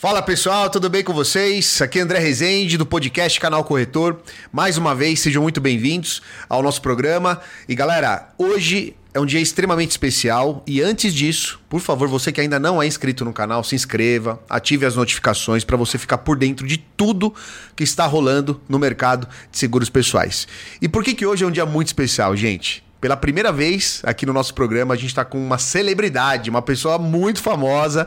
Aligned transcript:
Fala 0.00 0.22
pessoal, 0.22 0.70
tudo 0.70 0.88
bem 0.88 1.04
com 1.04 1.12
vocês? 1.12 1.82
Aqui 1.82 1.98
é 1.98 2.02
André 2.02 2.18
Rezende 2.20 2.78
do 2.78 2.86
podcast 2.86 3.38
Canal 3.38 3.62
Corretor. 3.62 4.18
Mais 4.50 4.78
uma 4.78 4.94
vez, 4.94 5.20
sejam 5.20 5.42
muito 5.42 5.60
bem-vindos 5.60 6.22
ao 6.48 6.62
nosso 6.62 6.80
programa. 6.80 7.38
E 7.68 7.74
galera, 7.74 8.30
hoje 8.38 8.96
é 9.12 9.20
um 9.20 9.26
dia 9.26 9.40
extremamente 9.40 9.90
especial 9.90 10.64
e 10.66 10.80
antes 10.80 11.12
disso, 11.12 11.60
por 11.68 11.82
favor, 11.82 12.08
você 12.08 12.32
que 12.32 12.40
ainda 12.40 12.58
não 12.58 12.82
é 12.82 12.86
inscrito 12.86 13.26
no 13.26 13.32
canal, 13.34 13.62
se 13.62 13.74
inscreva, 13.74 14.42
ative 14.48 14.86
as 14.86 14.96
notificações 14.96 15.64
para 15.64 15.76
você 15.76 15.98
ficar 15.98 16.16
por 16.16 16.38
dentro 16.38 16.66
de 16.66 16.78
tudo 16.78 17.34
que 17.76 17.84
está 17.84 18.06
rolando 18.06 18.58
no 18.66 18.78
mercado 18.78 19.28
de 19.52 19.58
seguros 19.58 19.90
pessoais. 19.90 20.48
E 20.80 20.88
por 20.88 21.04
que 21.04 21.12
que 21.12 21.26
hoje 21.26 21.44
é 21.44 21.46
um 21.46 21.50
dia 21.50 21.66
muito 21.66 21.88
especial, 21.88 22.34
gente? 22.34 22.82
Pela 23.00 23.16
primeira 23.16 23.50
vez 23.50 24.02
aqui 24.04 24.26
no 24.26 24.32
nosso 24.34 24.52
programa, 24.52 24.92
a 24.92 24.96
gente 24.96 25.06
está 25.08 25.24
com 25.24 25.38
uma 25.38 25.56
celebridade, 25.56 26.50
uma 26.50 26.60
pessoa 26.60 26.98
muito 26.98 27.40
famosa, 27.42 28.06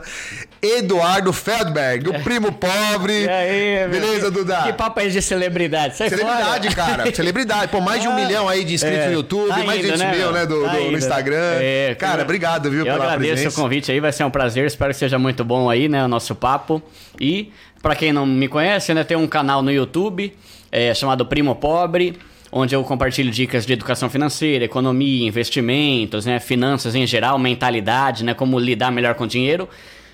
Eduardo 0.62 1.32
Feldberg, 1.32 2.08
o 2.10 2.22
primo 2.22 2.52
pobre. 2.52 3.24
E 3.24 3.28
aí, 3.28 3.88
meu 3.88 4.00
Beleza? 4.00 4.30
Duda? 4.30 4.62
Que 4.62 4.72
papo 4.72 5.00
é 5.00 5.08
de 5.08 5.20
celebridade? 5.20 5.96
Sai 5.96 6.08
Celebridade, 6.08 6.70
fora. 6.74 6.86
cara. 6.96 7.14
Celebridade. 7.14 7.72
Pô, 7.72 7.80
mais 7.80 8.00
de 8.02 8.06
um 8.08 8.12
Ah, 8.12 8.14
milhão 8.14 8.48
aí 8.48 8.62
de 8.64 8.74
inscritos 8.74 9.00
é. 9.00 9.06
no 9.08 9.12
YouTube, 9.14 9.48
Tá 9.48 9.64
mais 9.64 9.80
de 9.80 9.90
200 9.90 10.00
né, 10.00 10.16
mil, 10.16 10.32
né, 10.32 10.46
do, 10.46 10.54
meu? 10.60 10.64
Tá 10.68 10.76
do- 10.76 10.90
no. 10.92 10.98
Instagram. 10.98 11.58
É, 11.60 11.96
cara, 11.98 12.22
obrigado, 12.22 12.70
viu, 12.70 12.80
Eu 12.80 12.84
pela 12.92 13.04
agradeço 13.04 13.32
presença. 13.34 13.58
o 13.60 13.62
convite 13.64 13.90
aí, 13.90 13.98
vai 13.98 14.12
ser 14.12 14.22
um 14.22 14.30
prazer, 14.30 14.64
espero 14.66 14.92
que 14.92 14.98
seja 14.98 15.18
muito 15.18 15.44
bom 15.44 15.68
aí, 15.68 15.88
né, 15.88 16.04
o 16.04 16.08
nosso 16.08 16.36
papo. 16.36 16.80
E, 17.20 17.52
pra 17.82 17.96
quem 17.96 18.12
não 18.12 18.24
me 18.24 18.46
conhece, 18.46 18.94
né, 18.94 19.02
tem 19.02 19.16
um 19.16 19.26
canal 19.26 19.60
no 19.60 19.72
YouTube 19.72 20.32
é, 20.70 20.94
chamado 20.94 21.26
Primo 21.26 21.54
Pobre, 21.56 22.16
onde 22.56 22.72
eu 22.74 22.84
compartilho 22.84 23.32
dicas 23.32 23.66
de 23.66 23.72
educação 23.72 24.08
financeira, 24.08 24.64
economia, 24.64 25.26
investimentos, 25.26 26.24
né, 26.24 26.38
finanças 26.38 26.94
em 26.94 27.04
geral, 27.04 27.36
mentalidade, 27.36 28.22
né, 28.24 28.32
como 28.32 28.58
lidar 28.60 28.92
melhor 28.92 29.14
com 29.16 29.24
o 29.24 29.26
dinheiro. 29.26 29.68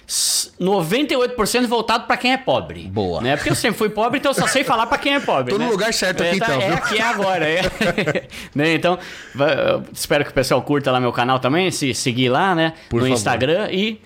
S- 0.09 0.51
98% 0.61 1.67
voltado 1.69 2.07
pra 2.07 2.17
quem 2.17 2.33
é 2.33 2.37
pobre. 2.39 2.81
Boa. 2.89 3.21
Né? 3.21 3.37
Porque 3.37 3.51
eu 3.51 3.55
sempre 3.55 3.77
fui 3.79 3.91
pobre, 3.91 4.19
então 4.19 4.31
eu 4.31 4.35
só 4.35 4.47
sei 4.47 4.65
falar 4.65 4.87
pra 4.87 4.97
quem 4.99 5.15
é 5.15 5.21
pobre. 5.21 5.53
Tô 5.53 5.59
no 5.59 5.67
né? 5.67 5.71
lugar 5.71 5.93
certo 5.93 6.23
aqui, 6.23 6.37
É, 6.37 6.39
tá- 6.39 6.47
então, 6.57 6.61
É 6.63 6.73
aqui 6.73 6.99
é 6.99 7.03
agora, 7.03 7.47
é. 7.49 7.61
Né, 8.55 8.75
Então, 8.75 8.99
espero 9.93 10.25
que 10.25 10.31
o 10.31 10.35
pessoal 10.35 10.61
curta 10.63 10.91
lá 10.91 10.99
meu 10.99 11.13
canal 11.13 11.39
também, 11.39 11.71
se 11.71 11.93
seguir 11.95 12.29
lá, 12.31 12.55
né? 12.55 12.73
Por 12.89 12.97
no 12.97 13.03
favor. 13.07 13.15
Instagram 13.15 13.69
e 13.71 14.01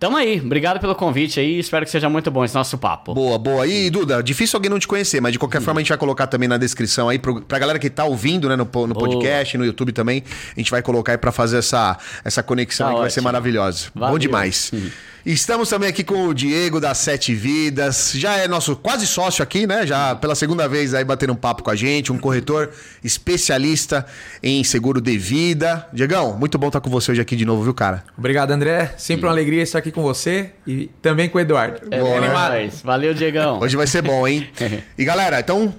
tamo 0.00 0.16
aí. 0.16 0.40
Obrigado 0.40 0.80
pelo 0.80 0.94
convite 0.96 1.38
aí, 1.38 1.58
espero 1.60 1.84
que 1.84 1.90
seja 1.92 2.08
muito 2.08 2.30
bom 2.30 2.44
esse 2.44 2.54
nosso 2.54 2.76
papo. 2.78 3.14
Boa, 3.14 3.38
boa. 3.38 3.66
E, 3.66 3.88
Duda, 3.90 4.22
difícil 4.22 4.56
alguém 4.56 4.70
não 4.70 4.78
te 4.78 4.88
conhecer, 4.88 5.20
mas 5.20 5.30
de 5.32 5.38
Hum. 5.38 5.40
qualquer 5.40 5.60
forma 5.60 5.78
a 5.78 5.82
gente 5.82 5.90
vai 5.90 5.98
colocar 5.98 6.26
também 6.26 6.48
na 6.48 6.56
descrição 6.56 7.08
aí 7.08 7.18
pro, 7.18 7.40
pra 7.42 7.58
galera 7.58 7.78
que 7.78 7.88
tá 7.90 8.04
ouvindo, 8.04 8.48
né, 8.48 8.56
no, 8.56 8.64
no 8.64 8.94
podcast, 8.94 9.56
no 9.58 9.64
YouTube 9.64 9.92
também. 9.92 10.24
A 10.56 10.58
gente 10.58 10.70
vai 10.70 10.82
colocar 10.82 11.12
aí 11.12 11.18
pra 11.18 11.30
fazer 11.30 11.58
essa, 11.58 11.96
essa 12.24 12.42
conexão 12.42 12.86
Tá 12.86 12.90
aí 12.92 12.96
que 12.96 13.00
vai 13.02 13.10
ser 13.10 13.20
maravilhosa. 13.20 13.88
Bom 13.94 14.00
Valeu. 14.00 14.18
demais. 14.18 14.72
E 15.19 15.19
Estamos 15.24 15.68
também 15.68 15.88
aqui 15.88 16.02
com 16.02 16.28
o 16.28 16.34
Diego 16.34 16.80
das 16.80 16.96
Sete 16.96 17.34
Vidas, 17.34 18.12
já 18.14 18.38
é 18.38 18.48
nosso 18.48 18.74
quase 18.74 19.06
sócio 19.06 19.42
aqui, 19.42 19.66
né? 19.66 19.86
Já 19.86 20.14
pela 20.14 20.34
segunda 20.34 20.66
vez 20.66 20.94
aí 20.94 21.04
batendo 21.04 21.34
um 21.34 21.36
papo 21.36 21.62
com 21.62 21.70
a 21.70 21.76
gente, 21.76 22.10
um 22.10 22.18
corretor 22.18 22.70
especialista 23.04 24.06
em 24.42 24.64
seguro 24.64 24.98
de 24.98 25.18
vida. 25.18 25.86
Diegão, 25.92 26.38
muito 26.38 26.56
bom 26.56 26.68
estar 26.68 26.80
com 26.80 26.88
você 26.88 27.12
hoje 27.12 27.20
aqui 27.20 27.36
de 27.36 27.44
novo, 27.44 27.62
viu, 27.62 27.74
cara? 27.74 28.02
Obrigado, 28.16 28.50
André. 28.52 28.94
Sempre 28.96 29.26
uma 29.26 29.32
alegria 29.32 29.62
estar 29.62 29.78
aqui 29.78 29.92
com 29.92 30.02
você 30.02 30.52
e 30.66 30.90
também 31.02 31.28
com 31.28 31.36
o 31.36 31.40
Eduardo. 31.40 31.80
É 31.90 32.00
Boa, 32.00 32.20
né? 32.20 32.28
nóis. 32.28 32.80
Valeu, 32.82 33.12
Diegão. 33.12 33.60
Hoje 33.60 33.76
vai 33.76 33.86
ser 33.86 34.00
bom, 34.00 34.26
hein? 34.26 34.48
e 34.96 35.04
galera, 35.04 35.38
então, 35.38 35.74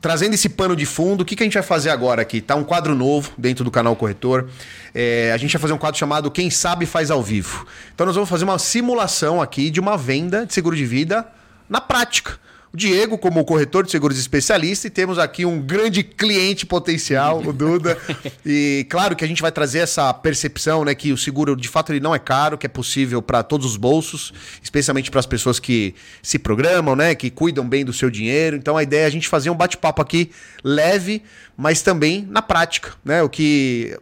trazendo 0.00 0.34
esse 0.34 0.48
pano 0.48 0.76
de 0.76 0.86
fundo, 0.86 1.22
o 1.22 1.24
que, 1.24 1.34
que 1.34 1.42
a 1.42 1.46
gente 1.46 1.54
vai 1.54 1.62
fazer 1.62 1.90
agora 1.90 2.22
aqui? 2.22 2.40
Tá 2.40 2.54
um 2.54 2.64
quadro 2.64 2.94
novo 2.94 3.32
dentro 3.36 3.64
do 3.64 3.70
canal 3.70 3.96
Corretor. 3.96 4.48
É, 4.94 5.32
a 5.32 5.36
gente 5.36 5.52
vai 5.52 5.60
fazer 5.60 5.72
um 5.72 5.78
quadro 5.78 5.98
chamado 5.98 6.30
Quem 6.30 6.50
Sabe 6.50 6.86
Faz 6.86 7.10
ao 7.10 7.22
Vivo. 7.22 7.66
Então, 7.94 8.06
nós 8.06 8.14
vamos 8.14 8.30
fazer 8.30 8.44
uma 8.44 8.58
simulação 8.58 9.40
aqui 9.40 9.70
de 9.70 9.80
uma 9.80 9.96
venda 9.96 10.46
de 10.46 10.52
seguro 10.52 10.76
de 10.76 10.86
vida 10.86 11.26
na 11.68 11.80
prática. 11.80 12.38
O 12.72 12.76
Diego, 12.76 13.16
como 13.16 13.44
corretor 13.44 13.84
de 13.84 13.90
seguros 13.90 14.18
especialista, 14.18 14.86
e 14.86 14.90
temos 14.90 15.18
aqui 15.18 15.44
um 15.44 15.60
grande 15.60 16.02
cliente 16.02 16.66
potencial, 16.66 17.40
o 17.40 17.52
Duda. 17.52 17.96
E 18.44 18.86
claro 18.88 19.16
que 19.16 19.24
a 19.24 19.28
gente 19.28 19.42
vai 19.42 19.50
trazer 19.50 19.80
essa 19.80 20.12
percepção, 20.14 20.84
né, 20.84 20.94
que 20.94 21.12
o 21.12 21.18
seguro 21.18 21.56
de 21.56 21.68
fato 21.68 21.92
ele 21.92 21.98
não 21.98 22.14
é 22.14 22.18
caro, 22.18 22.56
que 22.56 22.64
é 22.64 22.68
possível 22.68 23.20
para 23.20 23.42
todos 23.42 23.66
os 23.66 23.76
bolsos, 23.76 24.32
especialmente 24.62 25.10
para 25.10 25.18
as 25.18 25.26
pessoas 25.26 25.58
que 25.58 25.94
se 26.22 26.38
programam, 26.38 26.94
né, 26.94 27.14
que 27.14 27.28
cuidam 27.28 27.68
bem 27.68 27.84
do 27.84 27.92
seu 27.92 28.08
dinheiro. 28.08 28.56
Então 28.56 28.76
a 28.76 28.82
ideia 28.82 29.02
é 29.02 29.06
a 29.06 29.10
gente 29.10 29.26
fazer 29.26 29.50
um 29.50 29.56
bate-papo 29.56 30.00
aqui 30.00 30.30
leve, 30.62 31.22
mas 31.56 31.82
também 31.82 32.26
na 32.30 32.40
prática, 32.40 32.92
né? 33.04 33.22
O 33.22 33.28
que 33.28 33.98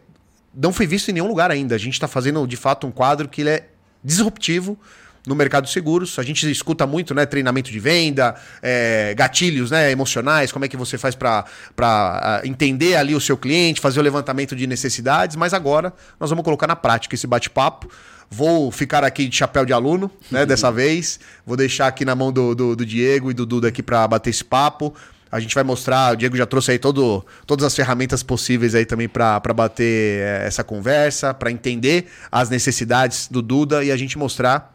não 0.55 0.71
foi 0.71 0.85
visto 0.85 1.09
em 1.09 1.13
nenhum 1.13 1.27
lugar 1.27 1.51
ainda. 1.51 1.75
A 1.75 1.79
gente 1.79 1.93
está 1.93 2.07
fazendo 2.07 2.45
de 2.45 2.55
fato 2.55 2.85
um 2.85 2.91
quadro 2.91 3.27
que 3.27 3.41
ele 3.41 3.49
é 3.49 3.67
disruptivo 4.03 4.77
no 5.25 5.35
mercado 5.35 5.65
de 5.65 5.71
seguros. 5.71 6.17
A 6.19 6.23
gente 6.23 6.49
escuta 6.49 6.85
muito, 6.85 7.13
né? 7.13 7.25
Treinamento 7.25 7.71
de 7.71 7.79
venda, 7.79 8.35
é, 8.61 9.13
gatilhos 9.15 9.71
né, 9.71 9.91
emocionais, 9.91 10.51
como 10.51 10.65
é 10.65 10.67
que 10.67 10.77
você 10.77 10.97
faz 10.97 11.15
para 11.15 12.41
entender 12.43 12.95
ali 12.95 13.15
o 13.15 13.21
seu 13.21 13.37
cliente, 13.37 13.81
fazer 13.81 13.99
o 13.99 14.03
levantamento 14.03 14.55
de 14.55 14.67
necessidades, 14.67 15.35
mas 15.35 15.53
agora 15.53 15.93
nós 16.19 16.29
vamos 16.29 16.43
colocar 16.43 16.67
na 16.67 16.75
prática 16.75 17.15
esse 17.15 17.27
bate-papo. 17.27 17.89
Vou 18.29 18.71
ficar 18.71 19.03
aqui 19.03 19.27
de 19.27 19.35
chapéu 19.35 19.65
de 19.65 19.73
aluno, 19.73 20.09
né, 20.31 20.45
dessa 20.47 20.71
vez. 20.71 21.19
Vou 21.45 21.55
deixar 21.55 21.87
aqui 21.87 22.03
na 22.03 22.15
mão 22.15 22.31
do, 22.31 22.55
do, 22.55 22.75
do 22.75 22.85
Diego 22.85 23.29
e 23.29 23.33
do 23.33 23.45
Duda 23.45 23.67
aqui 23.67 23.83
para 23.83 24.07
bater 24.07 24.31
esse 24.31 24.43
papo. 24.43 24.93
A 25.31 25.39
gente 25.39 25.53
vai 25.53 25.63
mostrar, 25.63 26.13
o 26.13 26.15
Diego 26.15 26.37
já 26.37 26.45
trouxe 26.45 26.71
aí 26.71 26.79
todo, 26.79 27.25
todas 27.45 27.65
as 27.65 27.75
ferramentas 27.75 28.23
possíveis 28.23 28.73
aí 28.73 28.85
também 28.85 29.09
para 29.09 29.39
bater 29.53 30.21
eh, 30.21 30.43
essa 30.47 30.63
conversa, 30.63 31.33
para 31.33 31.51
entender 31.51 32.07
as 32.31 32.49
necessidades 32.49 33.27
do 33.29 33.41
Duda 33.41 33.83
e 33.83 33.91
a 33.91 33.97
gente 33.97 34.17
mostrar 34.17 34.74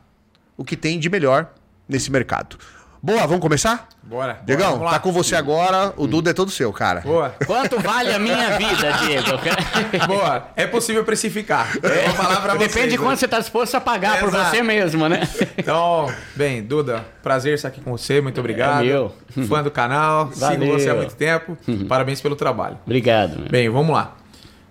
o 0.61 0.65
que 0.65 0.77
tem 0.77 0.99
de 0.99 1.09
melhor 1.09 1.47
nesse 1.89 2.13
mercado. 2.13 2.59
Boa, 3.03 3.27
vamos 3.27 3.41
começar? 3.41 3.89
Bora. 4.03 4.41
Diegão, 4.45 4.79
tá 4.81 4.99
com 4.99 5.11
você 5.11 5.35
agora, 5.35 5.95
o 5.97 6.07
Duda 6.07 6.33
é 6.33 6.35
todo 6.35 6.51
seu, 6.51 6.71
cara. 6.71 7.01
Boa. 7.01 7.35
Quanto 7.47 7.81
vale 7.81 8.13
a 8.13 8.19
minha 8.19 8.59
vida, 8.59 8.93
Diego? 9.07 9.31
Boa. 10.07 10.49
É 10.55 10.67
possível 10.67 11.03
precificar. 11.03 11.75
Eu 11.83 12.09
vou 12.09 12.15
falar 12.15 12.43
pra 12.43 12.55
vocês. 12.57 12.69
Depende 12.75 12.91
de 12.91 12.99
né? 12.99 13.05
quanto 13.07 13.19
você 13.19 13.25
está 13.25 13.39
disposto 13.41 13.75
a 13.75 13.81
pagar 13.81 14.21
por 14.21 14.29
Exato. 14.29 14.51
você 14.51 14.63
mesmo, 14.63 15.09
né? 15.09 15.27
Então, 15.57 16.13
bem, 16.37 16.63
Duda, 16.63 17.07
prazer 17.23 17.55
estar 17.55 17.69
aqui 17.69 17.81
com 17.81 17.93
você. 17.93 18.21
Muito 18.21 18.39
obrigado. 18.39 18.83
É 18.83 18.89
meu. 18.89 19.15
Fã 19.49 19.63
do 19.63 19.71
canal. 19.71 20.27
Sigo 20.27 20.41
Valeu. 20.41 20.79
você 20.79 20.91
há 20.91 20.95
muito 20.95 21.17
tempo. 21.17 21.57
Parabéns 21.89 22.21
pelo 22.21 22.37
trabalho. 22.37 22.79
Obrigado. 22.85 23.39
meu. 23.39 23.49
Bem, 23.49 23.71
vamos 23.71 23.95
lá. 23.95 24.20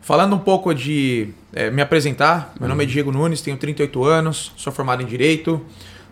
Falando 0.01 0.35
um 0.35 0.39
pouco 0.39 0.73
de 0.73 1.29
eh, 1.53 1.69
me 1.69 1.81
apresentar, 1.81 2.53
meu 2.59 2.67
nome 2.67 2.83
é 2.83 2.87
Diego 2.87 3.11
Nunes, 3.11 3.41
tenho 3.41 3.57
38 3.57 4.03
anos, 4.03 4.51
sou 4.57 4.73
formado 4.73 5.03
em 5.03 5.05
Direito, 5.05 5.63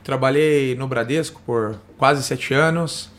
trabalhei 0.03 0.75
no 0.75 0.87
Bradesco 0.87 1.41
por 1.45 1.75
quase 1.97 2.21
sete 2.21 2.53
anos, 2.53 3.09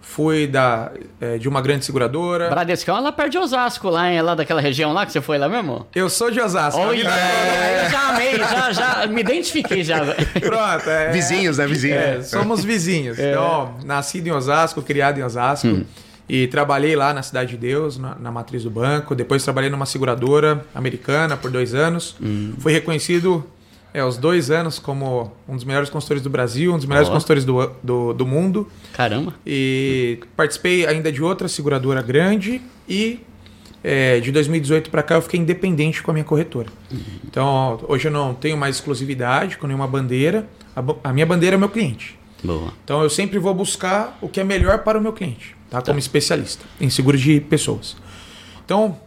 fui 0.00 0.46
da, 0.46 0.92
eh, 1.20 1.38
de 1.38 1.48
uma 1.48 1.60
grande 1.60 1.84
seguradora. 1.84 2.50
Bradescão 2.50 2.96
é 2.96 3.00
lá 3.00 3.10
perto 3.10 3.32
de 3.32 3.38
Osasco, 3.38 3.88
lá, 3.88 4.10
hein? 4.10 4.18
É 4.18 4.22
lá 4.22 4.34
daquela 4.34 4.60
região 4.60 4.92
lá 4.92 5.04
que 5.04 5.12
você 5.12 5.20
foi 5.20 5.38
lá 5.38 5.48
mesmo? 5.48 5.86
Eu 5.94 6.08
sou 6.08 6.30
de 6.30 6.40
Osasco. 6.40 6.80
Olha, 6.80 7.08
É, 7.08 7.84
eu 7.86 7.90
já 7.90 8.08
amei, 8.10 8.36
já, 8.38 8.72
já 8.72 9.06
me 9.08 9.20
identifiquei 9.20 9.82
já. 9.82 9.98
Pronto, 10.04 10.88
é. 10.88 11.10
Vizinhos, 11.10 11.58
né? 11.58 11.66
Vizinhos. 11.66 12.00
É, 12.00 12.22
somos 12.22 12.64
vizinhos. 12.64 13.18
Então, 13.18 13.74
nascido 13.84 14.28
em 14.28 14.32
Osasco, 14.32 14.82
criado 14.82 15.18
em 15.18 15.22
Osasco. 15.24 15.84
E 16.28 16.46
trabalhei 16.46 16.94
lá 16.94 17.14
na 17.14 17.22
Cidade 17.22 17.52
de 17.52 17.56
Deus, 17.56 17.96
na, 17.96 18.14
na 18.16 18.30
matriz 18.30 18.62
do 18.62 18.70
banco. 18.70 19.14
Depois 19.14 19.42
trabalhei 19.42 19.70
numa 19.70 19.86
seguradora 19.86 20.64
americana 20.74 21.36
por 21.36 21.50
dois 21.50 21.74
anos. 21.74 22.16
Fui 22.58 22.72
reconhecido 22.72 23.44
é, 23.92 24.00
aos 24.00 24.18
dois 24.18 24.50
anos 24.50 24.78
como 24.78 25.32
um 25.48 25.54
dos 25.54 25.64
melhores 25.64 25.88
consultores 25.88 26.22
do 26.22 26.30
Brasil, 26.30 26.72
um 26.72 26.76
dos 26.76 26.86
melhores 26.86 27.08
Ó. 27.08 27.12
consultores 27.12 27.44
do, 27.44 27.70
do, 27.82 28.12
do 28.12 28.26
mundo. 28.26 28.68
Caramba. 28.92 29.34
E 29.46 30.20
participei 30.36 30.86
ainda 30.86 31.10
de 31.10 31.22
outra 31.22 31.48
seguradora 31.48 32.02
grande 32.02 32.60
e 32.88 33.20
é, 33.82 34.20
de 34.20 34.30
2018 34.32 34.90
para 34.90 35.02
cá 35.02 35.14
eu 35.14 35.22
fiquei 35.22 35.40
independente 35.40 36.02
com 36.02 36.10
a 36.10 36.14
minha 36.14 36.24
corretora. 36.24 36.68
Então 37.24 37.80
hoje 37.88 38.08
eu 38.08 38.12
não 38.12 38.34
tenho 38.34 38.56
mais 38.56 38.76
exclusividade 38.76 39.56
com 39.56 39.66
nenhuma 39.66 39.86
bandeira. 39.86 40.46
A, 40.76 40.84
a 41.04 41.12
minha 41.12 41.26
bandeira 41.26 41.54
é 41.54 41.56
o 41.56 41.60
meu 41.60 41.68
cliente. 41.68 42.18
Boa. 42.42 42.72
Então 42.84 43.02
eu 43.02 43.10
sempre 43.10 43.38
vou 43.38 43.54
buscar 43.54 44.18
o 44.20 44.28
que 44.28 44.38
é 44.38 44.44
melhor 44.44 44.78
para 44.80 44.98
o 44.98 45.00
meu 45.00 45.12
cliente, 45.12 45.56
tá? 45.70 45.80
Como 45.82 45.98
especialista 45.98 46.64
em 46.80 46.88
seguro 46.90 47.16
de 47.18 47.40
pessoas. 47.40 47.96
Então 48.64 48.98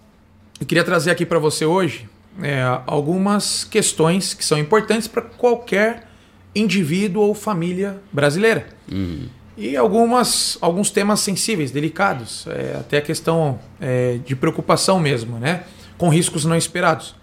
eu 0.59 0.65
queria 0.65 0.83
trazer 0.83 1.11
aqui 1.11 1.25
para 1.25 1.39
você 1.39 1.65
hoje 1.65 2.07
é, 2.41 2.63
algumas 2.87 3.63
questões 3.63 4.33
que 4.33 4.43
são 4.45 4.57
importantes 4.57 5.07
para 5.07 5.21
qualquer 5.23 6.07
indivíduo 6.55 7.23
ou 7.23 7.33
família 7.33 8.01
brasileira. 8.11 8.67
E 9.57 9.75
algumas, 9.77 10.57
alguns 10.61 10.89
temas 10.89 11.19
sensíveis, 11.19 11.71
delicados, 11.71 12.45
é, 12.47 12.77
até 12.79 12.97
a 12.97 13.01
questão 13.01 13.59
é, 13.79 14.17
de 14.25 14.35
preocupação 14.35 14.99
mesmo, 14.99 15.37
né? 15.37 15.63
Com 15.97 16.09
riscos 16.09 16.45
não 16.45 16.55
esperados. 16.55 17.15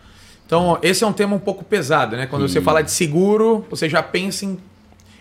Então, 0.46 0.78
esse 0.82 1.02
é 1.04 1.06
um 1.06 1.12
tema 1.12 1.34
um 1.34 1.38
pouco 1.38 1.64
pesado, 1.64 2.16
né? 2.16 2.26
Quando 2.26 2.48
você 2.48 2.60
fala 2.60 2.82
de 2.82 2.90
seguro, 2.90 3.66
você 3.70 3.88
já 3.88 4.02
pensa 4.02 4.44
em, 4.44 4.58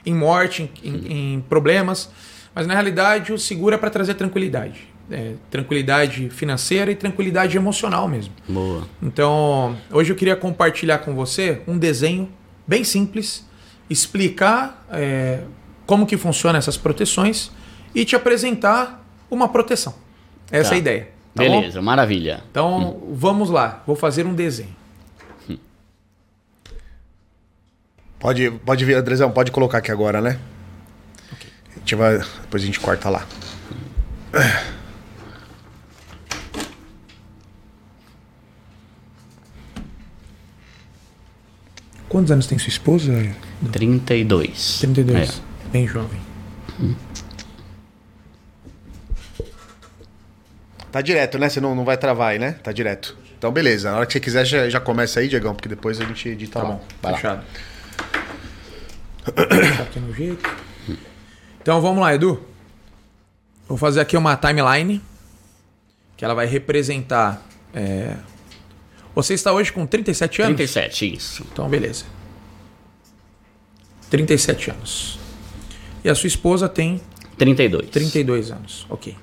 em 0.05 0.13
morte, 0.13 0.69
em, 0.83 0.89
em- 0.95 1.33
em 1.35 1.41
problemas, 1.41 2.09
mas 2.57 2.65
na 2.65 2.74
realidade 2.74 3.31
o 3.31 3.38
seguro 3.38 3.75
é 3.75 3.77
para 3.77 3.92
trazer 3.92 4.15
tranquilidade. 4.15 4.88
É, 5.12 5.33
tranquilidade 5.51 6.27
financeira 6.31 6.89
e 6.92 6.95
tranquilidade 6.95 7.56
emocional 7.56 8.07
mesmo. 8.07 8.33
Boa. 8.50 8.81
Então, 9.00 9.77
hoje 9.92 10.12
eu 10.12 10.15
queria 10.15 10.36
compartilhar 10.36 10.98
com 10.98 11.13
você 11.13 11.62
um 11.68 11.77
desenho 11.77 12.27
bem 12.65 12.83
simples, 12.83 13.45
explicar 13.88 14.83
é, 14.92 15.42
como 15.86 16.07
que 16.07 16.18
funciona 16.18 16.57
essas 16.57 16.77
proteções 16.77 17.51
e 17.94 18.04
te 18.04 18.15
apresentar 18.15 19.06
uma 19.30 19.48
proteção. 19.48 19.94
Essa 20.51 20.69
Tá. 20.71 20.75
é 20.75 20.77
a 20.77 20.80
ideia. 20.80 21.07
tá 21.36 21.44
bom? 21.44 21.59
Beleza, 21.62 21.80
maravilha. 21.80 22.44
Então, 22.50 23.04
vamos 23.12 23.51
lá. 23.51 23.83
Vou 23.86 23.95
fazer 23.95 24.25
um 24.25 24.33
desenho. 24.33 24.75
Pode, 28.19 28.50
pode 28.65 28.83
vir, 28.83 28.95
Andrezão, 28.95 29.30
pode 29.30 29.51
colocar 29.51 29.77
aqui 29.77 29.92
agora, 29.92 30.19
né? 30.19 30.39
Gente 31.87 31.95
vai, 31.95 32.17
depois 32.17 32.61
a 32.63 32.65
gente 32.65 32.81
corta 32.81 33.09
lá. 33.09 33.25
Quantos 42.09 42.31
anos 42.31 42.47
tem 42.47 42.57
sua 42.57 42.69
esposa? 42.69 43.11
32. 43.71 44.79
32. 44.79 45.29
É. 45.29 45.69
Bem 45.71 45.87
jovem. 45.87 46.19
Tá 50.91 51.01
direto, 51.01 51.37
né? 51.37 51.49
Você 51.49 51.59
não, 51.59 51.75
não 51.75 51.83
vai 51.83 51.97
travar 51.97 52.31
aí, 52.31 52.39
né? 52.39 52.53
Tá 52.63 52.71
direto. 52.71 53.17
Então, 53.37 53.51
beleza. 53.51 53.91
Na 53.91 53.97
hora 53.97 54.05
que 54.05 54.13
você 54.13 54.19
quiser, 54.19 54.45
já, 54.45 54.69
já 54.69 54.79
começa 54.79 55.19
aí, 55.19 55.27
Diegão, 55.27 55.53
porque 55.53 55.69
depois 55.69 55.99
a 55.99 56.05
gente 56.05 56.29
edita 56.29 56.59
Tá 56.59 56.65
lá. 56.67 56.73
bom. 56.75 56.83
Vai 57.01 57.11
lá. 57.11 57.17
Fechado. 57.17 57.43
Deixar 59.49 59.83
aqui 59.83 59.99
no 59.99 60.13
jeito. 60.13 60.66
Então 61.67 61.81
vamos 61.81 61.99
lá, 61.99 62.15
Edu. 62.15 62.39
Vou 63.67 63.77
fazer 63.77 63.99
aqui 63.99 64.15
uma 64.15 64.37
timeline 64.37 65.01
que 66.15 66.23
ela 66.23 66.33
vai 66.33 66.45
representar. 66.45 67.45
é, 67.73 68.15
Você 69.13 69.33
está 69.33 69.51
hoje 69.51 69.73
com 69.73 69.85
37 69.85 70.43
anos? 70.43 70.55
37, 70.55 71.13
isso. 71.13 71.45
Então, 71.51 71.67
beleza. 71.67 72.05
37 74.09 74.71
anos. 74.71 75.19
E 76.05 76.09
a 76.09 76.15
sua 76.15 76.27
esposa 76.27 76.69
tem 76.69 77.01
32. 77.37 77.89
32 77.89 78.49
anos. 78.49 78.85
Ok. 78.89 79.13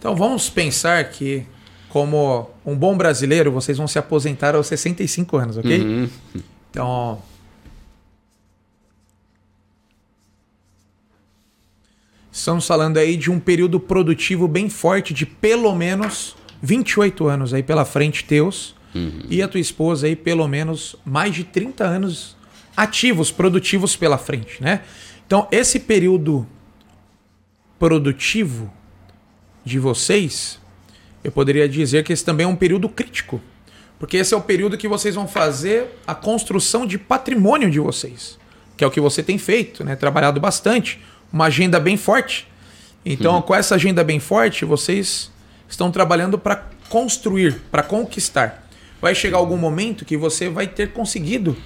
Então 0.00 0.16
vamos 0.16 0.50
pensar 0.50 1.08
que, 1.10 1.46
como 1.90 2.50
um 2.66 2.74
bom 2.74 2.96
brasileiro, 2.96 3.52
vocês 3.52 3.78
vão 3.78 3.86
se 3.86 4.00
aposentar 4.00 4.56
aos 4.56 4.66
65 4.66 5.36
anos, 5.36 5.56
ok? 5.56 5.80
Uhum. 5.80 6.10
Então. 6.72 7.22
Estamos 12.38 12.68
falando 12.68 12.98
aí 12.98 13.16
de 13.16 13.32
um 13.32 13.40
período 13.40 13.80
produtivo 13.80 14.46
bem 14.46 14.70
forte 14.70 15.12
de 15.12 15.26
pelo 15.26 15.74
menos 15.74 16.36
28 16.62 17.26
anos 17.26 17.52
aí 17.52 17.64
pela 17.64 17.84
frente 17.84 18.22
teus. 18.24 18.76
E 19.28 19.42
a 19.42 19.48
tua 19.48 19.58
esposa 19.58 20.06
aí 20.06 20.14
pelo 20.14 20.46
menos 20.46 20.94
mais 21.04 21.34
de 21.34 21.42
30 21.42 21.84
anos 21.84 22.36
ativos, 22.76 23.32
produtivos 23.32 23.96
pela 23.96 24.16
frente, 24.16 24.62
né? 24.62 24.82
Então, 25.26 25.48
esse 25.50 25.80
período 25.80 26.46
produtivo 27.76 28.72
de 29.64 29.80
vocês, 29.80 30.60
eu 31.24 31.32
poderia 31.32 31.68
dizer 31.68 32.04
que 32.04 32.12
esse 32.12 32.24
também 32.24 32.44
é 32.44 32.48
um 32.48 32.56
período 32.56 32.88
crítico. 32.88 33.42
Porque 33.98 34.16
esse 34.16 34.32
é 34.32 34.36
o 34.36 34.40
período 34.40 34.78
que 34.78 34.86
vocês 34.86 35.16
vão 35.16 35.26
fazer 35.26 35.88
a 36.06 36.14
construção 36.14 36.86
de 36.86 36.98
patrimônio 36.98 37.68
de 37.68 37.80
vocês. 37.80 38.38
Que 38.76 38.84
é 38.84 38.86
o 38.86 38.92
que 38.92 39.00
você 39.00 39.24
tem 39.24 39.38
feito, 39.38 39.82
né? 39.82 39.96
Trabalhado 39.96 40.40
bastante. 40.40 41.00
Uma 41.32 41.46
agenda 41.46 41.78
bem 41.78 41.96
forte. 41.96 42.46
Então, 43.04 43.40
com 43.42 43.54
essa 43.54 43.74
agenda 43.74 44.02
bem 44.04 44.18
forte, 44.18 44.64
vocês 44.64 45.30
estão 45.68 45.90
trabalhando 45.90 46.38
para 46.38 46.64
construir, 46.88 47.60
para 47.70 47.82
conquistar. 47.82 48.66
Vai 49.00 49.14
chegar 49.14 49.38
algum 49.38 49.56
momento 49.56 50.04
que 50.04 50.16
você 50.16 50.48
vai 50.48 50.66
ter 50.66 50.92
conseguido 50.92 51.56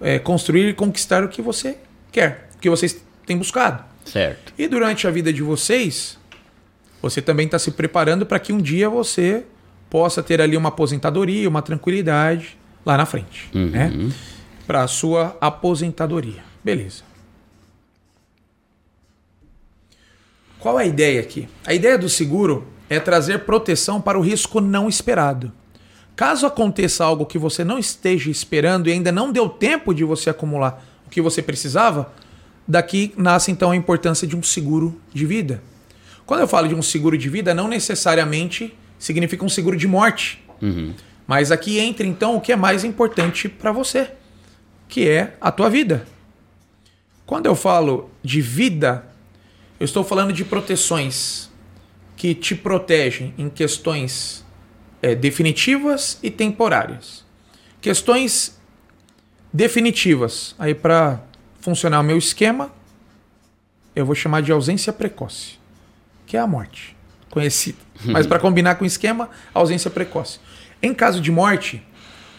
é, 0.00 0.18
construir 0.18 0.68
e 0.68 0.74
conquistar 0.74 1.24
o 1.24 1.28
que 1.28 1.42
você 1.42 1.76
quer, 2.12 2.48
o 2.56 2.58
que 2.58 2.70
vocês 2.70 3.02
têm 3.26 3.36
buscado. 3.36 3.84
Certo. 4.04 4.52
E 4.56 4.66
durante 4.68 5.06
a 5.06 5.10
vida 5.10 5.32
de 5.32 5.42
vocês, 5.42 6.18
você 7.02 7.20
também 7.20 7.46
está 7.46 7.58
se 7.58 7.70
preparando 7.72 8.24
para 8.24 8.38
que 8.38 8.52
um 8.52 8.58
dia 8.58 8.88
você 8.88 9.44
possa 9.90 10.22
ter 10.22 10.40
ali 10.40 10.56
uma 10.56 10.68
aposentadoria, 10.68 11.48
uma 11.48 11.62
tranquilidade 11.62 12.56
lá 12.84 12.96
na 12.96 13.06
frente, 13.06 13.50
né? 13.52 13.92
Para 14.66 14.82
a 14.82 14.86
sua 14.86 15.36
aposentadoria. 15.40 16.42
Beleza. 16.62 17.07
Qual 20.58 20.78
é 20.78 20.82
a 20.82 20.86
ideia 20.86 21.20
aqui? 21.20 21.48
A 21.64 21.72
ideia 21.72 21.96
do 21.96 22.08
seguro 22.08 22.66
é 22.90 22.98
trazer 22.98 23.40
proteção 23.40 24.00
para 24.00 24.18
o 24.18 24.22
risco 24.22 24.60
não 24.60 24.88
esperado. 24.88 25.52
Caso 26.16 26.46
aconteça 26.46 27.04
algo 27.04 27.24
que 27.24 27.38
você 27.38 27.62
não 27.62 27.78
esteja 27.78 28.28
esperando 28.28 28.88
e 28.88 28.92
ainda 28.92 29.12
não 29.12 29.30
deu 29.30 29.48
tempo 29.48 29.94
de 29.94 30.02
você 30.02 30.30
acumular 30.30 30.84
o 31.06 31.10
que 31.10 31.20
você 31.20 31.40
precisava, 31.40 32.12
daqui 32.66 33.14
nasce 33.16 33.52
então 33.52 33.70
a 33.70 33.76
importância 33.76 34.26
de 34.26 34.36
um 34.36 34.42
seguro 34.42 35.00
de 35.14 35.24
vida. 35.24 35.62
Quando 36.26 36.40
eu 36.40 36.48
falo 36.48 36.68
de 36.68 36.74
um 36.74 36.82
seguro 36.82 37.16
de 37.16 37.28
vida, 37.28 37.54
não 37.54 37.68
necessariamente 37.68 38.76
significa 38.98 39.44
um 39.44 39.48
seguro 39.48 39.76
de 39.76 39.86
morte. 39.86 40.44
Mas 41.26 41.52
aqui 41.52 41.78
entra 41.78 42.06
então 42.06 42.36
o 42.36 42.40
que 42.40 42.52
é 42.52 42.56
mais 42.56 42.82
importante 42.82 43.48
para 43.48 43.70
você, 43.70 44.10
que 44.88 45.08
é 45.08 45.36
a 45.40 45.52
tua 45.52 45.70
vida. 45.70 46.04
Quando 47.24 47.46
eu 47.46 47.54
falo 47.54 48.10
de 48.22 48.40
vida, 48.40 49.06
eu 49.78 49.84
estou 49.84 50.02
falando 50.02 50.32
de 50.32 50.44
proteções 50.44 51.48
que 52.16 52.34
te 52.34 52.54
protegem 52.54 53.32
em 53.38 53.48
questões 53.48 54.44
é, 55.00 55.14
definitivas 55.14 56.18
e 56.22 56.30
temporárias. 56.30 57.24
Questões 57.80 58.58
definitivas, 59.52 60.54
aí 60.58 60.74
para 60.74 61.20
funcionar 61.60 62.00
o 62.00 62.02
meu 62.02 62.18
esquema, 62.18 62.72
eu 63.94 64.04
vou 64.04 64.14
chamar 64.14 64.42
de 64.42 64.50
ausência 64.50 64.92
precoce, 64.92 65.58
que 66.26 66.36
é 66.36 66.40
a 66.40 66.46
morte, 66.46 66.96
conhecida. 67.30 67.78
Mas 68.04 68.26
para 68.26 68.38
combinar 68.38 68.76
com 68.76 68.84
o 68.84 68.86
esquema, 68.86 69.30
ausência 69.54 69.90
precoce. 69.90 70.40
Em 70.82 70.94
caso 70.94 71.20
de 71.20 71.30
morte, 71.30 71.82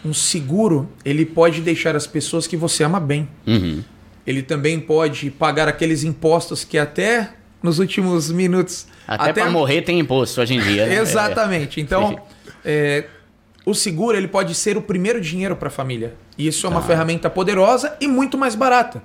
um 0.04 0.14
seguro 0.14 0.90
ele 1.04 1.26
pode 1.26 1.60
deixar 1.60 1.94
as 1.96 2.06
pessoas 2.06 2.46
que 2.46 2.56
você 2.56 2.84
ama 2.84 3.00
bem. 3.00 3.28
Uhum. 3.46 3.82
Ele 4.26 4.42
também 4.42 4.78
pode 4.78 5.30
pagar 5.30 5.68
aqueles 5.68 6.04
impostos 6.04 6.64
que 6.64 6.78
até 6.78 7.30
nos 7.62 7.78
últimos 7.78 8.30
minutos. 8.30 8.86
Até, 9.06 9.32
pra 9.32 9.50
morrer 9.50 9.82
tem 9.82 9.98
imposto 9.98 10.40
hoje 10.40 10.54
em 10.54 10.60
dia, 10.60 10.86
né? 10.86 10.96
Exatamente. 11.00 11.80
Então, 11.80 12.20
é, 12.64 13.06
o 13.64 13.74
seguro 13.74 14.16
ele 14.16 14.28
pode 14.28 14.54
ser 14.54 14.76
o 14.76 14.82
primeiro 14.82 15.20
dinheiro 15.20 15.56
para 15.56 15.68
a 15.68 15.70
família. 15.70 16.14
E 16.36 16.46
isso 16.46 16.66
é 16.66 16.70
uma 16.70 16.82
ferramenta 16.82 17.28
poderosa 17.28 17.96
e 18.00 18.06
muito 18.06 18.38
mais 18.38 18.54
barata. 18.54 19.02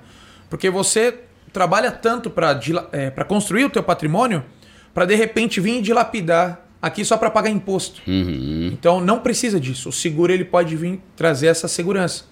Porque 0.48 0.70
você 0.70 1.14
trabalha 1.52 1.90
tanto 1.90 2.30
para 2.30 2.58
é, 2.92 3.10
pra 3.10 3.24
construir 3.24 3.64
o 3.64 3.70
teu 3.70 3.82
patrimônio 3.82 4.44
para 4.92 5.04
de 5.04 5.14
repente 5.14 5.60
vir 5.60 5.78
e 5.78 5.82
dilapidar 5.82 6.66
aqui 6.80 7.04
só 7.04 7.16
para 7.16 7.30
pagar 7.30 7.50
imposto. 7.50 8.00
Uhum. 8.06 8.70
Então 8.72 9.00
não 9.00 9.20
precisa 9.20 9.58
disso. 9.58 9.88
O 9.88 9.92
seguro 9.92 10.32
ele 10.32 10.44
pode 10.44 10.76
vir 10.76 11.00
trazer 11.14 11.48
essa 11.48 11.68
segurança. 11.68 12.24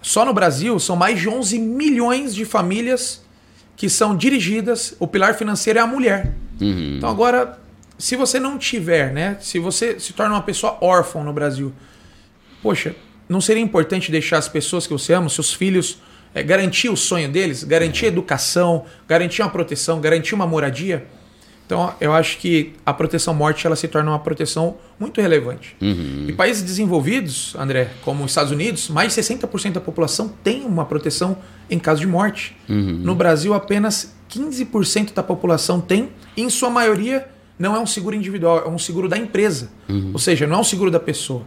Só 0.00 0.24
no 0.24 0.32
Brasil 0.32 0.78
são 0.78 0.96
mais 0.96 1.20
de 1.20 1.28
11 1.28 1.58
milhões 1.58 2.34
de 2.34 2.44
famílias 2.44 3.22
que 3.76 3.88
são 3.88 4.16
dirigidas, 4.16 4.94
o 4.98 5.06
pilar 5.06 5.34
financeiro 5.34 5.78
é 5.78 5.82
a 5.82 5.86
mulher. 5.86 6.32
Uhum. 6.60 6.96
Então 6.96 7.08
agora, 7.08 7.58
se 7.96 8.16
você 8.16 8.40
não 8.40 8.58
tiver, 8.58 9.12
né, 9.12 9.36
se 9.40 9.58
você 9.58 10.00
se 10.00 10.12
torna 10.12 10.34
uma 10.34 10.42
pessoa 10.42 10.76
órfã 10.80 11.22
no 11.22 11.32
Brasil, 11.32 11.72
poxa, 12.60 12.94
não 13.28 13.40
seria 13.40 13.62
importante 13.62 14.10
deixar 14.10 14.38
as 14.38 14.48
pessoas 14.48 14.86
que 14.86 14.92
você 14.92 15.12
ama, 15.12 15.28
seus 15.28 15.52
filhos, 15.52 15.98
é, 16.34 16.42
garantir 16.42 16.88
o 16.88 16.96
sonho 16.96 17.28
deles, 17.28 17.62
garantir 17.62 18.06
educação, 18.06 18.84
garantir 19.06 19.42
uma 19.42 19.50
proteção, 19.50 20.00
garantir 20.00 20.34
uma 20.34 20.46
moradia? 20.46 21.06
Então, 21.68 21.92
eu 22.00 22.14
acho 22.14 22.38
que 22.38 22.72
a 22.86 22.94
proteção 22.94 23.34
morte 23.34 23.66
ela 23.66 23.76
se 23.76 23.86
torna 23.86 24.10
uma 24.10 24.18
proteção 24.18 24.78
muito 24.98 25.20
relevante. 25.20 25.76
Uhum. 25.82 26.24
Em 26.26 26.34
países 26.34 26.62
desenvolvidos, 26.62 27.54
André, 27.58 27.90
como 28.02 28.24
os 28.24 28.30
Estados 28.30 28.50
Unidos, 28.50 28.88
mais 28.88 29.14
de 29.14 29.20
60% 29.20 29.72
da 29.72 29.80
população 29.80 30.32
tem 30.42 30.64
uma 30.64 30.86
proteção 30.86 31.36
em 31.68 31.78
caso 31.78 32.00
de 32.00 32.06
morte. 32.06 32.56
Uhum. 32.70 33.00
No 33.04 33.14
Brasil, 33.14 33.52
apenas 33.52 34.16
15% 34.30 35.12
da 35.12 35.22
população 35.22 35.78
tem, 35.78 36.08
e 36.34 36.40
em 36.40 36.48
sua 36.48 36.70
maioria 36.70 37.28
não 37.58 37.76
é 37.76 37.78
um 37.78 37.86
seguro 37.86 38.16
individual, 38.16 38.62
é 38.64 38.68
um 38.70 38.78
seguro 38.78 39.06
da 39.06 39.18
empresa. 39.18 39.70
Ou 40.14 40.18
seja, 40.18 40.46
não 40.46 40.56
é 40.56 40.60
um 40.60 40.64
seguro 40.64 40.90
da 40.90 40.98
pessoa. 40.98 41.42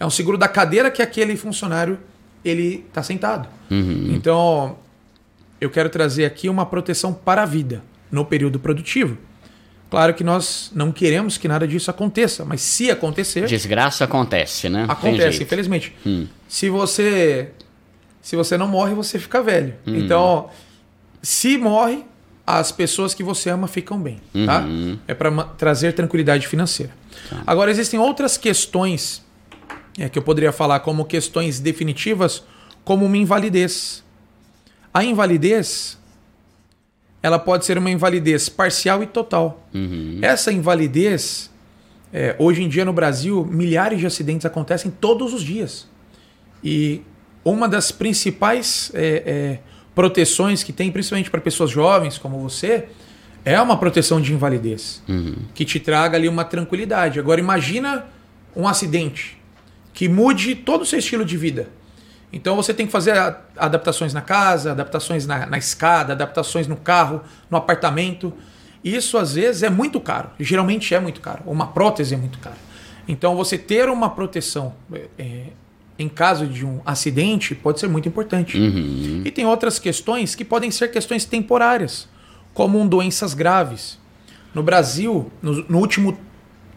É 0.00 0.04
um 0.04 0.10
seguro 0.10 0.36
da 0.36 0.48
cadeira 0.48 0.90
que 0.90 1.00
aquele 1.00 1.36
funcionário 1.36 2.00
ele 2.44 2.84
está 2.88 3.00
sentado. 3.00 3.48
Então, 4.12 4.76
eu 5.60 5.70
quero 5.70 5.88
trazer 5.88 6.24
aqui 6.24 6.48
uma 6.48 6.66
proteção 6.66 7.12
para 7.14 7.44
a 7.44 7.46
vida 7.46 7.84
no 8.10 8.24
período 8.24 8.58
produtivo. 8.58 9.16
Claro 9.92 10.14
que 10.14 10.24
nós 10.24 10.70
não 10.74 10.90
queremos 10.90 11.36
que 11.36 11.46
nada 11.46 11.68
disso 11.68 11.90
aconteça, 11.90 12.46
mas 12.46 12.62
se 12.62 12.90
acontecer, 12.90 13.44
Desgraça 13.44 14.04
acontece, 14.04 14.70
né? 14.70 14.86
Acontece, 14.88 15.42
infelizmente. 15.42 15.94
Hum. 16.06 16.26
Se 16.48 16.70
você 16.70 17.50
se 18.22 18.34
você 18.34 18.56
não 18.56 18.66
morre, 18.66 18.94
você 18.94 19.18
fica 19.18 19.42
velho. 19.42 19.74
Então, 19.86 20.48
se 21.20 21.58
morre, 21.58 22.06
as 22.46 22.72
pessoas 22.72 23.12
que 23.12 23.22
você 23.22 23.50
ama 23.50 23.68
ficam 23.68 24.00
bem, 24.00 24.18
tá? 24.46 24.60
Uhum. 24.60 24.98
É 25.06 25.12
para 25.12 25.30
trazer 25.58 25.92
tranquilidade 25.92 26.48
financeira. 26.48 26.94
Agora 27.46 27.70
existem 27.70 28.00
outras 28.00 28.38
questões 28.38 29.22
é, 29.98 30.08
que 30.08 30.18
eu 30.18 30.22
poderia 30.22 30.52
falar 30.52 30.80
como 30.80 31.04
questões 31.04 31.60
definitivas, 31.60 32.42
como 32.82 33.04
uma 33.04 33.18
invalidez. 33.18 34.02
A 34.94 35.04
invalidez 35.04 35.98
ela 37.22 37.38
pode 37.38 37.64
ser 37.64 37.78
uma 37.78 37.90
invalidez 37.90 38.48
parcial 38.48 39.02
e 39.02 39.06
total. 39.06 39.66
Uhum. 39.72 40.18
Essa 40.20 40.52
invalidez, 40.52 41.50
é, 42.12 42.34
hoje 42.38 42.62
em 42.62 42.68
dia 42.68 42.84
no 42.84 42.92
Brasil, 42.92 43.44
milhares 43.44 44.00
de 44.00 44.06
acidentes 44.06 44.44
acontecem 44.44 44.90
todos 44.90 45.32
os 45.32 45.42
dias. 45.42 45.88
E 46.64 47.02
uma 47.44 47.68
das 47.68 47.92
principais 47.92 48.90
é, 48.94 49.22
é, 49.24 49.58
proteções 49.94 50.62
que 50.62 50.72
tem, 50.72 50.90
principalmente 50.90 51.30
para 51.30 51.40
pessoas 51.40 51.70
jovens 51.70 52.18
como 52.18 52.38
você, 52.38 52.86
é 53.44 53.60
uma 53.60 53.76
proteção 53.76 54.20
de 54.20 54.32
invalidez, 54.32 55.02
Uhum. 55.08 55.34
que 55.54 55.64
te 55.64 55.80
traga 55.80 56.16
ali 56.16 56.28
uma 56.28 56.44
tranquilidade. 56.44 57.18
Agora 57.18 57.40
imagina 57.40 58.06
um 58.54 58.68
acidente 58.68 59.36
que 59.92 60.08
mude 60.08 60.54
todo 60.54 60.82
o 60.82 60.86
seu 60.86 60.98
estilo 60.98 61.24
de 61.24 61.36
vida. 61.36 61.68
Então 62.32 62.56
você 62.56 62.72
tem 62.72 62.86
que 62.86 62.92
fazer 62.92 63.12
adaptações 63.56 64.14
na 64.14 64.22
casa, 64.22 64.72
adaptações 64.72 65.26
na, 65.26 65.44
na 65.46 65.58
escada, 65.58 66.14
adaptações 66.14 66.66
no 66.66 66.76
carro, 66.76 67.20
no 67.50 67.58
apartamento. 67.58 68.32
Isso 68.82 69.18
às 69.18 69.34
vezes 69.34 69.62
é 69.62 69.68
muito 69.68 70.00
caro. 70.00 70.30
Geralmente 70.40 70.94
é 70.94 71.00
muito 71.00 71.20
caro. 71.20 71.42
Uma 71.44 71.66
prótese 71.66 72.14
é 72.14 72.16
muito 72.16 72.38
cara. 72.38 72.56
Então 73.06 73.36
você 73.36 73.58
ter 73.58 73.88
uma 73.90 74.08
proteção 74.08 74.74
é, 75.18 75.48
em 75.98 76.08
caso 76.08 76.46
de 76.46 76.64
um 76.64 76.80
acidente 76.86 77.54
pode 77.54 77.80
ser 77.80 77.88
muito 77.88 78.08
importante. 78.08 78.58
Uhum. 78.58 79.22
E 79.24 79.30
tem 79.30 79.44
outras 79.44 79.78
questões 79.78 80.34
que 80.34 80.44
podem 80.44 80.70
ser 80.70 80.88
questões 80.88 81.26
temporárias, 81.26 82.08
como 82.54 82.80
um 82.80 82.86
doenças 82.86 83.34
graves. 83.34 83.98
No 84.54 84.62
Brasil, 84.62 85.30
no, 85.42 85.64
no 85.68 85.78
último, 85.78 86.18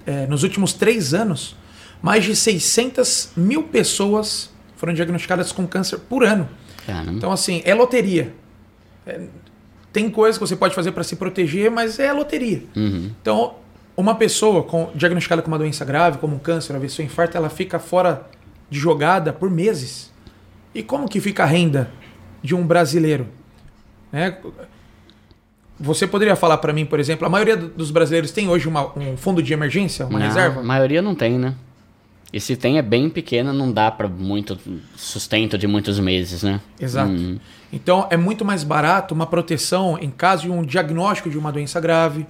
eh, 0.06 0.28
nos 0.28 0.44
últimos 0.44 0.74
três 0.74 1.14
anos, 1.14 1.56
mais 2.02 2.24
de 2.24 2.36
600 2.36 3.32
mil 3.36 3.64
pessoas 3.64 4.55
foram 4.76 4.94
diagnosticadas 4.94 5.52
com 5.52 5.66
câncer 5.68 5.98
por 6.00 6.24
ano. 6.24 6.48
Caramba. 6.86 7.12
Então, 7.14 7.32
assim, 7.32 7.62
é 7.66 7.74
loteria. 7.74 8.34
É, 9.06 9.22
tem 9.94 10.10
coisas 10.10 10.38
que 10.38 10.46
você 10.46 10.56
pode 10.56 10.76
fazer 10.76 10.92
para 10.92 11.04
se 11.04 11.16
proteger, 11.16 11.72
mas 11.72 12.00
é 12.00 12.12
loteria. 12.12 12.64
Uhum. 12.76 13.12
Então, 13.22 13.56
uma 13.96 14.16
pessoa 14.16 14.64
com- 14.64 14.90
diagnosticada 14.94 15.42
com 15.42 15.48
uma 15.48 15.58
doença 15.58 15.86
grave, 15.86 16.18
como 16.18 16.36
um 16.36 16.40
câncer, 16.40 16.76
AVC 16.76 17.02
ou 17.02 17.06
infarto, 17.06 17.38
ela 17.38 17.50
fica 17.50 17.80
fora 17.80 18.28
de 18.70 18.78
jogada 18.78 19.32
por 19.32 19.50
meses. 19.50 20.12
E 20.74 20.84
como 20.84 21.08
que 21.08 21.22
fica 21.22 21.44
a 21.44 21.46
renda 21.46 21.90
de 22.44 22.54
um 22.54 22.66
brasileiro? 22.68 23.28
Né? 24.12 24.38
Você 25.80 26.08
poderia 26.08 26.36
falar 26.36 26.58
para 26.58 26.72
mim, 26.72 26.86
por 26.86 27.00
exemplo, 27.00 27.26
a 27.26 27.30
maioria 27.30 27.58
do- 27.58 27.68
dos 27.68 27.92
brasileiros 27.92 28.32
tem 28.32 28.48
hoje 28.48 28.68
uma- 28.68 28.98
um 28.98 29.18
fundo 29.18 29.44
de 29.44 29.52
emergência, 29.54 30.06
uma 30.06 30.20
Não, 30.20 30.26
reserva? 30.28 30.62
A 30.62 30.64
maioria 30.64 31.02
não 31.02 31.14
tem, 31.14 31.38
né? 31.38 31.54
E 32.36 32.40
se 32.42 32.58
tem 32.58 32.78
é 32.78 32.82
bem 32.82 33.10
pequena, 33.10 33.54
não 33.54 33.72
dá 33.72 33.90
pra 33.90 34.10
muito 34.10 34.60
sustento 34.98 35.58
de 35.58 35.68
muitos 35.68 35.98
meses, 36.02 36.44
né? 36.44 36.60
Exato. 36.78 37.10
Uhum. 37.10 37.40
Então 37.72 38.08
é 38.12 38.18
muito 38.18 38.44
mais 38.44 38.62
barato 38.62 39.14
uma 39.14 39.26
proteção 39.26 39.98
em 40.02 40.10
caso 40.12 40.44
de 40.44 40.52
um 40.52 40.62
diagnóstico 40.62 41.30
de 41.30 41.38
uma 41.38 41.50
doença 41.50 41.80
grave. 41.80 42.28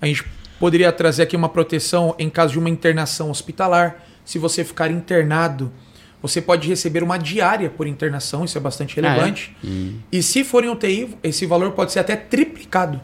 A 0.00 0.06
gente 0.06 0.24
poderia 0.58 0.90
trazer 0.90 1.24
aqui 1.24 1.36
uma 1.36 1.50
proteção 1.50 2.14
em 2.18 2.30
caso 2.30 2.54
de 2.54 2.58
uma 2.58 2.70
internação 2.70 3.30
hospitalar. 3.30 4.02
Se 4.24 4.38
você 4.38 4.64
ficar 4.64 4.90
internado, 4.90 5.70
você 6.22 6.40
pode 6.40 6.66
receber 6.66 7.02
uma 7.02 7.18
diária 7.18 7.68
por 7.68 7.86
internação, 7.86 8.46
isso 8.46 8.56
é 8.56 8.60
bastante 8.62 8.98
Ah, 8.98 9.02
é? 9.02 9.08
relevante. 9.10 9.54
E 10.10 10.22
se 10.22 10.42
for 10.42 10.64
em 10.64 10.70
UTI, 10.70 11.16
esse 11.22 11.44
valor 11.44 11.72
pode 11.72 11.92
ser 11.92 11.98
até 11.98 12.16
triplicado, 12.16 12.98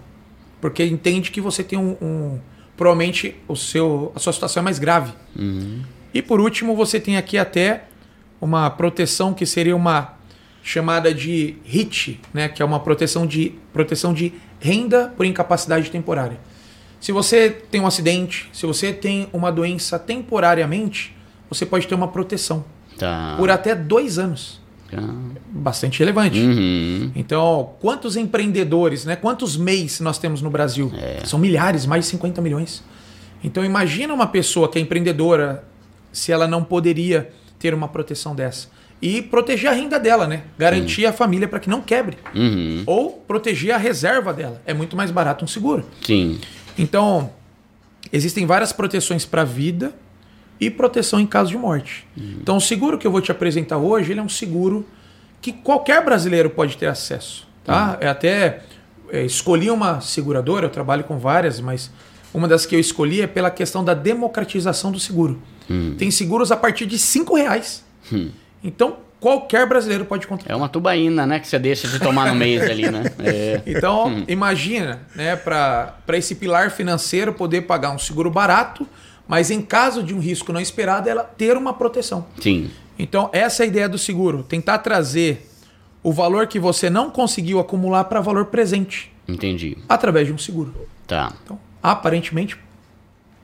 porque 0.59 0.83
entende 0.87 1.31
que 1.31 1.39
você 1.43 1.63
tem 1.63 1.79
um, 1.79 1.99
um- 2.01 2.39
provavelmente 2.79 3.37
o 3.47 3.55
seu, 3.55 4.11
a 4.17 4.19
sua 4.19 4.33
situação 4.33 4.63
é 4.63 4.65
mais 4.65 4.79
grave. 4.79 5.13
E 6.13 6.21
por 6.23 6.41
último, 6.41 6.75
você 6.75 6.99
tem 6.99 7.17
aqui 7.17 7.39
até 7.39 7.85
uma 8.41 8.69
proteção 8.71 9.35
que 9.35 9.45
seria 9.47 9.77
uma 9.77 10.15
chamada 10.63 11.15
de 11.15 11.57
HIT, 11.65 12.21
né, 12.35 12.49
que 12.49 12.63
é 12.63 12.65
uma 12.65 12.81
proteção 12.81 13.27
de, 13.27 13.55
proteção 13.73 14.13
de 14.13 14.33
renda 14.59 15.13
por 15.17 15.25
incapacidade 15.25 15.91
temporária. 15.91 16.39
Se 17.01 17.13
você 17.13 17.49
tem 17.49 17.81
um 17.81 17.87
acidente, 17.87 18.51
se 18.53 18.67
você 18.67 18.93
tem 18.93 19.29
uma 19.33 19.51
doença 19.51 19.99
temporariamente, 19.99 21.17
você 21.49 21.65
pode 21.65 21.87
ter 21.87 21.95
uma 21.95 22.09
proteção 22.09 22.65
Tá. 22.99 23.35
por 23.39 23.51
até 23.51 23.75
dois 23.75 24.19
anos. 24.19 24.61
Ah. 24.93 25.15
Bastante 25.51 25.99
relevante. 26.01 26.39
Uhum. 26.39 27.11
Então, 27.15 27.71
quantos 27.81 28.17
empreendedores, 28.17 29.07
né? 29.07 29.17
Quantos 29.17 29.57
MEIs 29.57 30.01
nós 30.01 30.19
temos 30.19 30.43
no 30.43 30.51
Brasil? 30.51 30.93
São 31.25 31.39
milhares, 31.39 31.87
mais 31.87 32.05
de 32.05 32.11
50 32.11 32.43
milhões. 32.43 32.83
Então, 33.43 33.65
imagina 33.65 34.13
uma 34.13 34.27
pessoa 34.27 34.69
que 34.69 34.79
é 34.79 34.83
empreendedora, 34.83 35.65
se 36.13 36.33
ela 36.33 36.47
não 36.47 36.63
poderia 36.63 37.31
ter 37.59 37.75
uma 37.75 37.89
proteção 37.89 38.35
dessa. 38.35 38.69
E 39.03 39.23
proteger 39.23 39.71
a 39.71 39.73
renda 39.73 39.99
dela, 39.99 40.27
né? 40.27 40.43
Garantir 40.59 41.07
a 41.07 41.13
família 41.13 41.49
para 41.49 41.59
que 41.59 41.71
não 41.71 41.81
quebre. 41.81 42.19
Uhum. 42.35 42.83
Ou 42.87 43.13
proteger 43.13 43.75
a 43.75 43.79
reserva 43.79 44.33
dela. 44.33 44.61
É 44.67 44.75
muito 44.75 44.95
mais 44.95 45.11
barato 45.11 45.45
um 45.45 45.49
seguro. 45.49 45.87
Sim. 46.05 46.39
Então, 46.77 47.31
existem 48.13 48.45
várias 48.45 48.73
proteções 48.73 49.25
para 49.25 49.43
a 49.43 49.45
vida 49.45 49.95
e 50.61 50.69
proteção 50.69 51.19
em 51.19 51.27
caso 51.27 51.51
de 51.51 51.57
morte. 51.57 52.07
Então, 52.43 52.59
o 52.59 52.61
seguro 52.61 52.99
que 52.99 53.07
eu 53.07 53.11
vou 53.11 53.23
te 53.23 53.33
apresentar 53.33 53.79
hoje, 53.79 54.13
ele 54.13 54.21
é 54.21 54.23
um 54.23 54.29
seguro 54.29 54.87
que 55.41 55.53
qualquer 55.53 56.05
brasileiro 56.05 56.51
pode 56.51 56.77
ter 56.77 56.87
acesso. 56.87 57.49
Tá? 57.65 57.97
Eu 58.01 58.11
até 58.11 58.63
é, 59.11 59.25
escolhi 59.25 59.71
uma 59.71 60.01
seguradora, 60.01 60.67
eu 60.67 60.71
trabalho 60.71 61.05
com 61.05 61.19
várias, 61.19 61.61
mas 61.61 61.91
uma 62.33 62.47
das 62.47 62.67
que 62.67 62.75
eu 62.75 62.81
escolhi 62.81 63.21
é 63.23 63.27
pela 63.27 63.51
questão 63.51 63.85
da 63.85 63.95
democratização 63.95 64.93
do 64.93 65.01
seguro. 65.01 65.41
Tem 65.99 66.11
seguros 66.11 66.51
a 66.51 66.57
partir 66.57 66.87
de 66.87 66.99
cinco 66.99 67.37
reais. 67.37 67.85
Então, 68.63 68.97
qualquer 69.21 69.69
brasileiro 69.69 70.05
pode 70.05 70.27
contratar. 70.27 70.53
É 70.53 70.57
uma 70.57 70.69
tubaína, 70.69 71.27
né? 71.27 71.39
Que 71.39 71.47
você 71.47 71.59
deixa 71.59 71.87
de 71.87 72.01
tomar 72.01 72.29
no 72.29 72.35
mês 72.35 72.63
ali, 72.63 72.91
né? 72.91 73.05
É. 73.21 73.63
Então, 73.67 74.25
imagina, 74.27 75.03
né, 75.15 75.37
para 75.37 75.95
esse 76.15 76.35
pilar 76.35 76.71
financeiro 76.71 77.33
poder 77.33 77.63
pagar 77.63 77.91
um 77.91 77.99
seguro 77.99 78.31
barato, 78.31 78.87
mas 79.29 79.51
em 79.51 79.63
caso 79.63 80.03
de 80.03 80.13
um 80.13 80.19
risco 80.19 80.53
não 80.53 80.61
esperado, 80.61 81.09
ela 81.09 81.23
ter 81.23 81.57
uma 81.57 81.73
proteção. 81.73 82.27
Sim. 82.41 82.71
Então, 82.99 83.31
essa 83.33 83.63
é 83.63 83.65
a 83.65 83.67
ideia 83.69 83.89
do 83.89 83.99
seguro, 83.99 84.43
tentar 84.43 84.79
trazer 84.79 85.49
o 86.03 86.13
valor 86.13 86.47
que 86.47 86.59
você 86.59 86.91
não 86.91 87.11
conseguiu 87.11 87.61
acumular 87.61 88.05
para 88.05 88.21
valor 88.21 88.47
presente 88.47 89.13
Entendi. 89.29 89.77
através 89.89 90.27
de 90.27 90.33
um 90.33 90.39
seguro. 90.39 90.75
Tá. 91.07 91.33
Então, 91.45 91.59
aparentemente 91.83 92.57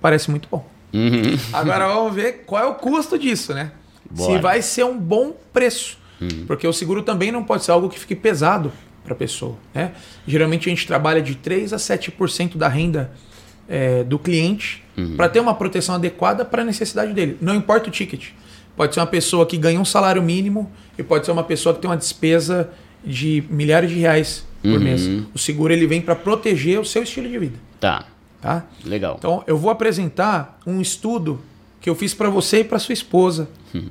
parece 0.00 0.30
muito 0.30 0.48
bom. 0.50 0.66
Uhum. 0.92 1.38
Agora 1.52 1.88
vamos 1.88 2.14
ver 2.14 2.44
qual 2.46 2.62
é 2.62 2.66
o 2.66 2.74
custo 2.74 3.18
disso, 3.18 3.52
né? 3.52 3.72
Se 4.14 4.28
Bora. 4.28 4.40
vai 4.40 4.62
ser 4.62 4.84
um 4.84 4.98
bom 4.98 5.36
preço. 5.52 5.98
Porque 6.46 6.66
o 6.66 6.72
seguro 6.72 7.02
também 7.02 7.30
não 7.30 7.44
pode 7.44 7.64
ser 7.64 7.72
algo 7.72 7.88
que 7.88 7.98
fique 7.98 8.14
pesado 8.14 8.72
para 9.04 9.12
a 9.12 9.16
pessoa. 9.16 9.56
Né? 9.74 9.92
Geralmente 10.26 10.68
a 10.68 10.70
gente 10.70 10.86
trabalha 10.86 11.20
de 11.20 11.34
3 11.34 11.72
a 11.72 11.76
7% 11.76 12.56
da 12.56 12.68
renda 12.68 13.12
eh, 13.68 14.02
do 14.04 14.18
cliente 14.18 14.82
para 15.16 15.28
ter 15.28 15.40
uma 15.40 15.54
proteção 15.54 15.94
adequada 15.94 16.44
para 16.44 16.62
a 16.62 16.64
necessidade 16.64 17.12
dele. 17.12 17.36
Não 17.40 17.54
importa 17.54 17.88
o 17.88 17.92
ticket. 17.92 18.30
Pode 18.74 18.94
ser 18.94 19.00
uma 19.00 19.06
pessoa 19.06 19.46
que 19.46 19.56
ganha 19.56 19.78
um 19.78 19.84
salário 19.84 20.22
mínimo 20.22 20.70
e 20.98 21.02
pode 21.02 21.26
ser 21.26 21.32
uma 21.32 21.44
pessoa 21.44 21.74
que 21.74 21.80
tem 21.80 21.90
uma 21.90 21.96
despesa 21.96 22.70
de 23.04 23.44
milhares 23.50 23.90
de 23.90 23.96
reais 23.98 24.46
por 24.62 24.80
mês. 24.80 25.08
O 25.34 25.38
seguro 25.38 25.72
ele 25.72 25.86
vem 25.86 26.00
para 26.00 26.14
proteger 26.14 26.80
o 26.80 26.84
seu 26.84 27.02
estilo 27.02 27.28
de 27.28 27.38
vida. 27.38 27.58
Tá. 27.78 28.06
Tá? 28.46 28.64
Legal. 28.84 29.16
Então, 29.18 29.42
eu 29.46 29.58
vou 29.58 29.70
apresentar 29.70 30.58
um 30.66 30.80
estudo 30.80 31.40
que 31.80 31.90
eu 31.90 31.94
fiz 31.94 32.14
para 32.14 32.30
você 32.30 32.60
e 32.60 32.64
para 32.64 32.78
sua 32.78 32.92
esposa, 32.92 33.48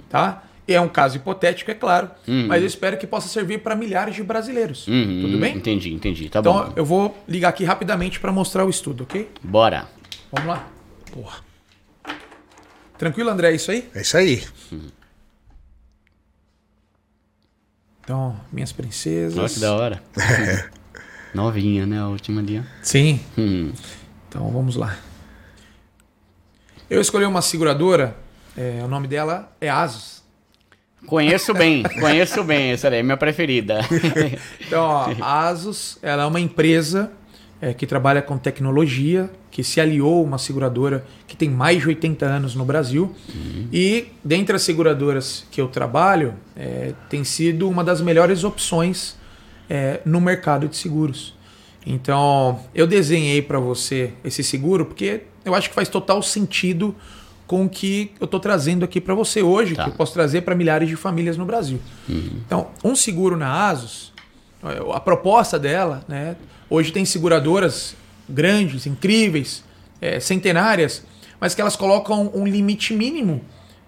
tá? 0.09 0.43
E 0.67 0.73
é 0.73 0.81
um 0.81 0.87
caso 0.87 1.17
hipotético, 1.17 1.69
é 1.69 1.73
claro, 1.75 2.09
mas 2.47 2.61
eu 2.61 2.67
espero 2.67 2.97
que 2.97 3.05
possa 3.05 3.27
servir 3.27 3.59
para 3.59 3.75
milhares 3.75 4.15
de 4.15 4.23
brasileiros. 4.23 4.87
Uhum. 4.87 5.21
Tudo 5.23 5.37
bem? 5.37 5.55
Entendi, 5.57 5.93
entendi. 5.93 6.29
Tá 6.29 6.39
Então, 6.39 6.53
bom. 6.67 6.73
eu 6.75 6.83
vou 6.85 7.15
ligar 7.27 7.49
aqui 7.49 7.63
rapidamente 7.63 8.19
para 8.19 8.31
mostrar 8.31 8.65
o 8.65 8.69
estudo, 8.69 9.03
ok? 9.03 9.29
Bora. 9.43 9.87
Vamos 10.31 10.47
lá. 10.49 10.67
Porra. 11.11 11.37
Tranquilo, 12.97 13.29
André? 13.29 13.51
É 13.51 13.55
isso 13.55 13.69
aí? 13.71 13.89
É 13.93 14.01
isso 14.01 14.17
aí. 14.17 14.43
Então, 18.03 18.35
minhas 18.51 18.71
princesas. 18.71 19.37
Olha 19.37 19.49
que 19.49 19.59
da 19.59 19.75
hora. 19.75 20.03
Novinha, 21.33 21.85
né? 21.85 21.99
A 21.99 22.07
última 22.07 22.41
ó. 22.41 22.63
Sim. 22.81 23.19
Então, 24.35 24.49
vamos 24.49 24.75
lá. 24.75 24.97
Eu 26.89 26.99
escolhi 26.99 27.23
uma 27.23 27.41
seguradora, 27.41 28.17
é, 28.57 28.81
o 28.83 28.87
nome 28.89 29.07
dela 29.07 29.49
é 29.61 29.69
Asus. 29.69 30.21
Conheço 31.05 31.53
bem, 31.53 31.83
conheço 32.01 32.43
bem. 32.43 32.71
Essa 32.71 32.89
daí 32.89 32.99
é 32.99 33.03
minha 33.03 33.15
preferida. 33.15 33.79
Então, 34.59 34.83
ó, 34.83 35.09
a 35.21 35.47
Asus 35.47 35.97
ela 36.01 36.23
é 36.23 36.25
uma 36.25 36.41
empresa 36.41 37.13
é, 37.61 37.73
que 37.73 37.87
trabalha 37.87 38.21
com 38.21 38.37
tecnologia, 38.37 39.31
que 39.49 39.63
se 39.63 39.79
aliou 39.79 40.19
a 40.19 40.27
uma 40.27 40.37
seguradora 40.37 41.05
que 41.25 41.37
tem 41.37 41.49
mais 41.49 41.81
de 41.81 41.87
80 41.87 42.25
anos 42.25 42.55
no 42.55 42.65
Brasil. 42.65 43.15
E 43.71 44.07
dentre 44.21 44.57
as 44.57 44.63
seguradoras 44.63 45.45
que 45.49 45.61
eu 45.61 45.69
trabalho, 45.69 46.33
é, 46.57 46.93
tem 47.09 47.23
sido 47.23 47.69
uma 47.69 47.85
das 47.85 48.01
melhores 48.01 48.43
opções 48.43 49.15
é, 49.69 50.01
no 50.03 50.19
mercado 50.19 50.67
de 50.67 50.75
seguros. 50.75 51.35
Então, 51.85 52.59
eu 52.73 52.87
desenhei 52.87 53.41
para 53.41 53.59
você 53.59 54.11
esse 54.23 54.43
seguro 54.43 54.85
porque 54.85 55.21
eu 55.43 55.53
acho 55.53 55.69
que 55.69 55.75
faz 55.75 55.87
total 55.87 56.21
sentido 56.23 56.95
com 57.45 57.65
o 57.65 57.69
que 57.69 58.11
eu 58.19 58.25
estou 58.25 58.39
trazendo 58.39 58.83
aqui 58.83 58.99
para 58.99 59.13
você 59.13 59.43
hoje, 59.43 59.75
Tá. 59.75 59.83
que 59.83 59.89
eu 59.91 59.93
posso 59.93 60.13
trazer 60.13 60.41
para 60.41 60.55
milhares 60.55 60.89
de 60.89 60.95
famílias 60.95 61.37
no 61.37 61.45
Brasil. 61.45 61.79
Então, 62.09 62.67
um 62.83 62.95
seguro 62.95 63.37
na 63.37 63.69
Asus, 63.69 64.11
a 64.93 64.99
proposta 64.99 65.59
dela, 65.59 66.03
né? 66.07 66.35
Hoje 66.67 66.91
tem 66.91 67.05
seguradoras 67.05 67.95
grandes, 68.27 68.87
incríveis, 68.87 69.63
é, 70.01 70.19
centenárias, 70.19 71.05
mas 71.39 71.53
que 71.53 71.61
elas 71.61 71.75
colocam 71.75 72.31
um 72.33 72.47
limite 72.47 72.91
mínimo 72.95 73.41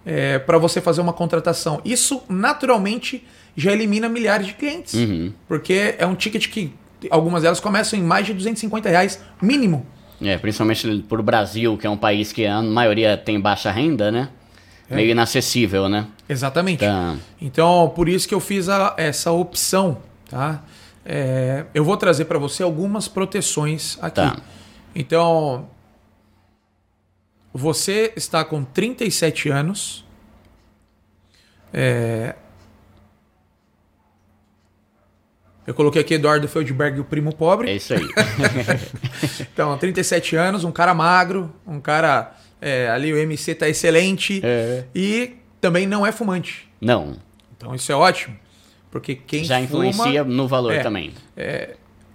é, 0.06 0.38
para 0.38 0.60
você 0.60 0.80
fazer 0.80 1.02
uma 1.02 1.14
contratação. 1.14 1.82
Isso 1.84 2.22
naturalmente 2.30 3.26
já 3.56 3.72
elimina 3.72 4.08
milhares 4.08 4.46
de 4.46 4.54
clientes, 4.54 4.94
Uhum. 4.94 5.34
porque 5.48 5.96
é 5.98 6.06
um 6.06 6.14
ticket 6.14 6.48
que 6.48 6.72
algumas 7.10 7.44
delas 7.44 7.60
começam 7.60 7.98
em 7.98 8.02
mais 8.04 8.26
de 8.26 8.34
250 8.34 8.90
reais 8.90 9.22
mínimo. 9.42 9.86
É, 10.22 10.38
principalmente 10.38 11.06
pro 11.08 11.22
Brasil, 11.22 11.78
que 11.78 11.86
é 11.86 11.90
um 11.90 11.98
país 11.98 12.32
que 12.34 12.46
a 12.46 12.62
maioria 12.62 13.16
tem 13.18 13.40
baixa 13.40 13.70
renda, 13.72 14.12
né? 14.12 14.30
É. 14.90 14.96
Meio 14.96 15.12
inacessível, 15.12 15.88
né? 15.90 16.08
Exatamente. 16.28 16.80
Tá. 16.80 17.16
Então, 17.42 17.92
por 17.96 18.08
isso 18.10 18.28
que 18.28 18.34
eu 18.34 18.40
fiz 18.40 18.68
a- 18.70 18.96
essa 18.98 19.32
opção, 19.32 19.98
tá? 20.30 20.64
É, 21.06 21.66
eu 21.74 21.84
vou 21.84 21.96
trazer 21.98 22.26
para 22.26 22.40
você 22.40 22.64
algumas 22.64 23.08
proteções 23.08 23.98
aqui. 24.02 24.16
Tá. 24.16 24.38
Então, 24.96 25.70
você 27.54 28.12
está 28.16 28.44
com 28.44 28.64
37 28.64 29.50
anos. 29.50 30.06
É, 31.74 32.36
eu 35.68 35.74
coloquei 35.74 36.02
aqui 36.02 36.14
Eduardo 36.16 36.48
Feldberg, 36.48 37.00
o 37.02 37.04
primo 37.04 37.36
pobre. 37.36 37.70
É 37.70 37.76
isso 37.76 37.94
aí. 37.94 38.08
Então, 39.54 39.78
37 39.78 40.36
anos, 40.36 40.64
um 40.64 40.72
cara 40.72 40.94
magro, 40.94 41.52
um 41.66 41.80
cara. 41.80 42.34
é, 42.62 42.90
ali 42.90 43.12
o 43.12 43.18
MC 43.18 43.54
tá 43.56 43.68
excelente. 43.68 44.40
É. 44.44 44.86
E 44.96 45.34
também 45.60 45.86
não 45.86 46.06
é 46.06 46.12
fumante. 46.12 46.70
Não, 46.80 47.18
Então 47.56 47.74
isso 47.76 47.92
é 47.92 47.96
ótimo. 47.96 48.36
Porque 48.92 49.16
quem 49.16 49.44
já 49.44 49.56
fuma, 49.68 49.86
influencia 49.88 50.24
no 50.24 50.48
valor 50.48 50.74
é. 50.74 50.80
também. 50.80 51.14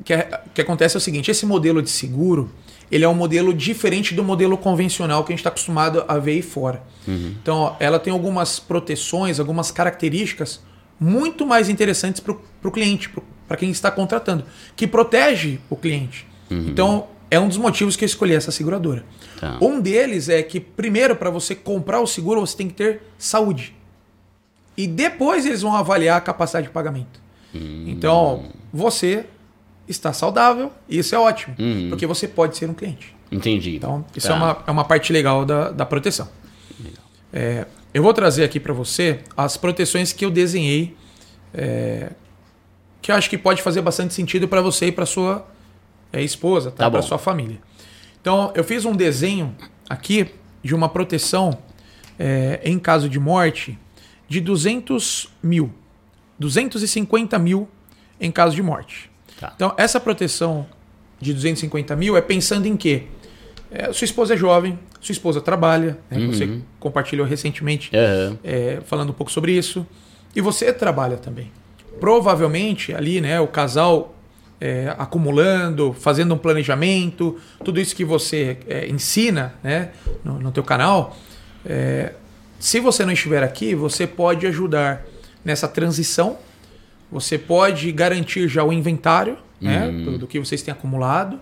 O 0.01 0.05
que, 0.05 0.15
é- 0.15 0.41
o 0.47 0.51
que 0.51 0.61
acontece 0.61 0.97
é 0.97 0.99
o 0.99 1.01
seguinte: 1.01 1.31
esse 1.31 1.45
modelo 1.45 1.83
de 1.83 1.91
seguro 1.91 2.51
ele 2.91 3.05
é 3.05 3.09
um 3.09 3.15
modelo 3.15 3.55
diferente 3.55 4.15
do 4.15 4.23
modelo 4.23 4.57
convencional 4.59 5.25
que 5.25 5.33
a 5.33 5.35
gente 5.35 5.41
está 5.41 5.49
acostumado 5.49 6.05
a 6.07 6.19
ver 6.19 6.33
aí 6.33 6.43
fora. 6.43 6.83
Uhum. 7.09 7.35
Então, 7.43 7.57
ó, 7.57 7.77
ela 7.81 7.99
tem 7.99 8.13
algumas 8.13 8.59
proteções, 8.61 9.41
algumas 9.41 9.71
características 9.71 10.63
muito 11.01 11.47
mais 11.47 11.69
interessantes 11.71 12.21
para 12.21 12.35
o 12.63 12.71
cliente, 12.71 13.09
para 13.09 13.23
quem 13.57 13.71
está 13.71 13.91
contratando, 13.91 14.45
que 14.77 14.87
protege 14.87 15.59
o 15.71 15.77
cliente. 15.77 16.27
Uhum. 16.51 16.67
Então, 16.69 17.07
é 17.31 17.39
um 17.41 17.49
dos 17.49 17.57
motivos 17.57 17.97
que 17.97 18.05
eu 18.05 18.07
escolhi 18.07 18.35
essa 18.35 18.51
seguradora. 18.53 19.05
Tá. 19.41 19.59
Um 19.61 19.81
deles 19.81 20.29
é 20.29 20.43
que, 20.43 20.61
primeiro, 20.61 21.17
para 21.17 21.31
você 21.31 21.55
comprar 21.55 22.01
o 22.01 22.07
seguro, 22.07 22.41
você 22.41 22.57
tem 22.57 22.69
que 22.69 22.75
ter 22.75 23.03
saúde. 23.19 23.75
E 24.77 24.87
depois 24.87 25.45
eles 25.47 25.63
vão 25.63 25.75
avaliar 25.75 26.17
a 26.19 26.21
capacidade 26.21 26.67
de 26.67 26.73
pagamento. 26.73 27.21
Então, 27.55 28.45
você 28.73 29.27
está 29.87 30.13
saudável, 30.13 30.73
e 30.89 30.99
isso 30.99 31.15
é 31.15 31.19
ótimo, 31.19 31.55
Uhum. 31.59 31.89
porque 31.91 32.07
você 32.07 32.27
pode 32.27 32.57
ser 32.57 32.69
um 32.71 32.73
cliente. 32.75 33.15
Entendi. 33.31 33.77
Então, 33.77 34.05
isso 34.17 34.29
Tá. 34.29 34.35
é, 34.35 34.37
uma, 34.37 34.59
é 34.67 34.71
uma 34.71 34.85
parte 34.85 35.13
legal 35.13 35.45
da, 35.45 35.71
da 35.71 35.85
proteção. 35.85 36.29
É, 37.33 37.67
eu 37.93 38.03
vou 38.03 38.13
trazer 38.15 38.45
aqui 38.45 38.59
para 38.61 38.73
você 38.73 39.21
as 39.37 39.57
proteções 39.57 40.13
que 40.13 40.25
eu 40.25 40.31
desenhei, 40.31 40.97
é, 41.53 42.11
que 43.03 43.11
eu 43.11 43.17
acho 43.17 43.29
que 43.29 43.37
pode 43.37 43.61
fazer 43.61 43.83
bastante 43.83 44.15
sentido 44.15 44.47
para 44.47 44.63
você 44.63 44.87
e 44.87 44.93
para 44.93 45.05
sua 45.05 45.47
é, 46.13 46.23
esposa, 46.23 46.71
tá? 46.71 46.85
Tá 46.85 46.91
para 46.91 47.03
sua 47.03 47.19
família. 47.19 47.59
Então, 48.21 48.53
eu 48.55 48.63
fiz 48.63 48.85
um 48.85 48.95
desenho 48.95 49.55
aqui 49.91 50.31
de 50.63 50.73
uma 50.75 50.89
proteção 50.89 51.59
é, 52.17 52.61
em 52.65 52.79
caso 52.79 53.09
de 53.09 53.19
morte 53.19 53.77
de 54.29 54.41
200 54.41 55.29
mil, 55.43 55.73
250 56.39 57.37
mil 57.41 57.69
em 58.21 58.31
caso 58.31 58.55
de 58.55 58.63
morte. 58.63 59.11
Tá. 59.41 59.53
Então, 59.57 59.75
essa 59.77 59.99
proteção 59.99 60.65
de 61.21 61.35
250 61.35 61.97
mil 61.97 62.17
é 62.17 62.21
pensando 62.21 62.67
em 62.67 62.77
quê? 62.77 63.05
É, 63.73 63.93
sua 63.93 64.05
esposa 64.05 64.35
é 64.35 64.37
jovem, 64.37 64.79
sua 65.01 65.13
esposa 65.13 65.41
trabalha, 65.41 65.99
né? 66.09 66.27
você 66.27 66.61
compartilhou 66.79 67.27
recentemente 67.27 67.91
Aham. 67.97 68.39
é, 68.45 68.81
falando 68.87 69.11
um 69.11 69.15
pouco 69.15 69.33
sobre 69.33 69.53
isso, 69.53 69.85
e 70.37 70.41
você 70.41 70.73
trabalha 70.73 71.17
também. 71.17 71.51
Provavelmente 72.03 72.93
ali, 72.93 73.21
né, 73.21 73.41
o 73.41 73.47
casal 73.47 74.13
é, 74.61 74.93
acumulando, 74.99 75.93
fazendo 75.93 76.35
um 76.35 76.37
planejamento, 76.37 77.39
tudo 77.65 77.79
isso 77.81 77.95
que 77.95 78.05
você 78.05 78.59
é, 78.67 78.89
ensina, 78.89 79.55
né, 79.63 79.91
no, 80.25 80.41
no 80.41 80.51
teu 80.51 80.65
canal, 80.65 81.17
é, 81.65 82.15
se 82.59 82.81
você 82.81 83.05
não 83.05 83.13
estiver 83.13 83.45
aqui, 83.45 83.73
você 83.77 84.05
pode 84.05 84.49
ajudar 84.49 85.05
nessa 85.45 85.69
transição, 85.69 86.39
você 87.09 87.39
pode 87.39 87.93
garantir 87.93 88.49
já 88.49 88.65
o 88.65 88.73
inventário, 88.73 89.39
né, 89.61 89.89
do, 89.89 90.19
do 90.19 90.27
que 90.27 90.41
vocês 90.41 90.61
têm 90.61 90.73
acumulado, 90.73 91.39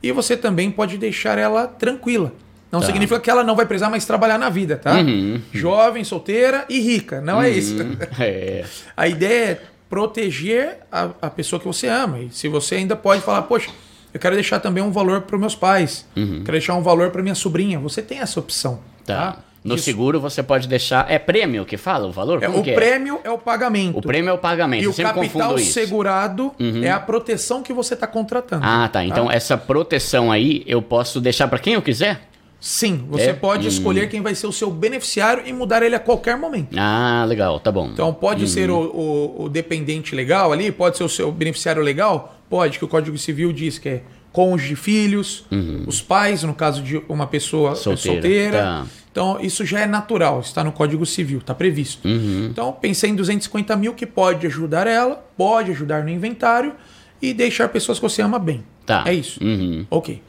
e 0.00 0.12
você 0.12 0.36
também 0.36 0.70
pode 0.70 0.96
deixar 0.96 1.38
ela 1.38 1.66
tranquila. 1.66 2.32
Não 2.70 2.78
Tá. 2.78 2.86
significa 2.86 3.18
que 3.18 3.28
ela 3.28 3.42
não 3.42 3.56
vai 3.56 3.66
precisar 3.66 3.90
mais 3.90 4.04
trabalhar 4.04 4.38
na 4.38 4.48
vida, 4.48 4.76
tá? 4.76 4.94
Uhum. 4.94 5.40
Jovem, 5.52 6.04
solteira 6.04 6.64
e 6.68 6.78
rica. 6.80 7.20
Não 7.20 7.42
é 7.42 7.50
isso. 7.50 7.74
É. 8.20 8.64
A 8.96 9.08
ideia 9.08 9.44
é 9.50 9.60
proteger 9.88 10.78
a, 10.90 11.10
a 11.22 11.30
pessoa 11.30 11.60
que 11.60 11.66
você 11.66 11.86
ama. 11.86 12.20
E 12.20 12.30
se 12.30 12.48
você 12.48 12.76
ainda 12.76 12.96
pode 12.96 13.22
falar, 13.22 13.42
poxa, 13.42 13.70
eu 14.12 14.20
quero 14.20 14.34
deixar 14.34 14.60
também 14.60 14.82
um 14.82 14.90
valor 14.90 15.22
para 15.22 15.36
os 15.36 15.40
meus 15.40 15.54
pais, 15.54 16.06
quero 16.14 16.52
deixar 16.52 16.74
um 16.74 16.82
valor 16.82 17.10
para 17.10 17.22
minha 17.22 17.34
sobrinha. 17.34 17.78
Você 17.78 18.02
tem 18.02 18.18
essa 18.20 18.38
opção. 18.40 18.80
Tá. 19.04 19.32
Tá? 19.32 19.38
No 19.64 19.76
Isso. 19.76 19.84
seguro 19.84 20.20
você 20.20 20.42
pode 20.42 20.68
deixar. 20.68 21.10
É 21.10 21.18
prêmio 21.18 21.64
que 21.64 21.78
fala 21.78 22.06
o 22.06 22.12
valor? 22.12 22.42
É, 22.42 22.46
Como 22.46 22.62
o 22.62 22.68
é? 22.68 22.74
prêmio 22.74 23.18
é 23.24 23.30
o 23.30 23.38
pagamento. 23.38 23.98
O 23.98 24.02
prêmio 24.02 24.28
é 24.28 24.32
o 24.34 24.36
pagamento. 24.36 24.82
E 24.82 24.84
eu 24.84 24.90
o 24.90 24.94
capital 24.94 25.56
segurado 25.56 26.54
é 26.82 26.90
a 26.90 27.00
proteção 27.00 27.62
que 27.62 27.72
você 27.72 27.94
está 27.94 28.06
contratando. 28.06 28.62
Ah, 28.62 28.86
tá. 28.92 29.02
Então 29.02 29.30
essa 29.30 29.56
proteção 29.56 30.30
aí 30.30 30.62
eu 30.66 30.82
posso 30.82 31.18
deixar 31.18 31.48
pra 31.48 31.58
quem 31.58 31.74
eu 31.74 31.82
quiser? 31.82 32.20
Sim, 32.66 33.04
você 33.10 33.24
É? 33.26 33.32
pode 33.34 33.68
escolher 33.68 34.08
quem 34.08 34.22
vai 34.22 34.34
ser 34.34 34.46
o 34.46 34.52
seu 34.52 34.70
beneficiário 34.70 35.42
e 35.46 35.52
mudar 35.52 35.82
ele 35.82 35.94
a 35.94 36.00
qualquer 36.00 36.38
momento. 36.38 36.74
Ah, 36.78 37.22
legal, 37.28 37.60
tá 37.60 37.70
bom. 37.70 37.90
Então 37.92 38.14
pode 38.14 38.48
ser 38.48 38.70
o, 38.70 38.78
o- 38.78 39.42
o 39.44 39.48
dependente 39.50 40.14
legal 40.14 40.50
ali, 40.50 40.72
pode 40.72 40.96
ser 40.96 41.04
o 41.04 41.08
seu 41.08 41.30
beneficiário 41.30 41.82
legal, 41.82 42.38
pode, 42.48 42.78
que 42.78 42.84
o 42.86 42.88
Código 42.88 43.18
Civil 43.18 43.52
diz 43.52 43.76
que 43.78 43.88
é 43.90 44.02
cônjuge, 44.32 44.74
filhos, 44.76 45.44
os 45.86 46.00
pais, 46.00 46.42
no 46.42 46.54
caso 46.54 46.82
de 46.82 47.02
uma 47.06 47.26
pessoa 47.26 47.74
Solteira, 47.76 48.12
solteira. 48.14 48.58
tá. 48.62 48.86
Então 49.12 49.38
isso 49.42 49.64
já 49.66 49.80
é 49.80 49.86
natural, 49.86 50.40
está 50.40 50.64
no 50.64 50.72
Código 50.72 51.04
Civil, 51.04 51.38
está 51.40 51.54
previsto. 51.54 52.08
Uhum. 52.08 52.48
Então 52.50 52.72
pensei 52.72 53.10
em 53.10 53.14
250 53.14 53.76
mil 53.76 53.92
que 53.92 54.06
pode 54.06 54.46
ajudar 54.46 54.86
ela, 54.86 55.22
pode 55.36 55.70
ajudar 55.70 56.02
no 56.02 56.08
inventário 56.08 56.72
e 57.20 57.34
deixar 57.34 57.68
pessoas 57.68 57.98
que 57.98 58.02
você 58.02 58.22
ama 58.22 58.38
bem. 58.38 58.64
Tá. 58.86 59.04
É 59.06 59.12
isso. 59.12 59.38
Uhum. 59.44 59.84
Ok. 59.90 60.20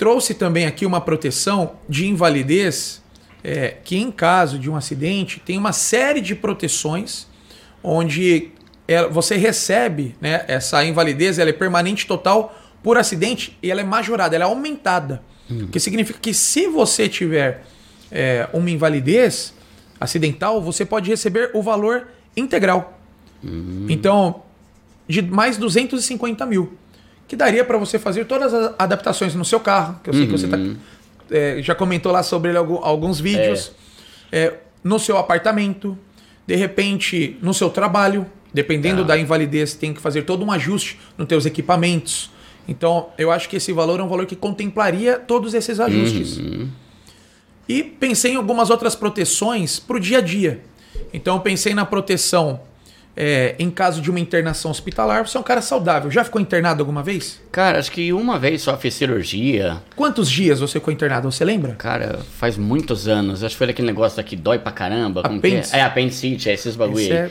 Trouxe 0.00 0.32
também 0.32 0.64
aqui 0.64 0.86
uma 0.86 0.98
proteção 0.98 1.72
de 1.86 2.06
invalidez, 2.08 3.02
é, 3.44 3.76
que 3.84 3.98
em 3.98 4.10
caso 4.10 4.58
de 4.58 4.70
um 4.70 4.74
acidente 4.74 5.38
tem 5.44 5.58
uma 5.58 5.72
série 5.74 6.22
de 6.22 6.34
proteções 6.34 7.26
onde 7.82 8.48
ela- 8.88 9.08
você 9.08 9.36
recebe 9.36 10.14
né, 10.18 10.42
essa 10.48 10.82
invalidez, 10.82 11.38
ela 11.38 11.50
é 11.50 11.52
permanente 11.52 12.06
total 12.06 12.58
por 12.82 12.96
acidente 12.96 13.58
e 13.62 13.70
ela 13.70 13.82
é 13.82 13.84
majorada, 13.84 14.34
ela 14.34 14.46
é 14.46 14.48
aumentada. 14.48 15.22
O 15.50 15.66
que 15.66 15.78
significa 15.78 16.18
que 16.18 16.32
se 16.32 16.66
você 16.66 17.06
tiver 17.06 17.62
é, 18.10 18.48
uma 18.54 18.70
invalidez 18.70 19.52
acidental, 20.00 20.62
você 20.62 20.86
pode 20.86 21.10
receber 21.10 21.50
o 21.52 21.62
valor 21.62 22.08
integral. 22.34 22.98
Então, 23.90 24.44
de 25.06 25.20
mais 25.20 25.58
250 25.58 26.46
mil. 26.46 26.72
Que 27.30 27.36
daria 27.36 27.64
para 27.64 27.78
você 27.78 27.96
fazer 27.96 28.24
todas 28.24 28.52
as 28.52 28.74
adaptações 28.76 29.36
no 29.36 29.44
seu 29.44 29.60
carro, 29.60 30.00
que 30.02 30.10
eu 30.10 30.14
sei 30.14 30.26
que 30.26 30.32
você 30.32 30.48
tá, 30.48 30.58
é, 31.30 31.62
já 31.62 31.76
comentou 31.76 32.10
lá 32.10 32.24
sobre 32.24 32.50
ele 32.50 32.58
algu- 32.58 32.80
alguns 32.82 33.20
vídeos. 33.20 33.70
É, 34.32 34.54
no 34.82 34.98
seu 34.98 35.16
apartamento, 35.16 35.96
de 36.44 36.56
repente 36.56 37.38
no 37.40 37.54
seu 37.54 37.70
trabalho, 37.70 38.26
dependendo 38.52 39.04
da 39.04 39.16
invalidez, 39.16 39.74
tem 39.74 39.94
que 39.94 40.00
fazer 40.00 40.22
todo 40.22 40.44
um 40.44 40.50
ajuste 40.50 40.98
nos 41.16 41.28
teus 41.28 41.46
equipamentos. 41.46 42.32
Então, 42.66 43.10
eu 43.16 43.30
acho 43.30 43.48
que 43.48 43.54
esse 43.58 43.72
valor 43.72 44.00
é 44.00 44.02
um 44.02 44.08
valor 44.08 44.26
que 44.26 44.34
contemplaria 44.34 45.16
todos 45.16 45.54
esses 45.54 45.78
ajustes. 45.78 46.36
E 47.68 47.84
pensei 47.84 48.32
em 48.32 48.36
algumas 48.36 48.70
outras 48.70 48.96
proteções 48.96 49.78
para 49.78 49.96
o 49.98 50.00
dia 50.00 50.18
a 50.18 50.20
dia. 50.20 50.62
Então, 51.14 51.36
eu 51.36 51.40
pensei 51.42 51.74
na 51.74 51.84
proteção 51.86 52.60
é, 53.16 53.54
em 53.58 53.70
caso 53.70 54.00
de 54.00 54.10
uma 54.10 54.20
internação 54.20 54.70
hospitalar. 54.70 55.26
Você 55.26 55.36
é 55.36 55.40
um 55.40 55.42
cara 55.42 55.60
saudável. 55.60 56.10
Já 56.10 56.24
ficou 56.24 56.40
internado 56.40 56.80
alguma 56.82 57.02
vez? 57.02 57.40
Cara, 57.52 57.78
acho 57.78 57.90
que 57.90 58.12
uma 58.12 58.38
vez 58.38 58.62
só 58.62 58.76
fiz 58.76 58.94
cirurgia. 58.94 59.78
Quantos 59.96 60.30
dias 60.30 60.60
você 60.60 60.74
ficou 60.78 60.92
internado? 60.92 61.30
Você 61.30 61.44
lembra? 61.44 61.74
Cara, 61.74 62.20
faz 62.38 62.56
muitos 62.56 63.08
anos. 63.08 63.42
Acho 63.44 63.54
que 63.54 63.58
foi 63.58 63.70
aquele 63.70 63.88
negócio 63.88 64.22
que 64.24 64.36
dói 64.36 64.58
pra 64.58 64.72
caramba. 64.72 65.22
Que 65.22 65.36
Apêndice. 65.36 65.74
é? 65.74 65.80
É, 65.80 65.82
apendicite, 65.82 66.48
é 66.48 66.54
esses 66.54 66.76
bagulho 66.76 67.00
Isso 67.00 67.12
aí. 67.12 67.18
é- 67.18 67.30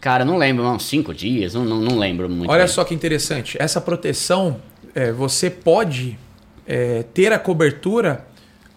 Cara, 0.00 0.24
não 0.24 0.36
lembro, 0.36 0.66
uns 0.66 0.84
cinco 0.86 1.14
dias, 1.14 1.54
não, 1.54 1.64
não, 1.64 1.78
não 1.78 1.96
lembro 1.96 2.28
muito. 2.28 2.50
Olha 2.50 2.64
bem. 2.64 2.72
só 2.72 2.82
que 2.82 2.92
interessante. 2.92 3.56
Essa 3.60 3.80
proteção, 3.80 4.60
é, 4.96 5.12
você 5.12 5.48
pode 5.48 6.18
é, 6.66 7.04
ter 7.14 7.32
a 7.32 7.38
cobertura 7.38 8.26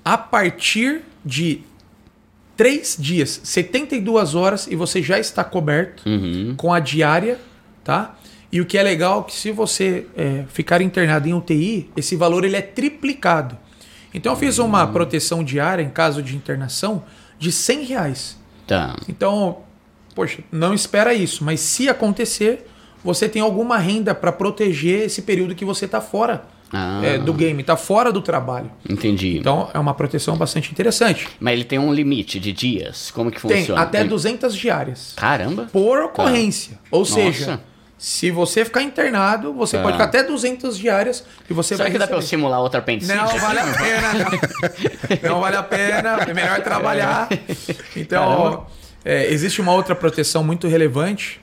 a 0.04 0.20
partir 0.20 1.02
de 1.26 1.62
três 2.56 2.96
dias, 3.00 3.42
72 3.44 4.36
horas, 4.36 4.68
e 4.68 4.76
você 4.76 5.02
já 5.02 5.20
está 5.20 5.44
coberto 5.44 6.08
Uhum. 6.08 6.54
com 6.58 6.74
a 6.74 6.80
diária, 6.80 7.40
tá? 7.84 8.16
E 8.52 8.62
o 8.62 8.66
que 8.66 8.78
é 8.78 8.84
legal 8.84 9.22
é 9.22 9.24
que 9.32 9.36
se 9.36 9.52
você 9.52 10.08
é, 10.16 10.46
ficar 10.48 10.82
internado 10.82 11.28
em 11.28 11.34
UTI, 11.34 11.90
esse 11.98 12.16
valor 12.16 12.46
ele 12.46 12.56
é 12.56 12.62
triplicado. 12.62 13.58
Então 14.14 14.32
eu 14.32 14.38
fiz 14.38 14.60
uma 14.60 14.88
proteção 14.88 15.44
diária 15.44 15.84
em 15.84 15.90
caso 15.90 16.22
de 16.24 16.36
internação 16.36 17.04
de 17.38 17.52
100 17.52 17.84
reais. 17.84 18.38
Tá. 18.66 18.96
Então, 19.10 19.58
poxa, 20.16 20.42
não 20.52 20.74
espera 20.74 21.14
isso, 21.14 21.44
mas 21.44 21.60
se 21.60 21.90
acontecer, 21.90 22.66
você 23.04 23.28
tem 23.28 23.42
alguma 23.42 23.78
renda 23.78 24.16
para 24.16 24.32
proteger 24.32 25.02
esse 25.04 25.22
período 25.22 25.54
que 25.54 25.66
você 25.66 25.84
está 25.86 26.00
fora 26.00 26.46
Ah. 26.74 27.00
é, 27.04 27.18
do 27.18 27.34
game, 27.34 27.62
está 27.62 27.78
fora 27.78 28.12
do 28.12 28.22
trabalho. 28.22 28.70
Entendi. 28.90 29.38
Então 29.38 29.70
é 29.74 29.80
uma 29.80 29.94
proteção 29.94 30.36
bastante 30.36 30.72
interessante. 30.72 31.28
Mas 31.40 31.54
ele 31.54 31.64
tem 31.64 31.80
um 31.80 31.94
limite 31.94 32.40
de 32.40 32.52
dias. 32.52 33.12
Como 33.12 33.32
que 33.32 33.40
Tem 33.42 33.60
funciona? 33.60 33.82
até 33.82 34.00
Tem- 34.00 34.08
200 34.08 34.56
diárias 34.56 35.14
Caramba. 35.16 35.70
por 35.72 36.00
ocorrência. 36.02 36.78
Ou 36.92 37.00
Nossa. 37.02 37.14
seja, 37.14 37.60
se 37.98 38.30
você 38.32 38.66
ficar 38.66 38.82
internado, 38.82 39.54
você 39.54 39.78
Tá. 39.78 39.84
pode 39.84 39.94
ficar 39.94 40.06
até 40.06 40.24
200 40.24 40.78
diárias 40.78 41.24
e 41.50 41.54
você 41.54 41.76
Será 41.76 41.86
vai 41.86 41.92
que 41.94 41.98
dá 42.00 42.08
pra 42.08 42.16
eu 42.18 42.20
receber. 42.20 42.38
simular 42.42 42.60
outra 42.60 42.80
apendicite? 42.80 43.16
Não 43.16 43.26
vale 43.38 43.60
a 43.60 43.66
pena, 43.74 44.14
não. 44.14 45.30
Não 45.36 45.40
vale 45.42 45.56
a 45.56 45.64
pena, 45.64 46.18
é 46.28 46.34
melhor 46.34 46.62
trabalhar. 46.62 47.30
Então, 47.96 48.24
Caramba. 48.38 48.68
é, 49.06 49.32
existe 49.32 49.62
uma 49.62 49.72
outra 49.72 49.96
proteção 49.96 50.44
muito 50.44 50.68
relevante 50.68 51.40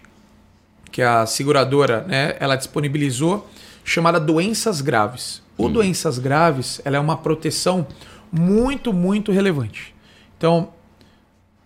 que 0.91 1.01
a 1.01 1.25
seguradora, 1.25 2.05
né, 2.07 2.35
ela 2.39 2.55
disponibilizou, 2.57 3.49
chamada 3.85 4.19
doenças 4.19 4.81
graves. 4.81 5.43
O 5.57 5.69
doenças 5.69 6.19
graves, 6.19 6.81
ela 6.85 6.97
é 6.97 7.01
uma 7.01 7.17
proteção 7.17 7.87
muito, 8.31 8.93
muito 8.93 9.31
relevante. 9.31 9.95
Então, 10.37 10.71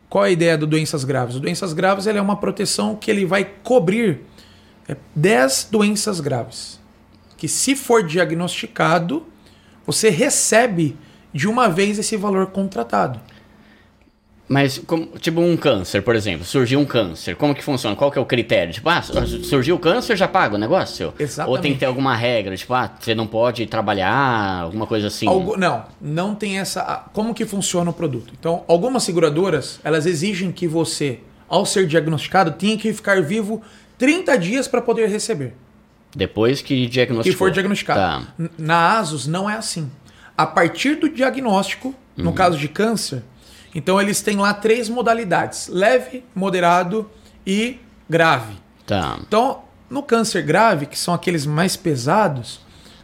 qual 0.08 0.24
é 0.24 0.28
a 0.28 0.30
ideia 0.30 0.58
do 0.58 0.66
doenças 0.66 1.04
graves? 1.04 1.36
O 1.36 1.40
doenças 1.40 1.72
graves 1.72 2.06
ele 2.06 2.18
é 2.18 2.22
uma 2.22 2.36
proteção 2.36 2.96
que 2.96 3.10
ele 3.10 3.24
vai 3.24 3.44
cobrir 3.44 4.20
é, 4.88 4.96
10 5.14 5.68
doenças 5.70 6.20
graves. 6.20 6.80
Que 7.36 7.48
se 7.48 7.76
for 7.76 8.02
diagnosticado, 8.02 9.26
você 9.86 10.10
recebe 10.10 10.96
de 11.32 11.48
uma 11.48 11.68
vez 11.68 11.98
esse 11.98 12.16
valor 12.16 12.46
contratado. 12.46 13.20
Mas, 14.48 14.78
como- 14.78 15.06
tipo 15.18 15.40
um 15.40 15.56
câncer, 15.56 16.02
por 16.02 16.14
exemplo. 16.14 16.44
Surgiu 16.44 16.78
um 16.78 16.84
câncer. 16.84 17.34
Como 17.34 17.52
que 17.52 17.64
funciona? 17.64 17.96
Qual 17.96 18.12
que 18.12 18.18
é 18.18 18.20
o 18.20 18.24
critério? 18.24 18.72
Tipo, 18.72 18.88
ah, 18.88 19.02
surgiu 19.02 19.74
o 19.74 19.78
câncer, 19.78 20.16
já 20.16 20.28
paga 20.28 20.54
o 20.54 20.58
negócio? 20.58 21.12
Exatamente. 21.18 21.56
Ou 21.56 21.60
tem 21.60 21.72
que 21.72 21.80
ter 21.80 21.86
alguma 21.86 22.14
regra? 22.14 22.56
Tipo, 22.56 22.72
ah, 22.74 22.88
você 22.98 23.12
não 23.14 23.26
pode 23.26 23.66
trabalhar, 23.66 24.60
alguma 24.62 24.86
coisa 24.86 25.08
assim? 25.08 25.26
Algu- 25.26 25.56
não, 25.56 25.84
não 26.00 26.34
tem 26.34 26.58
essa. 26.60 27.06
Como 27.12 27.34
que 27.34 27.44
funciona 27.44 27.90
o 27.90 27.92
produto? 27.92 28.32
Então, 28.38 28.62
algumas 28.68 29.02
seguradoras, 29.02 29.80
elas 29.82 30.06
exigem 30.06 30.52
que 30.52 30.68
você, 30.68 31.18
ao 31.48 31.66
ser 31.66 31.86
diagnosticado, 31.88 32.52
tenha 32.52 32.78
que 32.78 32.92
ficar 32.92 33.20
vivo 33.22 33.60
30 33.98 34.36
dias 34.38 34.68
para 34.68 34.80
poder 34.80 35.08
receber. 35.08 35.54
Depois 36.14 36.62
que 36.62 36.82
Que 36.84 36.86
diagnosticou. 36.86 37.36
for 37.38 37.50
diagnosticado. 37.50 38.24
Tá. 38.26 38.48
Na 38.56 38.98
ASUS 39.00 39.26
não 39.26 39.50
é 39.50 39.56
assim. 39.56 39.90
A 40.38 40.46
partir 40.46 40.94
do 40.94 41.08
diagnóstico, 41.08 41.88
Uhum. 42.16 42.24
no 42.24 42.32
caso 42.32 42.56
de 42.56 42.68
câncer, 42.68 43.22
então 43.76 44.00
eles 44.00 44.22
têm 44.22 44.38
lá 44.38 44.54
três 44.54 44.88
modalidades: 44.88 45.68
leve, 45.68 46.24
moderado 46.34 47.08
e 47.46 47.76
grave. 48.08 48.54
Tá. 48.86 49.18
Então, 49.20 49.64
no 49.90 50.02
câncer 50.02 50.40
grave, 50.42 50.86
que 50.86 50.98
são 50.98 51.12
aqueles 51.12 51.44
mais 51.44 51.76
pesados, 51.76 52.60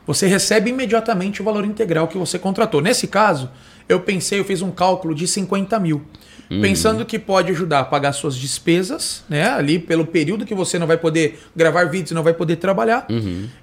você 0.07 0.27
recebe 0.27 0.71
imediatamente 0.71 1.43
o 1.43 1.45
valor 1.45 1.67
integral 1.67 2.09
que 2.09 2.17
você 2.17 2.39
contratou. 2.39 2.81
Nesse 2.81 3.07
caso, 3.07 3.51
eu 3.87 4.01
pensei, 4.01 4.41
eu 4.41 4.45
fiz 4.45 4.63
um 4.63 4.71
cálculo 4.71 5.15
de 5.15 5.29
50 5.29 5.79
mil. 5.79 6.03
Pensando 6.61 7.07
que 7.07 7.19
pode 7.19 7.51
ajudar 7.51 7.81
a 7.81 7.85
pagar 7.85 8.13
suas 8.13 8.37
despesas, 8.37 9.25
né? 9.27 9.49
Ali 9.51 9.79
pelo 9.79 10.05
período 10.05 10.45
que 10.45 10.55
você 10.55 10.79
não 10.79 10.87
vai 10.87 10.99
poder 10.99 11.41
gravar 11.57 11.85
vídeos, 11.85 12.11
não 12.13 12.23
vai 12.23 12.35
poder 12.35 12.57
trabalhar. 12.57 13.07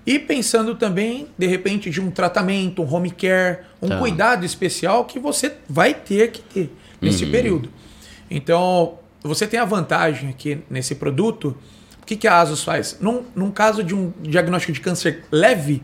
E 0.08 0.18
pensando 0.18 0.74
também, 0.74 1.28
de 1.38 1.46
repente, 1.46 1.92
de 1.92 2.02
um 2.02 2.10
tratamento, 2.10 2.82
um 2.82 2.92
home 2.92 3.12
care, 3.12 3.60
um 3.80 3.90
Tá. 3.90 3.98
cuidado 4.00 4.44
especial 4.44 5.06
que 5.06 5.20
você 5.20 5.54
vai 5.70 5.94
ter 5.94 6.32
que 6.32 6.42
ter 6.42 6.72
nesse 7.02 7.26
período. 7.26 7.70
Então, 8.30 9.00
você 9.24 9.48
tem 9.48 9.60
a 9.60 9.66
vantagem 9.66 10.30
aqui 10.30 10.60
nesse 10.70 10.96
produto. 10.96 11.56
O 12.02 12.06
que, 12.06 12.16
que 12.16 12.28
a 12.28 12.40
ASUS 12.40 12.64
faz? 12.64 12.98
Num, 13.00 13.24
num 13.36 13.52
caso 13.52 13.84
de 13.84 13.94
um 13.94 14.12
diagnóstico 14.22 14.72
de 14.74 14.80
câncer 14.80 15.24
leve, 15.32 15.84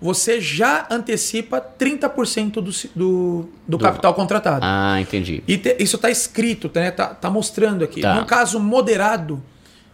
você 0.00 0.40
já 0.40 0.86
antecipa 0.90 1.60
30% 1.60 2.52
do, 2.54 2.70
do, 2.94 3.48
do 3.66 3.78
capital 3.78 4.14
contratado. 4.14 4.60
Ah, 4.62 5.00
entendi. 5.00 5.42
E 5.48 5.56
te- 5.56 5.76
isso 5.80 5.96
está 5.96 6.10
escrito, 6.10 6.70
né? 6.74 6.90
tá, 6.90 7.06
tá 7.08 7.30
mostrando 7.30 7.82
aqui. 7.82 8.00
Tá. 8.02 8.14
No 8.14 8.26
caso 8.26 8.60
moderado, 8.60 9.42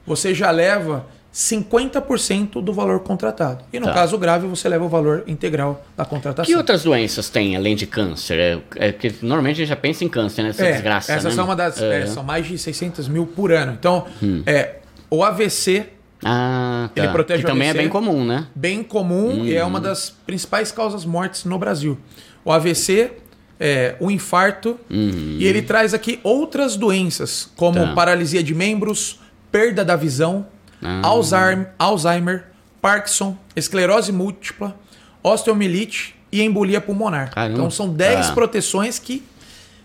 você 0.07 0.35
já 0.35 0.51
leva 0.51 1.07
50% 1.33 2.61
do 2.63 2.73
valor 2.73 3.01
contratado. 3.01 3.65
E 3.73 3.81
no 3.81 3.87
Tá. 3.87 3.95
caso 3.95 4.19
grave, 4.19 4.47
você 4.47 4.69
leva 4.69 4.85
o 4.85 4.89
valor 4.89 5.25
integral 5.27 5.85
da 5.97 6.05
contratação. 6.05 6.45
Que 6.45 6.57
outras 6.57 6.83
doenças 6.83 7.29
tem 7.31 7.57
além 7.57 7.75
de 7.75 7.87
câncer? 7.87 8.39
É, 8.39 8.89
é 8.89 8.93
que 8.93 9.15
normalmente 9.23 9.57
a 9.57 9.59
gente 9.61 9.69
já 9.69 9.77
pensa 9.77 10.05
em 10.05 10.09
câncer, 10.09 10.43
né? 10.43 10.51
Essa 10.51 10.67
É, 10.67 10.73
desgraça. 10.73 11.13
Essas 11.13 11.25
né? 11.25 11.31
são 11.33 11.45
uma 11.45 11.57
das. 11.57 11.81
É. 11.81 12.01
é, 12.03 12.07
são 12.07 12.23
mais 12.23 12.47
de 12.47 12.59
600 12.59 13.09
mil 13.09 13.27
por 13.27 13.51
ano. 13.53 13.73
Então, 13.79 14.07
Hum. 14.23 14.43
é, 14.47 14.77
o 15.11 15.25
AVC, 15.25 15.87
Ah, 16.25 16.89
tá. 16.95 17.03
Ele 17.03 17.13
protege 17.13 17.41
que 17.43 17.47
o 17.47 17.53
também 17.53 17.67
é 17.67 17.71
AVC. 17.71 17.83
bem 17.83 17.89
comum, 17.91 18.25
né? 18.25 18.47
bem 18.55 18.83
comum 18.85 19.45
e 19.45 19.57
é 19.57 19.65
uma 19.65 19.81
das 19.81 20.09
principais 20.09 20.71
causas 20.71 21.05
mortes 21.05 21.45
no 21.45 21.59
Brasil. 21.59 21.99
O 22.45 22.53
AVC, 22.53 23.11
é, 23.59 23.97
o 23.99 24.09
infarto, 24.09 24.79
e 24.89 25.45
ele 25.45 25.63
traz 25.63 25.93
aqui 25.93 26.21
outras 26.23 26.77
doenças, 26.77 27.51
como 27.57 27.81
Tá. 27.81 27.93
paralisia 27.95 28.41
de 28.41 28.55
membros, 28.55 29.19
perda 29.51 29.85
da 29.85 29.97
visão, 29.97 30.47
Ah. 30.83 31.01
Alzheimer, 31.05 31.71
Alzheimer, 31.79 32.45
Parkinson, 32.81 33.37
esclerose 33.55 34.13
múltipla, 34.13 34.77
osteomielite 35.23 36.15
e 36.31 36.43
embolia 36.43 36.81
pulmonar. 36.81 37.31
Caramba. 37.31 37.55
Então 37.55 37.71
são 37.71 37.89
10 37.93 38.29
Tá. 38.29 38.33
proteções 38.35 38.99
que, 38.99 39.23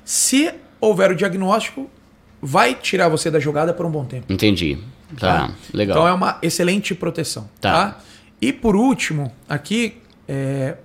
se 0.03 0.51
houver 0.79 1.11
o 1.11 1.15
diagnóstico, 1.15 1.89
vai 2.41 2.73
tirar 2.75 3.09
você 3.09 3.29
da 3.29 3.39
jogada 3.39 3.73
por 3.73 3.85
um 3.85 3.91
bom 3.91 4.05
tempo. 4.05 4.31
Entendi. 4.31 4.77
Tá, 5.19 5.51
legal. 5.73 5.97
Então 5.97 6.07
é 6.07 6.13
uma 6.13 6.37
excelente 6.41 6.93
proteção. 6.93 7.49
Tá. 7.61 7.71
Tá. 7.91 7.99
E 8.41 8.51
por 8.51 8.75
último, 8.75 9.31
aqui 9.47 9.97
é, 10.27 10.75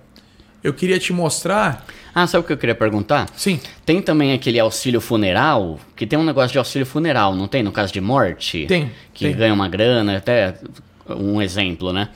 eu 0.63 0.73
queria 0.73 0.97
te 0.99 1.11
mostrar. 1.13 1.85
Ah, 2.15 2.27
sabe 2.27 2.43
o 2.43 2.47
que 2.47 2.53
eu 2.53 2.57
queria 2.57 2.75
perguntar? 2.75 3.27
Sim. 3.35 3.59
Tem 3.85 4.01
também 4.01 4.33
aquele 4.33 4.59
auxílio 4.59 5.01
funeral, 5.01 5.79
que 5.95 6.05
tem 6.05 6.17
um 6.19 6.23
negócio 6.23 6.51
de 6.51 6.57
auxílio 6.59 6.85
funeral, 6.85 7.35
não 7.35 7.47
tem? 7.47 7.63
No 7.63 7.71
caso 7.71 7.91
de 7.91 7.99
morte? 7.99 8.65
Tem, 8.67 8.91
Que 9.13 9.25
tem. 9.25 9.35
ganha 9.35 9.53
uma 9.53 9.67
grana, 9.67 10.17
até 10.17 10.53
um 11.09 11.41
exemplo, 11.41 11.91
né? 11.91 12.09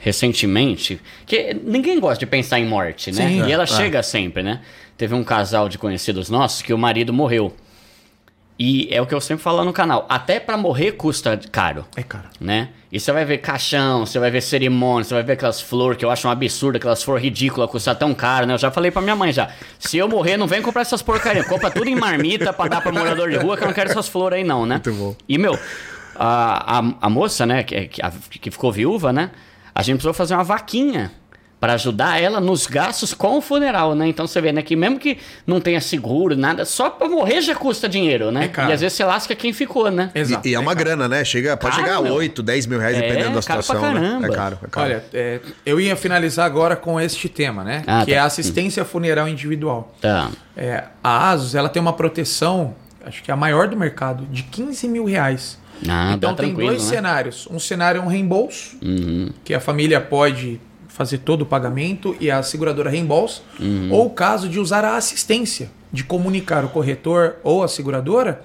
Recentemente, 0.00 1.00
que 1.26 1.54
ninguém 1.64 1.98
gosta 1.98 2.20
de 2.20 2.26
pensar 2.26 2.58
em 2.60 2.66
morte, 2.66 3.10
né? 3.10 3.28
Sim. 3.28 3.46
e 3.46 3.52
ela 3.52 3.64
É, 3.64 3.66
chega 3.66 4.02
sempre, 4.02 4.42
né? 4.42 4.60
Teve 4.96 5.14
um 5.14 5.24
casal 5.24 5.68
de 5.68 5.76
conhecidos 5.78 6.30
nossos 6.30 6.62
que 6.62 6.72
o 6.72 6.78
marido 6.78 7.12
morreu. 7.12 7.54
E 8.58 8.88
é 8.90 9.00
o 9.00 9.06
que 9.06 9.14
eu 9.14 9.20
sempre 9.20 9.42
falo 9.44 9.64
no 9.64 9.72
canal, 9.72 10.04
até 10.08 10.40
pra 10.40 10.56
morrer 10.56 10.92
custa 10.92 11.38
caro 11.52 11.84
É, 11.94 12.02
cara. 12.02 12.24
né? 12.40 12.70
E 12.90 12.98
você 12.98 13.12
vai 13.12 13.24
ver 13.24 13.38
caixão, 13.38 14.04
você 14.04 14.18
vai 14.18 14.30
ver 14.32 14.40
cerimônia, 14.40 15.04
você 15.04 15.14
vai 15.14 15.22
ver 15.22 15.34
aquelas 15.34 15.60
flores 15.60 15.96
que 15.96 16.04
eu 16.04 16.10
acho 16.10 16.26
um 16.26 16.30
absurdo, 16.30 16.76
aquelas 16.76 17.02
flores 17.02 17.22
ridículas, 17.22 17.70
custar 17.70 17.94
tão 17.94 18.12
caro, 18.14 18.46
né? 18.46 18.54
Eu 18.54 18.58
já 18.58 18.70
falei 18.70 18.90
pra 18.90 19.00
minha 19.00 19.14
mãe 19.14 19.32
já. 19.32 19.48
Se 19.78 19.96
eu 19.98 20.08
morrer, 20.08 20.36
não 20.36 20.46
vem 20.48 20.60
comprar 20.60 20.82
essas 20.82 21.02
porcarias. 21.02 21.46
Compra 21.46 21.70
tudo 21.70 21.88
em 21.88 21.94
marmita 21.94 22.52
pra 22.52 22.66
dar 22.66 22.80
pra 22.80 22.90
morador 22.90 23.30
de 23.30 23.36
rua, 23.36 23.56
que 23.56 23.62
eu 23.62 23.68
não 23.68 23.74
quero 23.74 23.90
essas 23.90 24.08
flores 24.08 24.38
aí 24.38 24.44
não, 24.44 24.66
né? 24.66 24.76
Muito 24.84 24.92
bom. 24.94 25.14
E, 25.28 25.38
meu, 25.38 25.56
a, 26.16 26.78
a, 26.78 26.94
a 27.02 27.10
moça, 27.10 27.46
né, 27.46 27.62
que, 27.62 27.86
que, 27.88 28.02
a- 28.02 28.10
que 28.40 28.50
ficou 28.50 28.72
viúva, 28.72 29.12
né? 29.12 29.30
A 29.74 29.82
gente 29.82 29.96
precisou 29.96 30.14
fazer 30.14 30.34
uma 30.34 30.42
vaquinha 30.44 31.12
pra 31.60 31.72
ajudar 31.74 32.22
ela 32.22 32.40
nos 32.40 32.66
gastos 32.66 33.12
com 33.12 33.38
o 33.38 33.40
funeral, 33.40 33.94
né? 33.94 34.06
Então 34.06 34.26
você 34.28 34.40
vê, 34.40 34.52
né, 34.52 34.62
que 34.62 34.76
mesmo 34.76 34.98
que 34.98 35.18
não 35.46 35.60
tenha 35.60 35.80
seguro, 35.80 36.36
nada, 36.36 36.64
só 36.64 36.88
pra 36.88 37.08
morrer 37.08 37.40
já 37.42 37.54
custa 37.54 37.88
dinheiro, 37.88 38.30
né? 38.30 38.44
É 38.44 38.48
caro. 38.48 38.70
e 38.70 38.72
às 38.74 38.80
vezes 38.80 38.96
você 38.96 39.04
lasca 39.04 39.34
quem 39.34 39.52
ficou, 39.52 39.90
né? 39.90 40.10
Exato. 40.14 40.46
E, 40.46 40.52
e 40.52 40.54
é 40.54 40.58
uma 40.58 40.72
caro. 40.74 40.84
grana, 40.84 41.08
né? 41.08 41.24
Chega, 41.24 41.56
pode 41.56 41.74
Caro, 41.74 41.86
chegar 41.88 41.98
a 41.98 42.02
meu. 42.02 42.14
8, 42.14 42.42
10 42.44 42.66
mil 42.66 42.78
reais, 42.78 42.96
É, 42.96 43.00
dependendo 43.00 43.34
da 43.34 43.42
caro 43.42 43.44
pra 43.44 43.62
situação. 43.62 43.92
né? 43.94 44.00
caramba. 44.00 44.26
É 44.26 44.30
caro, 44.30 44.58
é 44.62 44.66
caro. 44.68 44.86
Olha, 44.86 45.04
é, 45.12 45.40
eu 45.66 45.80
ia 45.80 45.96
finalizar 45.96 46.46
agora 46.46 46.76
com 46.76 47.00
este 47.00 47.28
tema, 47.28 47.64
né? 47.64 47.82
Ah, 47.88 48.04
que 48.04 48.12
tá. 48.12 48.16
é 48.16 48.20
a 48.20 48.24
assistência 48.24 48.84
funeral 48.84 49.28
individual. 49.28 49.92
Tá. 50.00 50.30
É, 50.56 50.84
a 51.02 51.30
ASUS 51.30 51.54
ela 51.56 51.68
tem 51.68 51.82
uma 51.82 51.92
proteção, 51.92 52.76
acho 53.04 53.20
que 53.22 53.30
é 53.32 53.34
a 53.34 53.36
maior 53.36 53.66
do 53.66 53.76
mercado, 53.76 54.24
de 54.26 54.44
15 54.44 54.86
mil 54.86 55.04
reais. 55.04 55.58
Ah, 55.88 56.12
então 56.14 56.34
tem 56.34 56.54
dois 56.54 56.82
né? 56.84 56.88
cenários. 56.88 57.48
Um 57.50 57.58
cenário 57.58 58.00
é 58.00 58.04
um 58.04 58.08
reembolso, 58.08 58.76
Uhum. 58.82 59.30
que 59.44 59.54
a 59.54 59.60
família 59.60 60.00
pode 60.00 60.60
fazer 60.98 61.18
todo 61.18 61.42
o 61.42 61.46
pagamento 61.46 62.14
e 62.20 62.28
a 62.30 62.42
seguradora 62.42 62.90
reembolsa, 62.90 63.40
Uhum. 63.60 63.88
ou 63.92 64.06
o 64.06 64.10
caso 64.10 64.48
de 64.48 64.58
usar 64.58 64.84
a 64.84 64.96
assistência, 64.96 65.70
de 65.92 66.02
comunicar 66.04 66.64
o 66.64 66.68
corretor 66.68 67.36
ou 67.44 67.62
a 67.62 67.68
seguradora, 67.68 68.42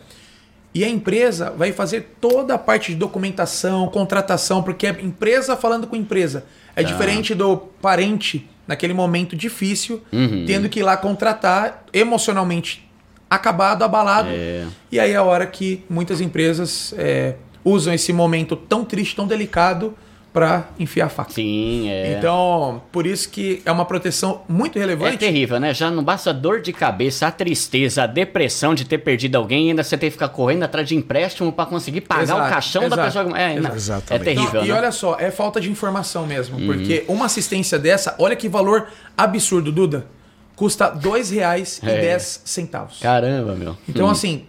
e 0.73 0.83
a 0.83 0.87
empresa 0.89 1.51
vai 1.57 1.71
fazer 1.71 2.15
toda 2.21 2.53
a 2.53 2.57
parte 2.57 2.91
de 2.93 2.97
documentação, 2.97 3.87
contratação, 3.87 4.61
porque 4.63 4.87
é 4.87 4.91
empresa 5.01 5.57
falando 5.57 5.87
com 5.87 5.95
empresa. 5.95 6.45
É 6.75 6.81
Tá. 6.83 6.89
diferente 6.89 7.33
do 7.35 7.57
parente 7.57 8.47
naquele 8.67 8.93
momento 8.93 9.35
difícil, 9.35 10.01
Uhum. 10.11 10.45
tendo 10.47 10.69
que 10.69 10.79
ir 10.79 10.83
lá 10.83 10.95
contratar 10.95 11.83
emocionalmente 11.91 12.87
acabado, 13.29 13.83
abalado. 13.83 14.29
É. 14.31 14.65
E 14.91 14.99
aí 14.99 15.11
é 15.11 15.15
a 15.15 15.23
hora 15.23 15.45
que 15.47 15.83
muitas 15.89 16.21
empresas 16.21 16.93
é, 16.97 17.35
usam 17.65 17.93
esse 17.93 18.13
momento 18.13 18.55
tão 18.55 18.85
triste, 18.85 19.15
tão 19.15 19.25
delicado, 19.27 19.95
para 20.33 20.67
enfiar 20.79 21.05
a 21.05 21.09
faca. 21.09 21.31
Sim, 21.31 21.91
é. 21.91 22.15
Então, 22.17 22.81
por 22.91 23.05
isso 23.05 23.29
que 23.29 23.61
é 23.63 23.71
uma 23.71 23.85
proteção 23.85 24.41
muito 24.49 24.79
É 24.79 24.81
relevante. 24.81 25.17
terrível, 25.17 25.59
né? 25.59 25.75
Já 25.75 25.91
não 25.91 26.03
basta 26.03 26.31
a 26.31 26.33
dor 26.33 26.59
de 26.59 26.73
cabeça, 26.73 27.27
a 27.27 27.31
tristeza, 27.31 28.01
a 28.03 28.07
depressão 28.07 28.73
de 28.73 28.83
ter 28.83 28.97
perdido 28.97 29.35
alguém 29.35 29.67
e 29.67 29.69
ainda 29.69 29.83
você 29.83 29.95
tem 29.95 30.09
que 30.09 30.13
ficar 30.13 30.29
correndo 30.29 30.63
atrás 30.63 30.87
de 30.87 30.95
empréstimo 30.95 31.53
pra 31.53 31.67
conseguir 31.67 32.01
pagar 32.01 32.23
Exato, 32.23 32.41
o 32.41 32.49
caixão 32.49 32.81
da 32.89 32.95
exato, 32.95 33.03
pessoa. 33.03 33.39
É, 33.39 33.53
exato. 33.55 33.73
é 33.73 33.77
Exatamente. 33.77 34.23
terrível, 34.25 34.61
Não, 34.61 34.65
e 34.65 34.69
né? 34.71 34.75
olha 34.75 34.91
só, 34.91 35.17
é 35.19 35.29
falta 35.29 35.61
de 35.61 35.69
informação 35.69 36.25
mesmo. 36.25 36.59
Porque 36.65 37.05
uma 37.07 37.27
assistência 37.27 37.77
dessa, 37.77 38.15
olha 38.17 38.35
que 38.35 38.49
valor 38.49 38.87
absurdo, 39.15 39.71
Duda. 39.71 40.07
Custa 40.55 40.93
R$ 40.93 40.99
2,10. 40.99 42.99
Caramba, 43.01 43.53
meu. 43.55 43.77
Então, 43.87 44.09
assim, 44.09 44.45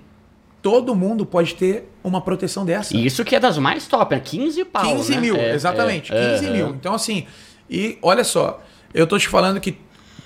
todo 0.65 0.95
mundo 0.95 1.27
pode 1.27 1.55
ter 1.57 1.91
uma 2.03 2.23
proteção 2.23 2.65
dessa. 2.65 2.97
E 2.97 3.05
Isso 3.05 3.23
que 3.23 3.37
é 3.37 3.39
das 3.41 3.59
mais 3.59 3.87
top, 3.87 4.15
né? 4.15 4.21
15 4.25 4.65
pau, 4.65 4.83
15 4.97 5.11
né? 5.15 5.21
mil, 5.21 5.37
É, 5.37 5.55
exatamente. 5.55 6.11
é, 6.11 6.33
15 6.33 6.47
é, 6.47 6.51
mil. 6.51 6.69
Então, 6.71 6.95
assim, 6.95 7.27
e 7.69 7.99
olha 8.01 8.25
só, 8.25 8.63
eu 8.95 9.07
tô 9.07 9.19
te 9.19 9.29
falando 9.29 9.61
que 9.61 9.77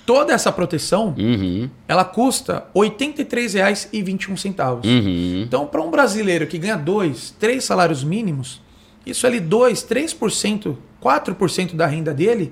toda 0.05 0.31
essa 0.33 0.49
proteção, 0.49 1.13
Uhum, 1.17 1.69
ela 1.89 2.05
custa 2.05 2.63
R$ 2.73 2.81
83,21. 2.89 4.85
uhum. 4.85 5.41
Então, 5.45 5.67
para 5.67 5.81
um 5.81 5.91
brasileiro 5.91 6.47
que 6.47 6.57
ganha 6.57 6.77
dois, 6.77 7.35
três 7.37 7.65
salários 7.65 8.01
mínimos, 8.03 8.61
isso 9.05 9.27
ali 9.27 9.39
2, 9.41 9.83
3%, 9.83 10.77
4% 11.03 11.75
da 11.75 11.85
renda 11.85 12.13
dele, 12.13 12.51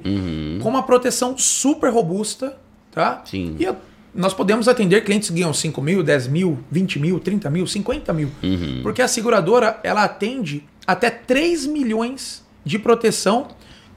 com 0.62 0.68
uma 0.70 0.84
proteção 0.84 1.38
super 1.38 1.90
robusta, 1.92 2.58
tá? 2.92 3.22
Sim. 3.26 3.56
E 3.60 3.64
eu- 3.64 3.78
nós 4.18 4.34
podemos 4.34 4.68
atender 4.68 5.04
clientes 5.04 5.30
que 5.30 5.36
ganham 5.36 5.54
5 5.54 5.80
mil, 5.82 6.02
10 6.02 6.28
mil, 6.28 6.58
20 6.72 7.00
mil, 7.00 7.20
30 7.20 7.50
mil, 7.52 7.68
50 7.68 8.12
mil. 8.14 8.32
Porque 8.82 9.02
a 9.02 9.08
seguradora, 9.08 9.80
ela 9.84 10.04
atende 10.04 10.64
até 10.88 11.10
3 11.10 11.68
milhões 11.68 12.44
de 12.66 12.80
proteção 12.80 13.50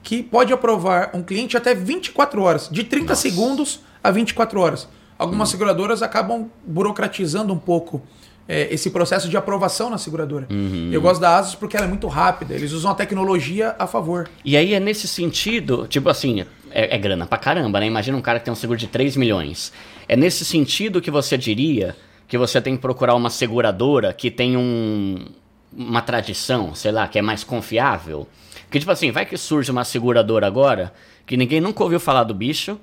que 0.02 0.22
pode 0.22 0.52
aprovar 0.52 1.10
um 1.14 1.22
cliente 1.22 1.56
até 1.56 1.74
24 1.74 2.42
horas, 2.42 2.68
de 2.70 2.84
30 2.84 3.14
segundos 3.14 3.80
a 4.04 4.10
24 4.10 4.60
horas. 4.60 4.88
Algumas 5.18 5.48
seguradoras 5.48 6.02
acabam 6.02 6.48
burocratizando 6.66 7.52
um 7.52 7.58
pouco 7.58 8.02
é, 8.48 8.72
esse 8.72 8.90
processo 8.90 9.28
de 9.28 9.36
aprovação 9.36 9.88
na 9.88 9.98
seguradora. 9.98 10.48
Eu 10.90 11.00
gosto 11.00 11.20
da 11.20 11.38
Asus 11.38 11.54
porque 11.54 11.76
ela 11.76 11.86
é 11.86 11.88
muito 11.88 12.08
rápida, 12.08 12.54
eles 12.54 12.72
usam 12.72 12.90
a 12.90 12.94
tecnologia 12.94 13.76
a 13.78 13.86
favor. 13.86 14.28
E 14.44 14.56
aí 14.56 14.74
é 14.74 14.80
nesse 14.80 15.06
sentido, 15.06 15.86
tipo 15.86 16.08
assim, 16.08 16.40
é, 16.70 16.96
é 16.96 16.98
grana 16.98 17.26
pra 17.26 17.38
caramba, 17.38 17.78
né? 17.80 17.86
Imagina 17.86 18.16
um 18.16 18.22
cara 18.22 18.38
que 18.38 18.46
tem 18.46 18.52
um 18.52 18.56
seguro 18.56 18.78
de 18.78 18.86
3 18.86 19.16
milhões. 19.16 19.72
É 20.10 20.16
nesse 20.16 20.44
sentido 20.44 21.00
que 21.00 21.08
você 21.08 21.38
diria 21.38 21.94
que 22.26 22.36
você 22.36 22.60
tem 22.60 22.74
que 22.74 22.82
procurar 22.82 23.14
uma 23.14 23.30
seguradora 23.30 24.12
que 24.12 24.28
tem 24.28 24.56
um, 24.56 25.24
uma 25.72 26.02
tradição, 26.02 26.74
sei 26.74 26.90
lá, 26.90 27.06
que 27.06 27.16
é 27.16 27.22
mais 27.22 27.44
confiável. 27.44 28.26
Que 28.68 28.80
tipo 28.80 28.90
assim, 28.90 29.12
vai 29.12 29.24
que 29.24 29.36
surge 29.36 29.70
uma 29.70 29.84
seguradora 29.84 30.48
agora 30.48 30.92
que 31.24 31.36
ninguém 31.36 31.60
nunca 31.60 31.84
ouviu 31.84 32.00
falar 32.00 32.24
do 32.24 32.34
bicho. 32.34 32.76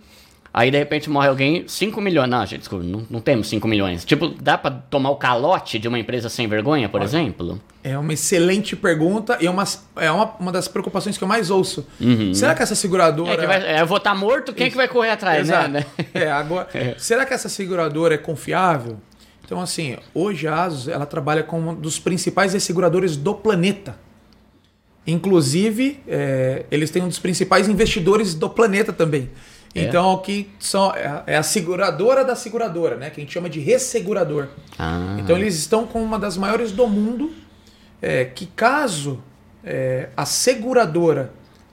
Aí 0.58 0.72
de 0.72 0.78
repente 0.80 1.08
morre 1.08 1.28
alguém, 1.28 1.68
5 1.68 2.02
milhões. 2.02 2.28
Não, 2.28 2.44
gente, 2.44 2.62
desculpa, 2.62 2.84
não, 2.84 3.06
não 3.12 3.22
temos 3.22 3.48
5 3.48 3.68
milhões. 3.68 4.04
Tipo, 4.04 4.30
dá 4.30 4.58
pra 4.58 4.72
tomar 4.72 5.12
o 5.12 5.16
calote 5.16 5.78
de 5.78 5.88
uma 5.88 6.00
empresa 6.00 6.30
sem 6.30 6.48
vergonha, 6.48 6.90
por 6.90 7.04
exemplo? 7.04 7.62
É 7.84 7.96
uma 7.96 8.12
excelente 8.12 8.76
pergunta 8.76 9.38
e 9.40 9.46
é 9.46 9.52
uma, 9.52 9.64
é 9.98 10.10
uma, 10.10 10.34
uma 10.40 10.52
das 10.52 10.68
preocupações 10.68 11.16
que 11.16 11.24
eu 11.24 11.28
mais 11.28 11.52
ouço. 11.52 11.86
Será 12.34 12.56
que 12.56 12.64
essa 12.64 12.74
seguradora. 12.74 13.34
É 13.34 13.38
que 13.38 13.46
vai, 13.46 13.68
é, 13.68 13.82
eu 13.82 13.86
vou 13.86 13.98
estar 13.98 14.16
morto, 14.16 14.52
quem 14.52 14.66
é 14.66 14.70
que 14.72 14.76
vai 14.76 14.88
correr 14.88 15.12
atrás, 15.12 15.42
Exato. 15.42 15.70
né? 15.70 15.86
É, 16.12 16.32
agora, 16.32 16.68
será 16.98 17.24
que 17.24 17.36
essa 17.36 17.50
seguradora 17.50 18.16
é 18.16 18.18
confiável? 18.18 18.98
Então, 19.46 19.62
assim, 19.62 19.96
hoje 20.12 20.48
a 20.48 20.64
Asus 20.64 20.88
ela 20.88 21.06
trabalha 21.06 21.44
com 21.44 21.60
um 21.60 21.76
dos 21.76 22.00
principais 22.00 22.52
seguradores 22.64 23.16
do 23.16 23.36
planeta. 23.36 23.96
Inclusive, 25.06 26.00
é, 26.08 26.66
eles 26.72 26.90
têm 26.90 27.04
um 27.04 27.08
dos 27.08 27.20
principais 27.20 27.70
investidores 27.70 28.34
do 28.34 28.50
planeta 28.50 28.92
também. 28.92 29.30
É? 29.80 29.84
Então, 29.84 30.18
que 30.20 30.50
são, 30.60 30.94
é 30.96 31.06
a- 31.08 31.24
é 31.28 31.38
a 31.38 31.44
seguradora 31.44 32.24
da 32.26 32.36
seguradora, 32.36 32.96
né? 32.96 33.10
Que 33.10 33.20
a 33.22 33.24
gente 33.24 33.34
chama 33.34 33.50
de 33.50 33.60
ressegurador. 33.60 34.48
Ah. 34.78 35.18
Então, 35.20 35.38
eles 35.38 35.56
estão 35.56 35.86
com 35.86 36.02
uma 36.04 36.18
das 36.20 36.38
maiores 36.38 36.72
do 36.72 36.88
mundo. 36.88 37.32
é, 38.02 38.26
que 38.26 38.46
caso 38.46 39.24
é, 39.64 40.10
a 40.16 40.24
seguradora 40.26 41.32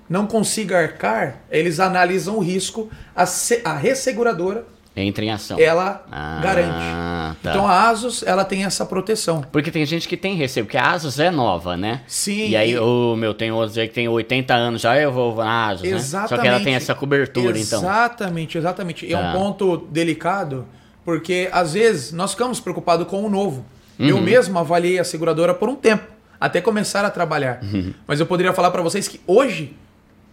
não 0.09 0.27
consiga 0.27 0.79
arcar, 0.79 1.41
eles 1.51 1.79
analisam 1.81 2.37
o 2.37 2.41
risco, 2.41 2.91
a, 3.15 3.25
a 3.65 3.75
resseguradora 3.77 4.67
Entra 4.97 5.25
em 5.25 5.31
ação. 5.33 5.59
ela 5.59 6.05
Ah, 6.11 6.41
garante. 6.43 7.39
tá. 7.43 7.51
Então 7.51 7.67
a 7.67 7.89
Asus 7.89 8.23
ela 8.23 8.45
tem 8.45 8.65
essa 8.65 8.87
proteção. 8.87 9.45
Porque 9.51 9.71
tem 9.71 9.85
gente 9.85 10.07
que 10.07 10.17
tem 10.17 10.37
receio, 10.37 10.65
porque 10.67 10.77
a 10.77 10.93
Asus 10.93 11.19
é 11.19 11.31
nova, 11.33 11.77
né? 11.77 12.03
Sim. 12.07 12.49
E 12.51 12.57
aí, 12.57 12.79
o 12.79 13.17
meu, 13.17 13.35
tem 13.35 13.51
outros 13.51 13.77
aí 13.77 13.89
que 13.89 13.95
tem 13.95 14.07
80 14.09 14.55
anos 14.55 14.83
já, 14.83 14.97
eu 14.97 15.11
vou 15.11 15.35
na 15.37 15.67
Asus, 15.71 15.83
né? 15.83 15.97
Exatamente. 15.97 16.29
Só 16.29 16.39
que 16.39 16.47
ela 16.49 16.61
tem 16.61 16.75
essa 16.77 16.95
cobertura, 16.95 17.59
então. 17.59 17.81
Exatamente, 17.81 18.57
exatamente. 18.57 19.05
E 19.07 19.13
é 19.13 19.19
Tá. 19.19 19.31
um 19.31 19.33
ponto 19.33 19.77
delicado, 19.91 20.65
porque 21.05 21.49
às 21.53 21.75
vezes 21.75 22.13
nós 22.13 22.31
ficamos 22.31 22.61
preocupados 22.61 23.07
com 23.09 23.25
o 23.25 23.29
novo. 23.29 23.65
Eu 23.99 24.17
Uhum. 24.17 24.23
mesmo 24.23 24.59
avaliei 24.59 24.99
a 25.01 25.05
seguradora 25.05 25.53
por 25.55 25.69
um 25.69 25.75
tempo, 25.75 26.05
até 26.41 26.61
começar 26.61 27.05
a 27.05 27.11
trabalhar. 27.11 27.59
Uhum. 27.65 27.93
Mas 28.07 28.21
eu 28.21 28.27
poderia 28.27 28.53
falar 28.53 28.71
para 28.71 28.83
vocês 28.83 29.09
que 29.09 29.21
hoje 29.27 29.75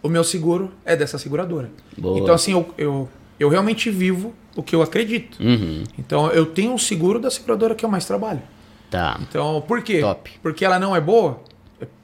o 0.04 0.10
meu 0.10 0.24
seguro 0.24 0.72
é 0.86 0.96
dessa 0.96 1.18
seguradora. 1.18 1.70
Boa. 1.98 2.20
Então 2.20 2.34
assim, 2.36 2.52
eu, 2.54 2.70
eu, 2.78 3.10
eu 3.42 3.50
realmente 3.50 3.90
vivo 3.90 4.34
o 4.56 4.62
que 4.62 4.76
eu 4.76 4.82
acredito. 4.82 5.40
Uhum. 5.42 5.84
Então 5.98 6.30
eu 6.32 6.46
tenho 6.46 6.74
um 6.74 6.78
seguro 6.78 7.20
da 7.20 7.32
seguradora 7.32 7.74
que 7.74 7.84
eu 7.84 7.90
mais 7.90 8.06
trabalho. 8.06 8.42
Tá. 8.90 9.18
Então, 9.22 9.64
por 9.68 9.82
quê? 9.82 10.02
Top. 10.02 10.30
Porque 10.44 10.64
ela 10.66 10.78
não 10.78 10.96
é 10.96 11.00
boa? 11.02 11.42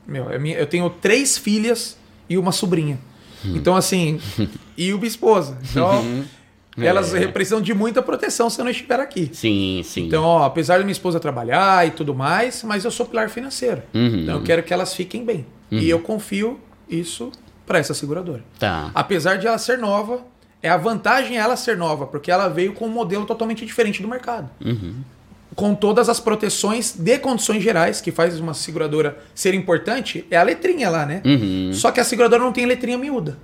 Meu, 0.07 0.29
é 0.31 0.37
eu 0.61 0.65
tenho 0.65 0.89
três 0.89 1.37
filhas 1.37 1.97
e 2.29 2.37
uma 2.37 2.51
sobrinha. 2.51 2.97
Hum. 3.45 3.53
Então, 3.55 3.75
assim, 3.75 4.19
e 4.77 4.93
uma 4.93 5.05
esposa. 5.05 5.57
Então, 5.69 6.03
elas 6.77 7.13
É. 7.13 7.27
precisam 7.27 7.61
de 7.61 7.73
muita 7.73 8.01
proteção 8.01 8.49
se 8.49 8.59
eu 8.59 8.63
não 8.63 8.71
estiver 8.71 8.99
aqui. 8.99 9.29
Sim, 9.33 9.81
sim. 9.83 10.05
Então, 10.07 10.23
ó, 10.23 10.43
apesar 10.45 10.77
da 10.77 10.83
minha 10.85 10.91
esposa 10.93 11.19
trabalhar 11.19 11.85
e 11.85 11.91
tudo 11.91 12.15
mais, 12.15 12.63
mas 12.63 12.85
eu 12.85 12.91
sou 12.91 13.05
pilar 13.05 13.29
financeiro. 13.29 13.81
Uhum. 13.93 14.21
Então, 14.21 14.35
eu 14.37 14.43
quero 14.43 14.63
que 14.63 14.73
elas 14.73 14.93
fiquem 14.95 15.25
bem. 15.25 15.45
E 15.69 15.89
eu 15.89 15.99
confio 15.99 16.57
isso 16.89 17.31
para 17.65 17.77
essa 17.79 17.93
seguradora. 17.93 18.43
Tá. 18.57 18.89
Apesar 18.95 19.35
de 19.37 19.45
ela 19.45 19.57
ser 19.57 19.77
nova, 19.77 20.21
é 20.61 20.69
a 20.69 20.77
vantagem 20.77 21.37
ela 21.37 21.55
ser 21.55 21.77
nova, 21.77 22.07
porque 22.07 22.31
ela 22.31 22.47
veio 22.47 22.73
com 22.73 22.85
um 22.87 22.91
modelo 22.91 23.25
totalmente 23.25 23.65
diferente 23.65 24.01
do 24.01 24.07
mercado. 24.07 24.49
Com 25.55 25.73
todas 25.73 26.09
as 26.09 26.19
proteções 26.19 26.93
de 26.93 27.17
condições 27.17 27.63
gerais, 27.63 27.99
que 28.01 28.11
faz 28.11 28.39
uma 28.39 28.53
seguradora 28.53 29.17
ser 29.33 29.53
importante, 29.53 30.25
é 30.29 30.37
a 30.37 30.43
letrinha 30.43 30.89
lá, 30.89 31.05
né? 31.05 31.21
Uhum. 31.25 31.71
Só 31.73 31.91
que 31.91 31.99
a 31.99 32.03
seguradora 32.03 32.43
não 32.43 32.51
tem 32.51 32.65
letrinha 32.65 32.97
miúda. 32.97 33.37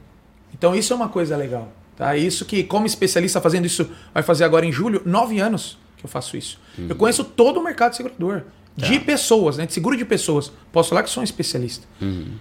Então 0.53 0.75
isso 0.75 0.93
é 0.93 0.95
uma 0.95 1.09
coisa 1.09 1.35
legal. 1.35 1.71
Tá? 1.95 2.15
Isso 2.17 2.45
que, 2.45 2.63
como 2.63 2.85
especialista 2.85 3.39
fazendo 3.39 3.65
isso, 3.65 3.89
vai 4.13 4.23
fazer 4.23 4.43
agora 4.43 4.65
em 4.65 4.71
julho, 4.71 5.01
nove 5.05 5.39
anos 5.39 5.77
que 5.97 6.05
eu 6.05 6.09
faço 6.09 6.35
isso. 6.35 6.59
Eu 6.89 6.95
conheço 6.95 7.23
todo 7.23 7.59
o 7.59 7.63
mercado 7.63 7.91
de 7.91 7.97
segurador. 7.97 8.43
De 8.75 8.99
pessoas, 8.99 9.57
né? 9.57 9.65
De 9.65 9.73
seguro 9.73 9.95
de 9.95 10.03
pessoas. 10.03 10.51
Posso 10.71 10.89
falar 10.89 11.03
que 11.03 11.09
sou 11.09 11.21
um 11.21 11.23
especialista. 11.23 11.87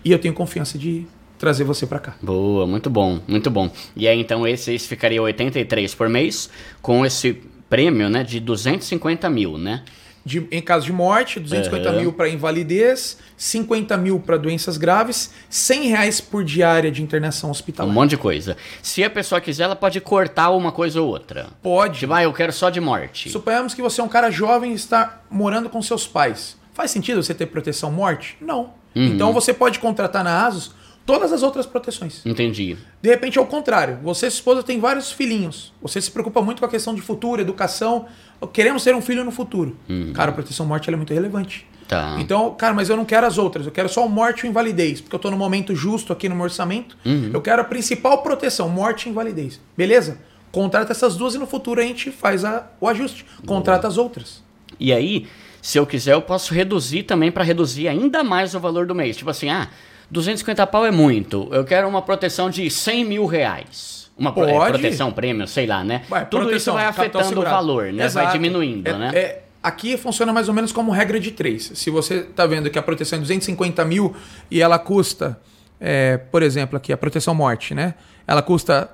E 0.04 0.10
eu 0.10 0.18
tenho 0.18 0.34
confiança 0.34 0.78
de 0.78 1.06
trazer 1.42 1.64
você 1.64 1.84
para 1.88 1.98
cá. 1.98 2.14
Boa, 2.22 2.68
muito 2.68 2.88
bom, 2.88 3.18
muito 3.26 3.50
bom. 3.50 3.68
E 3.96 4.06
aí, 4.06 4.20
então, 4.20 4.46
esse, 4.46 4.72
esse 4.72 4.86
ficaria 4.86 5.20
83 5.20 5.92
por 5.92 6.08
mês, 6.08 6.48
com 6.80 7.04
esse 7.04 7.32
prêmio, 7.68 8.08
né, 8.08 8.22
de 8.22 8.38
250 8.38 9.28
mil, 9.28 9.58
né? 9.58 9.82
De- 10.24 10.46
em 10.52 10.62
caso 10.62 10.86
de 10.86 10.92
morte, 10.92 11.40
250 11.40 11.88
Aham. 11.88 11.98
mil 11.98 12.12
para 12.12 12.28
invalidez, 12.28 13.18
50 13.36 13.96
mil 13.96 14.20
para 14.20 14.36
doenças 14.36 14.76
graves, 14.76 15.32
100 15.50 15.88
reais 15.88 16.20
por 16.20 16.44
diária 16.44 16.92
de 16.92 17.02
internação 17.02 17.48
Um 17.48 17.50
hospitalar. 17.50 17.92
monte 17.92 18.10
de 18.10 18.16
coisa. 18.18 18.56
Se 18.80 19.02
a 19.02 19.10
pessoa 19.10 19.40
quiser, 19.40 19.64
ela 19.64 19.74
pode 19.74 20.00
cortar 20.00 20.50
uma 20.50 20.70
coisa 20.70 21.02
ou 21.02 21.08
outra. 21.08 21.48
Pode. 21.60 21.98
Tipo, 21.98 22.12
ah, 22.12 22.22
eu 22.22 22.32
quero 22.32 22.52
só 22.52 22.70
de 22.70 22.80
morte. 22.80 23.30
Suponhamos 23.30 23.74
que 23.74 23.82
você 23.82 24.00
é 24.00 24.04
um 24.04 24.08
cara 24.08 24.30
jovem 24.30 24.70
e 24.70 24.74
está 24.76 25.22
morando 25.28 25.68
com 25.68 25.82
seus 25.82 26.06
pais. 26.06 26.56
Faz 26.72 26.92
sentido 26.92 27.20
você 27.20 27.34
ter 27.34 27.46
proteção 27.46 27.90
morte? 27.90 28.36
Não. 28.40 28.74
Uhum. 28.94 29.06
Então 29.06 29.32
você 29.32 29.52
pode 29.52 29.80
contratar 29.80 30.22
na 30.22 30.46
ASUS 30.46 30.70
todas 31.06 31.32
as 31.32 31.42
outras 31.42 31.66
proteções. 31.66 32.24
Entendi. 32.24 32.76
De 33.00 33.08
repente 33.08 33.38
é 33.38 33.40
o 33.40 33.46
contrário. 33.46 33.98
Você 34.02 34.26
e 34.26 34.30
sua 34.30 34.36
esposa 34.38 34.62
tem 34.62 34.78
vários 34.80 35.10
filhinhos. 35.12 35.72
Você 35.82 36.00
se 36.00 36.10
preocupa 36.10 36.40
muito 36.42 36.60
com 36.60 36.66
a 36.66 36.68
questão 36.68 36.94
de 36.94 37.00
futuro, 37.00 37.40
educação. 37.40 38.06
Queremos 38.52 38.82
ter 38.84 38.94
um 38.94 39.00
filho 39.02 39.24
no 39.24 39.30
futuro. 39.30 39.76
Cara, 40.14 40.30
a 40.30 40.34
proteção 40.34 40.64
morte 40.66 40.88
é 40.92 40.96
muito 40.96 41.12
relevante. 41.14 41.66
Uhum. 41.70 41.72
Tá. 41.88 42.16
Então, 42.20 42.54
cara, 42.54 42.72
mas 42.72 42.88
eu 42.88 42.96
não 42.96 43.04
quero 43.04 43.26
as 43.26 43.36
outras. 43.36 43.66
Eu 43.66 43.72
quero 43.72 43.88
só 43.88 44.06
o 44.06 44.08
morte 44.08 44.46
e 44.46 44.48
invalidez. 44.48 45.00
Porque 45.00 45.14
eu 45.14 45.20
tô 45.20 45.30
no 45.30 45.36
momento 45.36 45.74
justo 45.74 46.12
aqui 46.12 46.28
no 46.28 46.34
meu 46.34 46.44
orçamento. 46.44 46.96
Uhum. 47.04 47.30
Eu 47.34 47.40
quero 47.42 47.60
a 47.60 47.64
principal 47.64 48.22
proteção, 48.22 48.68
morte 48.68 49.06
e 49.06 49.10
invalidez. 49.10 49.60
Beleza? 49.76 50.18
Contrata 50.50 50.92
essas 50.92 51.16
duas 51.16 51.34
e 51.34 51.38
no 51.38 51.46
futuro 51.46 51.80
a 51.80 51.84
gente 51.84 52.10
faz 52.10 52.44
a- 52.44 52.66
o 52.80 52.88
ajuste. 52.88 53.26
Contrata 53.46 53.86
as 53.88 53.98
outras. 53.98 54.42
E 54.80 54.92
aí, 54.92 55.26
se 55.60 55.78
eu 55.78 55.86
quiser, 55.86 56.12
eu 56.14 56.22
posso 56.22 56.54
reduzir 56.54 57.02
também 57.04 57.30
para 57.30 57.44
reduzir 57.44 57.88
ainda 57.88 58.22
mais 58.24 58.54
o 58.54 58.60
valor 58.60 58.86
do 58.86 58.94
mês. 58.94 59.16
Tipo 59.16 59.30
assim, 59.30 59.48
ah, 59.50 59.68
250 60.12 60.66
pau 60.66 60.84
é 60.84 60.90
muito. 60.90 61.48
Eu 61.50 61.64
quero 61.64 61.88
uma 61.88 62.02
proteção 62.02 62.50
de 62.50 62.70
100 62.70 63.04
mil 63.04 63.26
reais. 63.26 64.10
Uma 64.16 64.30
pro- 64.32 64.44
é, 64.46 64.68
proteção, 64.68 65.10
prêmio, 65.10 65.48
sei 65.48 65.66
lá, 65.66 65.82
né? 65.82 66.02
Vai, 66.08 66.26
Tudo 66.26 66.42
isso 66.42 66.48
proteção, 66.70 66.74
vai 66.74 66.84
capital 66.84 67.22
afetando 67.22 67.40
o 67.40 67.44
valor, 67.44 67.84
né? 67.86 67.96
Vai 67.98 68.06
Exato. 68.06 68.32
diminuindo, 68.32 68.88
É- 68.88 68.98
né? 68.98 69.10
é- 69.14 69.42
aqui 69.62 69.96
funciona 69.96 70.32
mais 70.34 70.48
ou 70.48 70.54
menos 70.54 70.70
como 70.70 70.92
regra 70.92 71.18
de 71.18 71.30
três. 71.30 71.72
Se 71.74 71.88
você 71.88 72.16
está 72.16 72.44
vendo 72.46 72.68
que 72.70 72.78
a 72.78 72.82
proteção 72.82 73.16
é 73.16 73.20
250 73.22 73.84
mil 73.86 74.14
e 74.50 74.60
ela 74.60 74.78
custa 74.78 75.40
é, 75.84 76.16
por 76.18 76.42
exemplo, 76.44 76.76
aqui 76.76 76.92
a 76.92 76.96
proteção 76.96 77.34
morte, 77.34 77.74
né? 77.74 77.94
Ela 78.24 78.40
custa 78.42 78.88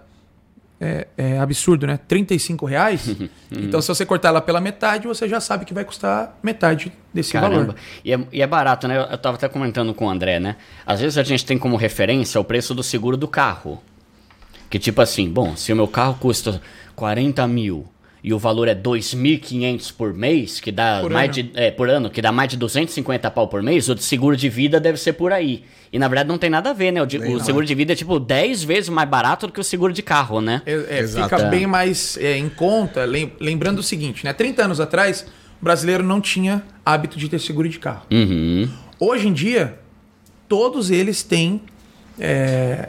é, 0.81 1.09
é, 1.17 1.39
absurdo, 1.39 1.87
né? 1.87 1.99
35 2.09 2.65
reais. 2.67 3.17
então, 3.51 3.81
se 3.81 3.89
você 3.89 4.07
cortar 4.07 4.29
ela 4.29 4.41
pela 4.41 4.61
metade, 4.61 5.07
você 5.07 5.29
já 5.29 5.41
sabe 5.41 5.65
que 5.65 5.75
vai 5.75 5.85
custar 5.85 6.39
metade 6.43 6.93
desse 7.13 7.33
Caramba. 7.33 7.57
valor. 7.57 7.75
E 8.05 8.13
é, 8.13 8.21
e 8.33 8.43
é 8.43 8.47
barato, 8.47 8.87
né? 8.87 9.07
Eu 9.11 9.19
tava 9.19 9.37
até 9.37 9.49
comentando 9.49 9.93
com 9.93 10.07
o 10.07 10.11
André, 10.11 10.39
né? 10.39 10.57
Às 10.87 11.01
vezes 11.01 11.19
a 11.19 11.23
gente 11.23 11.45
tem 11.45 11.59
como 11.59 11.77
referência 11.77 12.41
o 12.41 12.45
preço 12.45 12.75
do 12.75 12.83
seguro 12.83 13.17
do 13.17 13.27
carro. 13.27 13.83
Que 14.71 14.79
tipo 14.79 15.01
assim, 15.01 15.29
bom, 15.29 15.57
se 15.57 15.73
o 15.73 15.77
meu 15.77 15.89
carro 15.89 16.17
custa 16.21 16.61
40 16.95 17.47
mil 17.49 17.87
e 18.23 18.33
o 18.35 18.39
valor 18.39 18.67
é 18.69 18.75
2.500 18.75 19.93
por 19.97 20.13
mês, 20.13 20.59
que 20.61 20.73
dá 20.73 21.01
Por 21.01 21.11
mais 21.11 21.27
ano. 21.27 21.33
de 21.35 21.51
é, 21.55 21.71
por 21.71 21.89
ano, 21.89 22.11
que 22.11 22.21
dá 22.21 22.33
mais 22.33 22.51
de 22.51 22.57
250 22.57 23.31
pau 23.31 23.47
por 23.49 23.63
mês, 23.63 23.89
o 23.89 23.95
de 23.95 24.03
seguro 24.03 24.37
de 24.37 24.49
vida 24.49 24.81
deve 24.81 24.99
ser 24.99 25.13
por 25.15 25.33
aí. 25.33 25.65
E 25.93 25.99
na 25.99 26.07
verdade 26.09 26.29
não 26.29 26.37
tem 26.39 26.51
nada 26.51 26.71
a 26.71 26.73
ver, 26.73 26.93
né? 26.93 27.01
O, 27.03 27.07
de- 27.07 27.19
o 27.19 27.41
seguro 27.41 27.65
de 27.65 27.75
vida 27.75 27.93
é 27.93 27.97
tipo 27.97 28.19
10 28.21 28.63
vezes 28.65 28.89
mais 28.91 29.09
barato 29.09 29.47
do 29.47 29.53
que 29.53 29.61
o 29.61 29.65
seguro 29.65 29.93
de 29.93 30.03
carro, 30.03 30.41
né? 30.41 30.61
É, 30.67 31.01
é, 31.01 31.07
fica 31.09 31.39
bem 31.45 31.67
mais 31.67 32.17
é, 32.19 32.37
em 32.37 32.49
conta. 32.49 33.05
lem- 33.05 33.33
Lembrando 33.41 33.79
o 33.79 33.83
seguinte, 33.83 34.25
né? 34.25 34.33
30 34.33 34.65
anos 34.65 34.81
atrás, 34.81 35.25
o 35.61 35.65
brasileiro 35.65 36.03
não 36.03 36.21
tinha 36.21 36.63
hábito 36.85 37.19
de 37.19 37.29
ter 37.29 37.39
seguro 37.39 37.69
de 37.69 37.79
carro. 37.79 38.03
Uhum. 38.11 38.69
Hoje 39.01 39.29
em 39.29 39.33
dia, 39.33 39.79
todos 40.49 40.91
eles 40.91 41.23
têm. 41.23 41.63
é, 42.19 42.89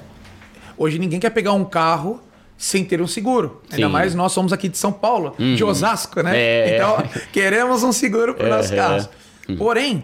Hoje 0.77 0.97
ninguém 0.97 1.19
quer 1.19 1.29
pegar 1.31 1.51
um 1.53 1.65
carro 1.65 2.21
sem 2.61 2.83
ter 2.83 3.01
um 3.01 3.07
seguro. 3.07 3.61
Ainda 3.71 3.87
Sim. 3.87 3.91
mais 3.93 4.13
nós 4.13 4.33
somos 4.33 4.51
aqui 4.51 4.67
de 4.67 4.77
São 4.77 4.91
Paulo, 4.91 5.33
de 5.55 5.63
Osasco, 5.63 6.21
né? 6.21 6.37
É. 6.37 6.75
Então, 6.75 6.97
queremos 7.31 7.83
um 7.83 7.91
seguro 7.93 8.33
para 8.35 8.43
os 8.43 8.49
nossos 8.51 8.71
Uhum. 8.71 8.77
carros. 8.77 9.09
Porém, 9.57 10.03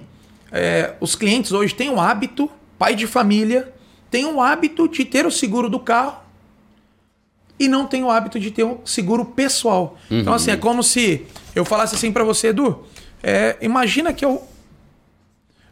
é, 0.53 0.93
os 1.01 1.15
clientes 1.15 1.51
hoje 1.51 1.75
têm 1.75 1.89
o 1.89 1.99
hábito, 1.99 2.49
pai 2.79 2.95
de 2.95 3.05
família, 3.07 3.73
tem 4.09 4.25
o 4.25 4.41
hábito 4.41 4.87
de 4.87 5.03
ter 5.03 5.25
o 5.25 5.31
seguro 5.31 5.69
do 5.69 5.79
carro 5.81 6.15
e 7.59 7.67
não 7.67 7.85
tem 7.85 8.03
o 8.05 8.09
hábito 8.09 8.39
de 8.39 8.51
ter 8.51 8.63
um 8.63 8.79
seguro 8.85 9.25
pessoal. 9.25 9.97
Então, 10.09 10.33
assim, 10.33 10.51
é 10.51 10.57
como 10.57 10.81
se 10.81 11.25
eu 11.53 11.65
falasse 11.65 11.93
assim 11.95 12.09
para 12.11 12.23
você, 12.23 12.47
Edu, 12.47 12.85
é, 13.21 13.57
imagina 13.61 14.13
que 14.13 14.23
eu 14.23 14.41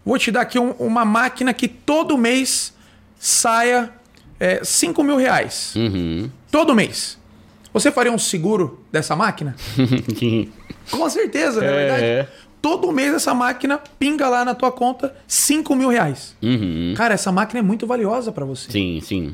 vou 0.05 0.17
te 0.17 0.31
dar 0.31 0.41
aqui 0.41 0.59
um- 0.59 0.71
uma 0.73 1.05
máquina 1.05 1.53
que 1.53 1.67
todo 1.69 2.17
mês 2.17 2.73
saia 3.17 3.89
é, 4.39 4.61
5 4.63 5.01
mil 5.03 5.15
reais. 5.15 5.73
Uhum. 5.77 6.29
Todo 6.53 6.75
mês. 6.75 7.17
Você 7.73 7.91
faria 7.91 8.11
um 8.11 8.19
seguro 8.19 8.79
dessa 8.91 9.15
máquina? 9.15 9.55
Com 10.91 11.09
certeza, 11.09 11.59
não 11.59 11.67
é, 11.67 11.71
É. 11.71 11.97
verdade? 11.97 12.29
Todo 12.61 12.91
mês 12.91 13.11
essa 13.11 13.33
máquina 13.33 13.79
pinga 13.97 14.29
lá 14.29 14.45
na 14.45 14.53
tua 14.53 14.71
conta 14.71 15.15
5 15.27 15.75
mil 15.75 15.89
reais. 15.89 16.35
Uhum. 16.43 16.93
Cara, 16.95 17.15
essa 17.15 17.31
máquina 17.31 17.59
é 17.59 17.63
muito 17.63 17.87
valiosa 17.87 18.31
para 18.31 18.45
você. 18.45 18.71
Sim, 18.71 19.01
sim. 19.03 19.33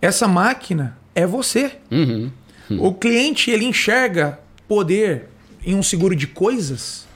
Essa 0.00 0.26
máquina 0.26 0.96
é 1.14 1.26
você. 1.26 1.72
Uhum. 1.90 2.30
O 2.80 2.94
cliente 2.94 3.50
ele 3.50 3.66
enxerga 3.66 4.40
poder 4.66 5.28
em 5.62 5.74
um 5.74 5.82
seguro 5.82 6.16
de 6.16 6.26
coisas 6.26 7.06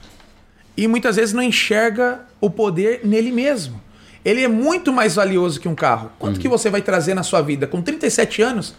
e 0.77 0.87
muitas 0.87 1.15
vezes 1.15 1.33
não 1.33 1.41
enxerga 1.41 2.21
o 2.39 2.51
poder 2.51 3.01
nele 3.03 3.31
mesmo. 3.31 3.81
Ele 4.23 4.43
é 4.43 4.47
muito 4.47 4.93
mais 4.93 5.15
valioso 5.15 5.59
que 5.59 5.67
um 5.67 5.73
carro. 5.75 6.11
Quanto 6.19 6.39
que 6.39 6.47
você 6.47 6.69
vai 6.69 6.83
trazer 6.83 7.15
na 7.15 7.23
sua 7.23 7.41
vida 7.41 7.65
com 7.65 7.81
37 7.81 8.43
anos 8.43 8.75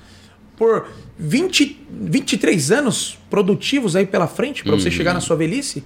por 0.56 0.88
20, 1.18 1.86
23 1.90 2.70
anos 2.72 3.18
produtivos 3.28 3.96
aí 3.96 4.06
pela 4.06 4.26
frente 4.26 4.62
para 4.62 4.74
você 4.74 4.90
chegar 4.90 5.14
na 5.14 5.20
sua 5.20 5.36
velhice? 5.36 5.84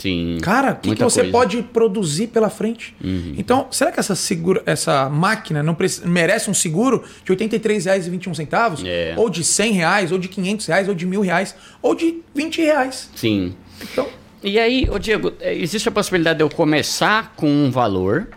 Sim. 0.00 0.38
Cara, 0.40 0.72
o 0.72 0.76
que, 0.76 0.94
que 0.94 1.04
você 1.04 1.20
coisa. 1.20 1.22
Uhum. 1.24 1.30
pode 1.30 1.62
produzir 1.62 2.28
pela 2.28 2.48
frente? 2.48 2.96
Então, 3.36 3.66
será 3.70 3.92
que 3.92 4.00
essa, 4.00 4.14
segura, 4.14 4.62
essa 4.64 5.10
máquina 5.10 5.62
não 5.62 5.76
merece 6.06 6.48
um 6.48 6.54
seguro 6.54 7.04
de 7.22 7.32
R$ 7.32 7.36
83,21? 7.36 8.82
É. 8.86 9.14
Ou 9.16 9.28
de 9.28 9.44
100 9.44 9.72
reais, 9.72 10.10
ou 10.10 10.18
de 10.18 10.28
500 10.28 10.66
reais, 10.66 10.88
ou 10.88 10.94
de 10.94 11.04
mil 11.04 11.20
reais, 11.20 11.54
ou 11.82 11.94
de 11.94 12.22
20 12.34 12.62
reais? 12.62 13.10
Sim. 13.14 13.54
Então, 13.82 14.08
E 14.42 14.58
aí, 14.58 14.88
ô 14.90 14.98
Diego, 14.98 15.34
é, 15.38 15.54
existe 15.54 15.86
a 15.88 15.92
possibilidade 15.92 16.38
de 16.38 16.44
eu 16.44 16.48
começar 16.48 17.34
com 17.36 17.46
um 17.46 17.70
valor? 17.70 18.28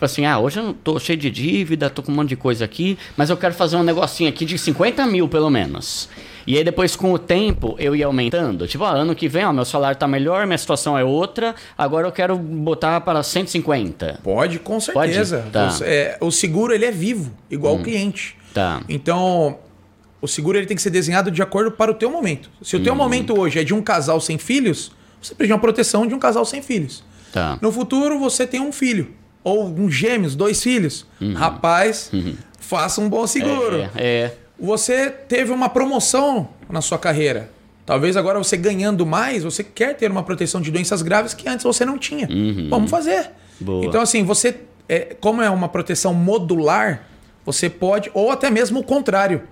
Tipo 0.00 0.06
assim, 0.06 0.24
ah, 0.24 0.38
hoje 0.38 0.58
eu 0.58 0.62
não 0.62 0.72
tô 0.72 0.98
cheio 0.98 1.18
de 1.18 1.30
dívida, 1.30 1.90
tô 1.90 2.02
com 2.02 2.10
um 2.10 2.14
monte 2.14 2.30
de 2.30 2.36
coisa 2.36 2.64
aqui, 2.64 2.96
mas 3.18 3.28
eu 3.28 3.36
quero 3.36 3.52
fazer 3.52 3.76
um 3.76 3.82
negocinho 3.82 4.30
aqui 4.30 4.46
de 4.46 4.56
50 4.56 5.06
mil 5.06 5.28
pelo 5.28 5.50
menos. 5.50 6.08
E 6.46 6.56
aí 6.56 6.64
depois, 6.64 6.96
com 6.96 7.12
o 7.12 7.18
tempo, 7.18 7.76
eu 7.78 7.94
ia 7.94 8.06
aumentando. 8.06 8.66
Tipo, 8.66 8.84
ah, 8.84 8.92
ano 8.92 9.14
que 9.14 9.28
vem, 9.28 9.44
ó, 9.44 9.52
meu 9.52 9.66
salário 9.66 9.98
tá 9.98 10.08
melhor, 10.08 10.46
minha 10.46 10.56
situação 10.56 10.96
é 10.96 11.04
outra, 11.04 11.54
agora 11.76 12.08
eu 12.08 12.12
quero 12.12 12.34
botar 12.38 13.02
para 13.02 13.22
150. 13.22 14.20
pode, 14.24 14.58
com 14.58 14.78
Pode? 14.78 15.12
certeza. 15.12 15.44
Tá. 15.52 15.68
Você- 15.68 15.84
é, 15.84 16.16
o 16.18 16.30
seguro, 16.30 16.72
ele 16.72 16.86
é 16.86 16.90
vivo, 16.90 17.30
igual 17.50 17.74
o 17.76 17.82
cliente. 17.82 18.38
Tá. 18.54 18.80
Então, 18.88 19.58
o 20.18 20.26
seguro 20.26 20.56
ele 20.56 20.66
tem 20.66 20.74
que 20.74 20.82
ser 20.82 20.88
desenhado 20.88 21.30
de 21.30 21.42
acordo 21.42 21.72
para 21.72 21.90
o 21.90 21.94
teu 21.94 22.10
momento. 22.10 22.48
Se 22.62 22.74
o 22.74 22.82
teu 22.82 22.94
momento 22.94 23.38
hoje 23.38 23.58
é 23.58 23.64
de 23.64 23.74
um 23.74 23.82
casal 23.82 24.18
sem 24.18 24.38
filhos, 24.38 24.92
você 25.20 25.34
precisa 25.34 25.48
de 25.48 25.52
uma 25.52 25.58
proteção 25.60 26.06
de 26.06 26.14
um 26.14 26.18
casal 26.18 26.46
sem 26.46 26.62
filhos. 26.62 27.04
Tá. 27.34 27.58
No 27.60 27.70
futuro, 27.70 28.18
você 28.18 28.46
tem 28.46 28.60
um 28.62 28.72
filho. 28.72 29.20
Ou 29.42 29.66
um 29.68 29.90
gêmeos, 29.90 30.34
dois 30.34 30.62
filhos. 30.62 31.06
Rapaz, 31.34 32.10
faça 32.58 33.00
um 33.00 33.08
bom 33.08 33.26
seguro. 33.26 33.76
Uhum. 33.76 33.88
É, 33.96 34.06
é. 34.06 34.36
Você 34.58 35.08
teve 35.10 35.50
uma 35.50 35.68
promoção 35.68 36.48
na 36.68 36.80
sua 36.82 36.98
carreira. 36.98 37.50
Talvez 37.86 38.16
agora 38.16 38.38
você 38.38 38.56
ganhando 38.56 39.04
mais, 39.04 39.42
você 39.42 39.64
quer 39.64 39.96
ter 39.96 40.10
uma 40.10 40.22
proteção 40.22 40.60
de 40.60 40.70
doenças 40.70 41.02
graves 41.02 41.34
que 41.34 41.48
antes 41.48 41.64
você 41.64 41.84
não 41.84 41.98
tinha. 41.98 42.28
Vamos 42.68 42.90
fazer. 42.90 43.30
Boa. 43.58 43.84
Então, 43.84 44.00
assim, 44.00 44.22
você, 44.22 44.60
é, 44.88 45.16
como 45.20 45.42
é 45.42 45.50
uma 45.50 45.68
proteção 45.68 46.14
modular, 46.14 47.06
você 47.44 47.68
pode, 47.68 48.10
ou 48.14 48.30
até 48.30 48.50
mesmo 48.50 48.80
o 48.80 48.84
contrário. 48.84 49.42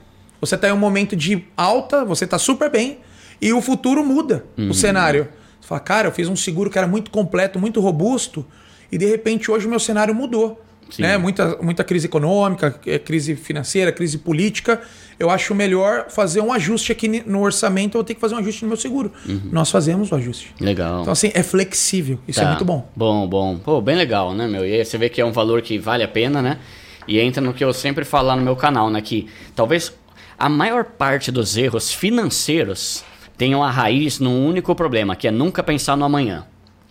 Você 0.40 0.54
está 0.54 0.68
em 0.68 0.72
um 0.72 0.78
momento 0.78 1.16
de 1.16 1.44
alta, 1.56 2.04
você 2.04 2.24
está 2.24 2.38
super 2.38 2.70
bem, 2.70 2.98
e 3.40 3.52
o 3.52 3.60
futuro 3.60 4.04
muda 4.04 4.44
o 4.56 4.74
cenário. 4.74 5.28
Você 5.60 5.66
fala, 5.66 5.80
cara, 5.80 6.08
eu 6.08 6.12
fiz 6.12 6.28
um 6.28 6.36
seguro 6.36 6.70
que 6.70 6.78
era 6.78 6.86
muito 6.86 7.10
completo, 7.10 7.58
muito 7.58 7.80
robusto, 7.80 8.46
e 8.90 8.98
de 8.98 9.06
repente 9.06 9.50
hoje 9.50 9.66
o 9.66 9.70
meu 9.70 9.78
cenário 9.80 10.14
mudou. 10.14 10.62
Sim. 10.90 11.02
Né? 11.02 11.18
Muita, 11.18 11.58
muita 11.60 11.84
crise 11.84 12.06
econômica, 12.06 12.80
eh, 12.86 12.98
crise 12.98 13.36
financeira, 13.36 13.92
crise 13.92 14.16
política. 14.16 14.80
Eu 15.18 15.28
acho 15.28 15.54
melhor 15.54 16.06
fazer 16.08 16.40
um 16.40 16.50
ajuste 16.50 16.92
aqui 16.92 17.22
no 17.26 17.42
orçamento, 17.42 17.96
eu 17.96 18.00
vou 18.00 18.04
ter 18.04 18.14
que 18.14 18.20
fazer 18.20 18.34
um 18.34 18.38
ajuste 18.38 18.62
no 18.62 18.68
meu 18.68 18.76
seguro. 18.78 19.12
Nós 19.52 19.70
fazemos 19.70 20.10
o 20.10 20.14
ajuste. 20.14 20.54
Legal. 20.58 21.02
Então, 21.02 21.12
assim, 21.12 21.30
é 21.34 21.42
flexível. 21.42 22.18
Isso 22.26 22.40
é 22.40 22.44
Tá. 22.44 22.48
muito 22.50 22.64
bom. 22.64 22.90
Bom, 22.96 23.28
bom. 23.28 23.58
Pô, 23.58 23.82
bem 23.82 23.96
legal, 23.96 24.32
né, 24.32 24.48
meu? 24.48 24.64
E 24.66 24.72
aí 24.72 24.82
você 24.84 24.96
vê 24.96 25.10
que 25.10 25.20
é 25.20 25.24
um 25.26 25.32
valor 25.32 25.60
que 25.60 25.78
vale 25.78 26.02
a 26.02 26.08
pena, 26.08 26.40
né? 26.40 26.58
E 27.06 27.18
entra 27.20 27.42
no 27.42 27.52
que 27.52 27.62
eu 27.62 27.72
sempre 27.74 28.04
falo 28.06 28.28
lá 28.28 28.36
no 28.36 28.42
meu 28.42 28.56
canal, 28.56 28.88
né? 28.88 29.02
Que 29.02 29.26
talvez 29.54 29.92
a 30.38 30.48
maior 30.48 30.84
parte 30.84 31.30
dos 31.30 31.54
erros 31.58 31.92
financeiros 31.92 33.04
tenham 33.36 33.62
a 33.62 33.70
raiz 33.70 34.18
num 34.18 34.46
único 34.46 34.74
problema, 34.74 35.14
que 35.14 35.28
é 35.28 35.30
nunca 35.30 35.62
pensar 35.62 35.96
no 35.96 36.04
amanhã. 36.04 36.46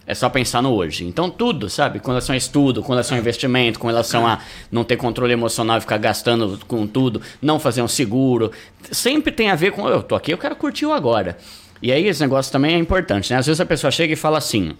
É 0.07 0.15
só 0.15 0.29
pensar 0.29 0.63
no 0.63 0.73
hoje. 0.73 1.03
Então, 1.03 1.29
tudo, 1.29 1.69
sabe? 1.69 1.99
Com 1.99 2.11
relação 2.11 2.33
a 2.33 2.37
estudo, 2.37 2.81
com 2.81 2.93
relação 2.93 3.17
a 3.17 3.19
investimento, 3.19 3.77
com 3.77 3.87
relação 3.87 4.25
a 4.25 4.39
não 4.71 4.85
ter 4.85 4.95
controle 4.95 5.33
emocional 5.33 5.77
e 5.77 5.81
ficar 5.81 5.97
gastando 5.97 6.57
com 6.65 6.87
tudo, 6.87 7.21
não 7.41 7.59
fazer 7.59 7.81
um 7.81 7.89
seguro. 7.89 8.49
Sempre 8.89 9.33
tem 9.33 9.51
a 9.51 9.55
ver 9.55 9.73
com. 9.73 9.85
Eu 9.89 10.01
tô 10.01 10.15
aqui, 10.15 10.31
eu 10.31 10.37
quero 10.37 10.55
curtir 10.55 10.85
o 10.85 10.93
agora. 10.93 11.37
E 11.81 11.91
aí, 11.91 12.07
esse 12.07 12.21
negócio 12.21 12.49
também 12.49 12.75
é 12.75 12.77
importante, 12.77 13.33
né? 13.33 13.37
Às 13.37 13.45
vezes 13.45 13.59
a 13.59 13.65
pessoa 13.65 13.91
chega 13.91 14.13
e 14.13 14.15
fala 14.15 14.37
assim: 14.37 14.73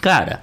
Cara, 0.00 0.40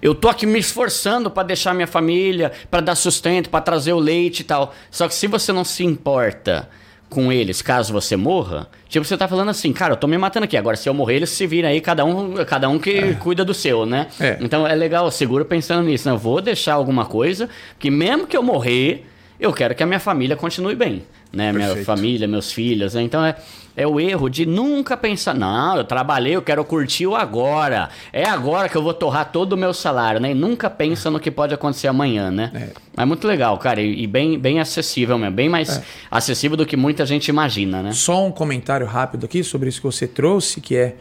eu 0.00 0.14
tô 0.14 0.28
aqui 0.28 0.46
me 0.46 0.60
esforçando 0.60 1.28
pra 1.28 1.42
deixar 1.42 1.74
minha 1.74 1.88
família, 1.88 2.52
pra 2.70 2.80
dar 2.80 2.94
sustento, 2.94 3.50
pra 3.50 3.60
trazer 3.60 3.94
o 3.94 3.98
leite 3.98 4.40
e 4.40 4.44
tal. 4.44 4.72
Só 4.92 5.08
que 5.08 5.14
se 5.14 5.26
você 5.26 5.52
não 5.52 5.64
se 5.64 5.82
importa 5.82 6.68
com 7.14 7.32
eles, 7.32 7.62
caso 7.62 7.92
você 7.92 8.16
morra, 8.16 8.68
tipo, 8.88 9.04
você 9.04 9.16
tá 9.16 9.28
falando 9.28 9.48
assim, 9.48 9.72
cara, 9.72 9.92
eu 9.92 9.96
tô 9.96 10.06
me 10.06 10.18
matando 10.18 10.44
aqui. 10.44 10.56
Agora, 10.56 10.76
se 10.76 10.88
eu 10.88 10.92
morrer, 10.92 11.16
eles 11.16 11.30
se 11.30 11.46
viram 11.46 11.68
aí, 11.68 11.80
cada 11.80 12.04
um, 12.04 12.34
cada 12.44 12.68
um 12.68 12.78
que 12.78 13.14
cuida 13.14 13.44
do 13.44 13.54
seu, 13.54 13.86
né? 13.86 14.08
É. 14.20 14.36
Então 14.40 14.66
é 14.66 14.74
legal, 14.74 15.10
seguro 15.10 15.44
pensando 15.44 15.86
nisso. 15.86 16.08
Né? 16.08 16.14
Eu 16.14 16.18
vou 16.18 16.40
deixar 16.40 16.74
alguma 16.74 17.06
coisa 17.06 17.48
que 17.78 17.90
mesmo 17.90 18.26
que 18.26 18.36
eu 18.36 18.42
morrer, 18.42 19.06
eu 19.38 19.52
quero 19.52 19.74
que 19.74 19.82
a 19.82 19.86
minha 19.86 20.00
família 20.00 20.36
continue 20.36 20.74
bem. 20.74 21.04
Né? 21.34 21.52
Minha 21.52 21.66
Perfeito. 21.66 21.86
família, 21.86 22.28
meus 22.28 22.52
filhos. 22.52 22.94
Né? 22.94 23.02
Então 23.02 23.24
é, 23.24 23.36
é 23.76 23.86
o 23.86 23.98
erro 23.98 24.28
de 24.28 24.46
nunca 24.46 24.96
pensar, 24.96 25.34
não, 25.34 25.76
eu 25.76 25.84
trabalhei, 25.84 26.36
eu 26.36 26.42
quero 26.42 26.64
curtir 26.64 27.06
o 27.06 27.14
agora. 27.14 27.88
É 28.12 28.28
agora 28.28 28.68
que 28.68 28.76
eu 28.76 28.82
vou 28.82 28.94
torrar 28.94 29.32
todo 29.32 29.54
o 29.54 29.56
meu 29.56 29.74
salário, 29.74 30.20
né? 30.20 30.30
E 30.30 30.34
nunca 30.34 30.70
pensa 30.70 31.10
no 31.10 31.18
que 31.18 31.30
pode 31.30 31.52
acontecer 31.52 31.88
amanhã, 31.88 32.30
né? 32.30 32.50
É. 32.54 32.68
Mas 32.96 33.08
muito 33.08 33.26
legal, 33.26 33.58
cara, 33.58 33.82
e, 33.82 34.06
bem, 34.06 34.38
bem 34.38 34.60
acessível 34.60 35.18
mesmo. 35.18 35.34
Bem 35.34 35.48
mais 35.48 35.82
acessível 36.10 36.56
do 36.56 36.64
que 36.64 36.76
muita 36.76 37.04
gente 37.04 37.28
imagina, 37.28 37.82
né? 37.82 37.92
Só 37.92 38.24
um 38.24 38.30
comentário 38.30 38.86
rápido 38.86 39.26
aqui 39.26 39.42
sobre 39.42 39.68
isso 39.68 39.80
que 39.80 39.86
você 39.86 40.06
trouxe, 40.06 40.60
que 40.60 40.76
é 40.76 40.96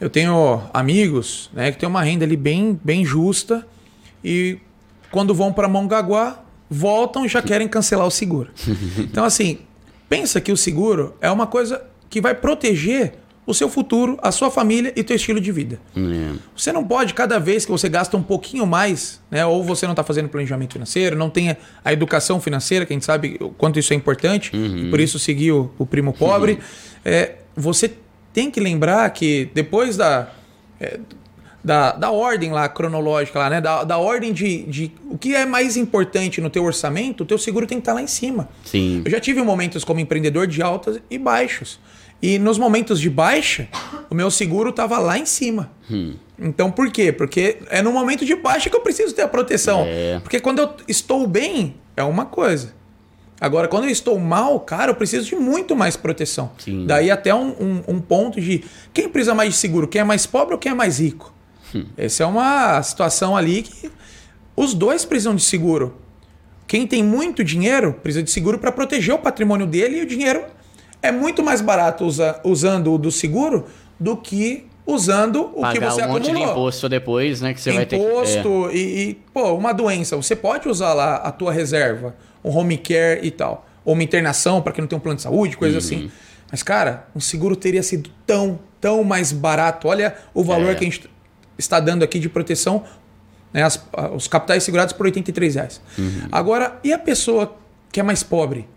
eu 0.00 0.08
tenho 0.08 0.62
amigos, 0.72 1.50
né, 1.52 1.72
que 1.72 1.78
têm 1.78 1.88
uma 1.88 2.02
renda 2.02 2.24
ali 2.24 2.36
bem, 2.36 2.78
bem 2.84 3.04
justa 3.04 3.66
e 4.22 4.58
quando 5.10 5.34
vão 5.34 5.52
para 5.52 5.68
Mongaguá, 5.68 6.40
voltam 6.70 7.24
e 7.24 7.28
já 7.28 7.42
querem 7.42 7.66
cancelar 7.66 8.06
o 8.06 8.10
seguro. 8.10 8.50
Então 8.98 9.24
assim, 9.24 9.58
pensa 10.08 10.40
que 10.40 10.52
o 10.52 10.56
seguro 10.56 11.14
é 11.20 11.30
uma 11.30 11.46
coisa 11.46 11.82
que 12.08 12.20
vai 12.20 12.34
proteger 12.34 13.14
o 13.48 13.54
seu 13.54 13.68
futuro, 13.70 14.18
a 14.22 14.30
sua 14.30 14.50
família 14.50 14.92
e 14.94 15.02
teu 15.02 15.16
estilo 15.16 15.40
de 15.40 15.50
vida. 15.50 15.80
É. 15.96 16.36
Você 16.54 16.70
não 16.70 16.84
pode, 16.84 17.14
cada 17.14 17.38
vez 17.38 17.64
que 17.64 17.70
você 17.70 17.88
gasta 17.88 18.14
um 18.14 18.22
pouquinho 18.22 18.66
mais, 18.66 19.22
né, 19.30 19.46
ou 19.46 19.64
você 19.64 19.86
não 19.86 19.94
está 19.94 20.04
fazendo 20.04 20.28
planejamento 20.28 20.74
financeiro, 20.74 21.16
não 21.16 21.30
tem 21.30 21.56
a 21.82 21.92
educação 21.92 22.42
financeira, 22.42 22.84
que 22.84 22.92
a 22.92 22.96
gente 22.96 23.06
sabe 23.06 23.38
o 23.40 23.48
quanto 23.48 23.78
isso 23.78 23.94
é 23.94 23.96
importante, 23.96 24.54
e 24.54 24.90
por 24.90 25.00
isso 25.00 25.18
seguir 25.18 25.52
o, 25.52 25.70
o 25.78 25.86
primo 25.86 26.12
pobre, 26.12 26.58
é, 27.02 27.36
você 27.56 27.90
tem 28.34 28.50
que 28.50 28.60
lembrar 28.60 29.08
que 29.10 29.50
depois 29.54 29.96
da, 29.96 30.30
é, 30.78 31.00
da, 31.62 31.92
da 31.92 32.10
ordem 32.10 32.52
lá 32.52 32.68
cronológica, 32.68 33.38
lá, 33.38 33.50
né, 33.50 33.60
da, 33.60 33.84
da 33.84 33.98
ordem 33.98 34.32
de, 34.32 34.62
de 34.64 34.92
o 35.10 35.18
que 35.18 35.34
é 35.34 35.44
mais 35.44 35.76
importante 35.76 36.40
no 36.40 36.48
teu 36.48 36.64
orçamento, 36.64 37.22
o 37.22 37.26
teu 37.26 37.36
seguro 37.38 37.66
tem 37.66 37.78
que 37.78 37.82
estar 37.82 37.92
lá 37.94 38.00
em 38.02 38.06
cima. 38.06 38.48
Sim. 38.64 39.02
Eu 39.04 39.10
já 39.10 39.20
tive 39.20 39.42
momentos 39.42 39.84
como 39.84 40.00
empreendedor 40.00 40.46
de 40.46 40.62
altas 40.62 41.00
e 41.10 41.18
baixos. 41.18 41.78
E 42.20 42.38
nos 42.38 42.58
momentos 42.58 43.00
de 43.00 43.08
baixa, 43.08 43.68
o 44.10 44.14
meu 44.14 44.28
seguro 44.30 44.70
estava 44.70 44.98
lá 44.98 45.16
em 45.18 45.24
cima. 45.26 45.70
Então 46.38 46.70
por 46.70 46.90
quê? 46.90 47.12
Porque 47.12 47.58
é 47.70 47.80
no 47.82 47.92
momento 47.92 48.24
de 48.24 48.34
baixa 48.34 48.68
que 48.70 48.74
eu 48.76 48.80
preciso 48.80 49.14
ter 49.14 49.22
a 49.22 49.28
proteção. 49.28 49.84
É. 49.86 50.18
Porque 50.20 50.40
quando 50.40 50.58
eu 50.60 50.70
estou 50.88 51.26
bem, 51.26 51.74
é 51.96 52.02
uma 52.02 52.24
coisa. 52.24 52.74
Agora, 53.40 53.68
quando 53.68 53.84
eu 53.84 53.90
estou 53.90 54.18
mal, 54.18 54.58
cara, 54.58 54.90
eu 54.90 54.96
preciso 54.96 55.26
de 55.28 55.36
muito 55.36 55.76
mais 55.76 55.96
proteção. 55.96 56.50
Sim. 56.58 56.86
Daí 56.86 57.08
até 57.08 57.32
um, 57.32 57.50
um- 57.60 57.82
um 57.86 58.00
ponto 58.00 58.40
de 58.40 58.64
quem 58.92 59.08
precisa 59.08 59.32
mais 59.32 59.52
de 59.54 59.58
seguro? 59.60 59.86
Quem 59.86 60.00
é 60.00 60.04
mais 60.04 60.26
pobre 60.26 60.54
ou 60.54 60.58
quem 60.58 60.72
é 60.72 60.74
mais 60.74 60.98
rico? 60.98 61.32
Essa 61.96 62.22
é 62.22 62.26
uma 62.26 62.82
situação 62.82 63.36
ali 63.36 63.62
que 63.62 63.90
os 64.56 64.74
dois 64.74 65.04
precisam 65.04 65.34
de 65.34 65.42
seguro. 65.42 65.96
Quem 66.66 66.86
tem 66.86 67.02
muito 67.02 67.42
dinheiro 67.44 67.94
precisa 68.02 68.22
de 68.22 68.30
seguro 68.30 68.58
para 68.58 68.70
proteger 68.72 69.14
o 69.14 69.18
patrimônio 69.18 69.66
dele 69.66 69.98
e 70.00 70.02
o 70.02 70.06
dinheiro 70.06 70.44
é 71.02 71.10
muito 71.12 71.42
mais 71.42 71.60
barato 71.60 72.04
usa- 72.04 72.40
usando 72.44 72.92
o 72.92 72.98
do 72.98 73.10
seguro 73.10 73.66
do 73.98 74.16
que 74.16 74.66
usando 74.86 75.42
o 75.54 75.54
que 75.56 75.60
Pagar 75.80 75.90
você 75.90 76.02
um 76.02 76.08
monte 76.08 76.22
de 76.24 76.30
acumulou. 76.30 76.52
imposto 76.52 76.88
depois, 76.88 77.40
né? 77.40 77.52
Que 77.54 77.60
você 77.60 77.72
vai 77.72 77.84
ter 77.86 77.98
que. 77.98 78.02
Imposto 78.04 78.70
e, 78.72 78.78
e, 79.10 79.14
pô, 79.34 79.52
uma 79.54 79.72
doença. 79.72 80.16
Você 80.16 80.34
pode 80.34 80.68
usar 80.68 80.94
lá 80.94 81.16
a 81.16 81.30
tua 81.30 81.52
reserva, 81.52 82.16
um 82.44 82.50
home 82.56 82.76
care 82.78 83.20
e 83.22 83.30
tal. 83.30 83.66
Ou 83.84 83.92
uma 83.94 84.02
internação 84.02 84.60
para 84.62 84.72
quem 84.72 84.80
não 84.82 84.88
tem 84.88 84.96
um 84.96 85.00
plano 85.00 85.16
de 85.16 85.22
saúde, 85.22 85.56
coisa 85.56 85.74
Uhum. 85.74 85.78
assim. 85.78 86.10
Mas, 86.50 86.62
cara, 86.62 87.06
um 87.14 87.20
seguro 87.20 87.54
teria 87.54 87.82
sido 87.82 88.08
tão, 88.26 88.58
tão 88.80 89.04
mais 89.04 89.30
barato. 89.32 89.88
Olha 89.88 90.14
o 90.32 90.42
valor 90.42 90.70
É. 90.70 90.74
que 90.74 90.84
a 90.84 90.90
gente 90.90 91.08
está 91.58 91.80
dando 91.80 92.02
aqui 92.02 92.18
de 92.18 92.28
proteção. 92.28 92.84
Né, 93.52 93.62
as- 93.62 93.82
os 94.14 94.28
capitais 94.28 94.62
segurados 94.62 94.92
por 94.92 95.06
83 95.06 95.54
reais. 95.54 95.80
Uhum. 95.98 96.28
Agora, 96.30 96.78
e 96.84 96.92
a 96.92 96.98
pessoa 96.98 97.56
que 97.90 97.98
é 97.98 98.02
mais 98.02 98.22
pobre? 98.22 98.68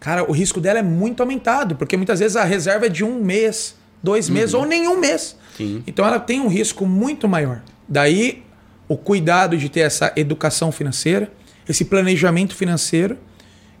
Cara, 0.00 0.24
o 0.28 0.32
risco 0.32 0.60
dela 0.60 0.78
é 0.78 0.82
muito 0.82 1.20
aumentado, 1.22 1.76
porque 1.76 1.96
muitas 1.96 2.18
vezes 2.18 2.36
a 2.36 2.42
reserva 2.44 2.86
é 2.86 2.88
de 2.88 3.04
um 3.04 3.22
mês, 3.22 3.76
dois 4.02 4.28
meses 4.28 4.54
ou 4.54 4.64
nenhum 4.66 4.98
mês. 4.98 5.36
Sim. 5.56 5.82
Então 5.86 6.06
ela 6.06 6.18
tem 6.18 6.40
um 6.40 6.48
risco 6.48 6.86
muito 6.86 7.28
maior. 7.28 7.60
Daí 7.88 8.42
o 8.88 8.96
cuidado 8.96 9.56
de 9.56 9.68
ter 9.68 9.80
essa 9.80 10.12
educação 10.16 10.72
financeira, 10.72 11.30
esse 11.68 11.84
planejamento 11.84 12.54
financeiro, 12.56 13.16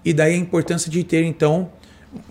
e 0.04 0.12
daí 0.12 0.34
a 0.34 0.36
importância 0.36 0.90
de 0.90 1.02
ter, 1.04 1.24
então. 1.24 1.70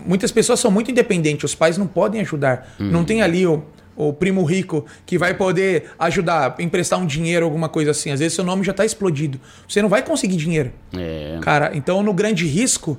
Muitas 0.06 0.30
pessoas 0.30 0.60
são 0.60 0.70
muito 0.70 0.90
independentes, 0.92 1.42
os 1.50 1.54
pais 1.56 1.76
não 1.76 1.86
podem 1.88 2.20
ajudar. 2.20 2.74
Não 2.78 3.04
tem 3.04 3.20
ali 3.20 3.44
o, 3.46 3.64
o 3.96 4.12
primo 4.12 4.44
rico 4.44 4.84
que 5.04 5.18
vai 5.18 5.34
poder 5.34 5.90
ajudar, 5.98 6.56
emprestar 6.58 6.98
um 6.98 7.06
dinheiro, 7.06 7.44
alguma 7.44 7.68
coisa 7.68 7.90
assim. 7.90 8.10
Às 8.10 8.20
vezes 8.20 8.34
seu 8.34 8.44
nome 8.44 8.64
já 8.64 8.72
está 8.72 8.84
explodido. 8.84 9.40
Você 9.68 9.82
não 9.82 9.88
vai 9.88 10.02
conseguir 10.02 10.36
dinheiro. 10.36 10.72
É. 10.96 11.38
Cara, 11.40 11.72
então 11.74 12.02
no 12.02 12.12
grande 12.12 12.46
risco, 12.46 12.98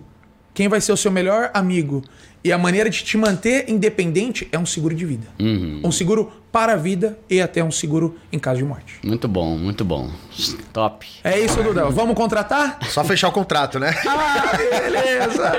quem 0.53 0.67
vai 0.67 0.79
ser 0.81 0.91
o 0.91 0.97
seu 0.97 1.11
melhor 1.11 1.49
amigo 1.53 2.03
e 2.43 2.51
a 2.51 2.57
maneira 2.57 2.89
de 2.89 3.03
te 3.03 3.17
manter 3.17 3.69
independente 3.69 4.47
é 4.51 4.59
um 4.59 4.65
seguro 4.65 4.93
de 4.93 5.05
vida. 5.05 5.27
Um 5.39 5.91
seguro 5.91 6.31
para 6.51 6.73
a 6.73 6.75
vida 6.75 7.17
e 7.29 7.41
até 7.41 7.63
um 7.63 7.71
seguro 7.71 8.17
em 8.31 8.37
caso 8.37 8.57
de 8.57 8.65
morte. 8.65 8.99
Muito 9.01 9.27
bom, 9.27 9.57
muito 9.57 9.85
bom. 9.85 10.11
Top. 10.73 11.07
É 11.23 11.39
isso, 11.39 11.63
Dudão. 11.63 11.89
Vamos 11.89 12.15
contratar? 12.15 12.77
Só 12.89 13.03
fechar 13.03 13.29
o 13.29 13.31
contrato, 13.31 13.79
né? 13.79 13.95
Ah, 14.05 14.57
beleza. 14.57 15.51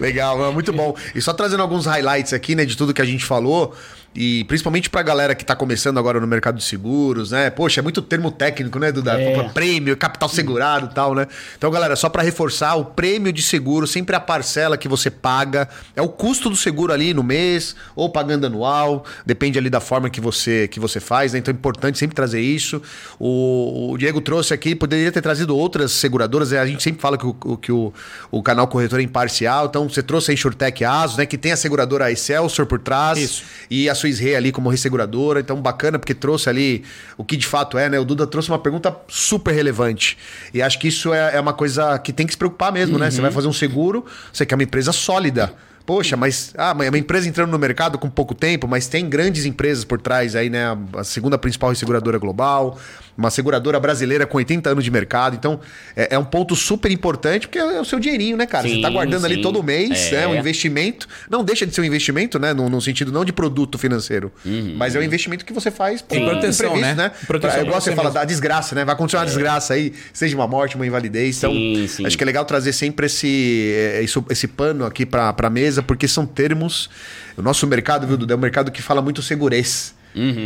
Legal, 0.00 0.48
é 0.48 0.52
muito 0.52 0.72
bom. 0.72 0.94
E 1.14 1.20
só 1.20 1.32
trazendo 1.32 1.62
alguns 1.62 1.86
highlights 1.86 2.32
aqui, 2.32 2.54
né, 2.54 2.64
de 2.64 2.76
tudo 2.76 2.94
que 2.94 3.02
a 3.02 3.04
gente 3.04 3.24
falou, 3.24 3.74
e 4.20 4.42
principalmente 4.44 4.90
pra 4.90 5.00
galera 5.00 5.32
que 5.32 5.44
tá 5.44 5.54
começando 5.54 5.96
agora 5.96 6.18
no 6.18 6.26
mercado 6.26 6.56
de 6.56 6.64
seguros, 6.64 7.30
né? 7.30 7.50
Poxa, 7.50 7.80
é 7.80 7.82
muito 7.84 8.02
termo 8.02 8.32
técnico, 8.32 8.76
né, 8.76 8.90
Duda? 8.90 9.12
É. 9.12 9.48
Prêmio, 9.50 9.96
capital 9.96 10.28
segurado 10.28 10.88
e 10.90 10.92
tal, 10.92 11.14
né? 11.14 11.28
Então, 11.56 11.70
galera, 11.70 11.94
só 11.94 12.08
pra 12.08 12.20
reforçar, 12.20 12.74
o 12.74 12.84
prêmio 12.84 13.32
de 13.32 13.40
seguro, 13.40 13.86
sempre 13.86 14.16
a 14.16 14.20
parcela 14.20 14.76
que 14.76 14.88
você 14.88 15.08
paga, 15.08 15.68
é 15.94 16.02
o 16.02 16.08
custo 16.08 16.50
do 16.50 16.56
seguro 16.56 16.92
ali 16.92 17.14
no 17.14 17.22
mês, 17.22 17.76
ou 17.94 18.10
pagando 18.10 18.44
anual, 18.44 19.04
depende 19.24 19.56
ali 19.56 19.70
da 19.70 19.78
forma 19.78 20.10
que 20.10 20.20
você, 20.20 20.66
que 20.66 20.80
você 20.80 20.98
faz, 20.98 21.32
né? 21.32 21.38
Então 21.38 21.52
é 21.52 21.56
importante 21.56 21.96
sempre 21.96 22.16
trazer 22.16 22.40
isso. 22.40 22.82
O, 23.20 23.92
o 23.92 23.98
Diego 23.98 24.20
trouxe 24.20 24.52
aqui, 24.52 24.74
poderia 24.74 25.12
ter 25.12 25.22
trazido 25.22 25.56
outras 25.56 25.92
seguradoras, 25.92 26.50
né? 26.50 26.58
a 26.58 26.66
gente 26.66 26.82
sempre 26.82 27.00
fala 27.00 27.16
que 27.16 27.24
o, 27.24 27.56
que 27.56 27.70
o, 27.70 27.92
o 28.32 28.42
canal 28.42 28.66
corretor 28.66 28.98
é 28.98 29.02
imparcial, 29.04 29.66
então 29.66 29.88
você 29.88 30.02
trouxe 30.02 30.32
a 30.32 30.34
Insurtech 30.34 30.84
Asos, 30.84 31.18
né? 31.18 31.24
Que 31.24 31.38
tem 31.38 31.52
a 31.52 31.56
seguradora 31.56 32.10
Excelsior 32.10 32.66
por 32.66 32.80
trás 32.80 33.16
Isso. 33.16 33.44
e 33.70 33.88
a 33.88 33.94
Swiss 34.08 34.18
Re 34.18 34.34
ali 34.34 34.52
como 34.52 34.68
resseguradora, 34.68 35.40
então 35.40 35.60
bacana 35.60 35.98
porque 35.98 36.14
trouxe 36.14 36.48
ali 36.48 36.84
o 37.16 37.24
que 37.24 37.36
de 37.36 37.46
fato 37.46 37.78
é, 37.78 37.88
né? 37.88 37.98
O 37.98 38.04
Duda 38.04 38.26
trouxe 38.26 38.48
uma 38.48 38.58
pergunta 38.58 38.94
super 39.08 39.52
relevante 39.52 40.18
e 40.52 40.62
acho 40.62 40.78
que 40.78 40.88
isso 40.88 41.12
é, 41.12 41.36
é 41.36 41.40
uma 41.40 41.52
coisa 41.52 41.98
que 41.98 42.12
tem 42.12 42.26
que 42.26 42.32
se 42.32 42.38
preocupar 42.38 42.72
mesmo, 42.72 42.98
né? 42.98 43.10
Você 43.10 43.20
vai 43.20 43.30
fazer 43.30 43.48
um 43.48 43.52
seguro, 43.52 44.04
você 44.32 44.44
quer 44.44 44.54
uma 44.54 44.64
empresa 44.64 44.92
sólida. 44.92 45.52
Poxa, 45.84 46.18
mas 46.18 46.52
ah, 46.58 46.76
é 46.84 46.90
uma 46.90 46.98
empresa 46.98 47.26
entrando 47.26 47.50
no 47.50 47.58
mercado 47.58 47.98
com 47.98 48.10
pouco 48.10 48.34
tempo, 48.34 48.68
mas 48.68 48.86
tem 48.86 49.08
grandes 49.08 49.46
empresas 49.46 49.86
por 49.86 49.98
trás 49.98 50.36
aí, 50.36 50.50
né? 50.50 50.76
A 50.94 51.02
segunda 51.02 51.38
principal 51.38 51.74
seguradora 51.74 52.18
global, 52.18 52.78
uma 53.18 53.30
seguradora 53.30 53.80
brasileira 53.80 54.24
com 54.26 54.38
80 54.38 54.70
anos 54.70 54.84
de 54.84 54.90
mercado. 54.92 55.34
Então, 55.34 55.58
é, 55.96 56.14
é 56.14 56.18
um 56.18 56.24
ponto 56.24 56.54
super 56.54 56.90
importante, 56.92 57.48
porque 57.48 57.58
é 57.58 57.80
o 57.80 57.84
seu 57.84 57.98
dinheirinho, 57.98 58.36
né, 58.36 58.46
cara? 58.46 58.68
Você 58.68 58.76
Sim, 58.76 58.80
tá 58.80 58.88
guardando 58.88 59.24
ali 59.24 59.34
sim. 59.34 59.42
todo 59.42 59.60
mês, 59.60 60.12
É. 60.12 60.20
né? 60.20 60.26
Um 60.28 60.36
investimento. 60.36 61.08
Não 61.28 61.42
deixa 61.42 61.66
de 61.66 61.74
ser 61.74 61.80
um 61.80 61.84
investimento, 61.84 62.38
né? 62.38 62.54
No, 62.54 62.68
no 62.68 62.80
sentido 62.80 63.10
não 63.10 63.24
de 63.24 63.32
produto 63.32 63.76
financeiro. 63.76 64.32
Mas 64.76 64.94
é 64.94 65.00
um 65.00 65.02
investimento 65.02 65.44
que 65.44 65.52
você 65.52 65.70
faz 65.70 66.00
por. 66.00 66.16
Proteção, 66.18 66.76
né? 66.76 66.94
né? 66.94 67.10
Proteção 67.26 67.64
gosto 67.64 67.78
de 67.78 67.90
você 67.90 67.90
falar 67.96 68.08
mesmo. 68.10 68.20
da 68.20 68.24
desgraça, 68.24 68.74
né? 68.76 68.84
Vai 68.84 68.94
acontecer 68.94 69.16
uma 69.16 69.26
desgraça 69.26 69.74
aí, 69.74 69.92
seja 70.12 70.36
uma 70.36 70.46
morte, 70.46 70.76
uma 70.76 70.86
invalidez. 70.86 71.38
Então, 71.38 71.50
Sim, 71.52 71.86
sim. 71.88 72.06
acho 72.06 72.16
que 72.16 72.22
é 72.22 72.26
legal 72.26 72.44
trazer 72.44 72.72
sempre 72.72 73.06
esse, 73.06 73.72
eh, 73.74 74.02
isso- 74.02 74.24
esse 74.30 74.46
pano 74.46 74.84
aqui 74.86 75.04
pra, 75.04 75.32
pra 75.32 75.50
mesa, 75.50 75.82
porque 75.82 76.06
são 76.06 76.24
termos. 76.24 76.88
O 77.36 77.42
nosso 77.42 77.66
mercado, 77.66 78.06
viu, 78.06 78.16
Duda? 78.16 78.34
É 78.34 78.36
um 78.36 78.40
mercado 78.40 78.70
que 78.70 78.80
fala 78.80 79.02
muito 79.02 79.22
segurez. 79.22 79.94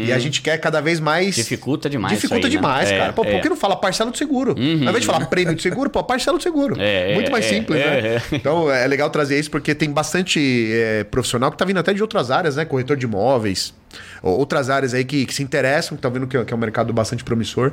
E 0.07 0.13
a 0.13 0.19
gente 0.19 0.41
quer 0.43 0.59
cada 0.59 0.81
vez 0.81 1.01
mais. 1.01 1.35
Dificulta 1.35 1.89
demais 1.89 2.15
Dificulta 2.15 2.47
aí, 2.47 2.53
né? 2.53 2.59
demais, 2.61 2.91
É, 2.91 2.99
cara. 2.99 3.13
Pô, 3.13 3.25
é. 3.25 3.33
por 3.33 3.41
que 3.41 3.49
não 3.49 3.57
fala 3.57 3.77
parcela 3.77 4.11
do 4.11 4.17
seguro? 4.19 4.53
Ao 4.53 4.59
invés 4.63 5.01
de 5.01 5.07
falar 5.07 5.27
prêmio 5.27 5.55
de 5.55 5.63
seguro, 5.63 5.89
pô, 5.91 6.03
parcela 6.05 6.37
do 6.39 6.43
seguro. 6.43 6.77
É, 6.79 7.15
muito 7.15 7.29
é, 7.29 7.31
mais 7.31 7.45
é, 7.45 7.49
simples, 7.49 7.81
é, 7.81 7.85
né? 8.03 8.09
é. 8.17 8.23
Então 8.37 8.71
é 8.71 8.87
legal 8.87 9.09
trazer 9.11 9.39
isso 9.39 9.51
porque 9.51 9.75
tem 9.75 9.91
bastante 9.91 10.71
é, 10.73 11.05
profissional 11.05 11.51
que 11.51 11.57
tá 11.57 11.65
vindo 11.65 11.79
até 11.79 11.93
de 11.93 12.03
outras 12.03 12.31
áreas, 12.31 12.57
né? 12.57 12.65
Corretor 12.65 12.97
de 12.97 13.07
imóveis, 13.07 13.73
ou- 14.23 14.39
outras 14.39 14.69
áreas 14.71 14.95
aí 14.95 15.05
que, 15.05 15.25
que 15.27 15.35
se 15.35 15.43
interessam, 15.43 15.91
que 15.97 15.99
estão 15.99 16.11
vendo 16.11 16.27
que, 16.27 16.37
é- 16.37 16.45
que 16.45 16.53
é 16.53 16.57
um 16.57 16.61
mercado 16.61 16.93
bastante 16.93 17.25
promissor 17.25 17.73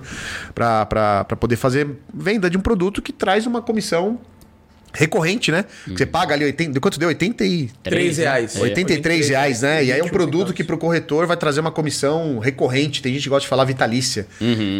para 0.55 1.25
poder 1.39 1.55
fazer 1.55 1.87
venda 2.13 2.49
de 2.49 2.57
um 2.57 2.61
produto 2.61 3.01
que 3.01 3.11
traz 3.13 3.45
uma 3.45 3.61
comissão 3.61 4.19
recorrente, 4.93 5.51
né? 5.51 5.65
Que 5.85 5.97
Você 5.97 6.05
paga 6.05 6.33
ali 6.33 6.45
80, 6.45 6.79
quanto 6.79 6.99
deu? 6.99 7.09
80 7.09 7.45
e... 7.45 7.69
Três 7.83 8.17
né? 8.17 8.23
reais. 8.23 8.55
É. 8.55 8.61
83 8.61 9.29
reais, 9.29 9.61
né? 9.61 9.83
E 9.83 9.91
aí 9.91 9.99
é 9.99 10.03
um 10.03 10.07
21 10.07 10.09
produto 10.11 10.53
que 10.53 10.63
pro 10.63 10.77
corretor 10.77 11.27
vai 11.27 11.37
trazer 11.37 11.59
uma 11.59 11.71
comissão 11.71 12.39
recorrente. 12.39 13.01
Tem 13.01 13.13
gente 13.13 13.23
que 13.23 13.29
gosta 13.29 13.41
de 13.41 13.47
falar 13.49 13.65
vitalícia, 13.65 14.27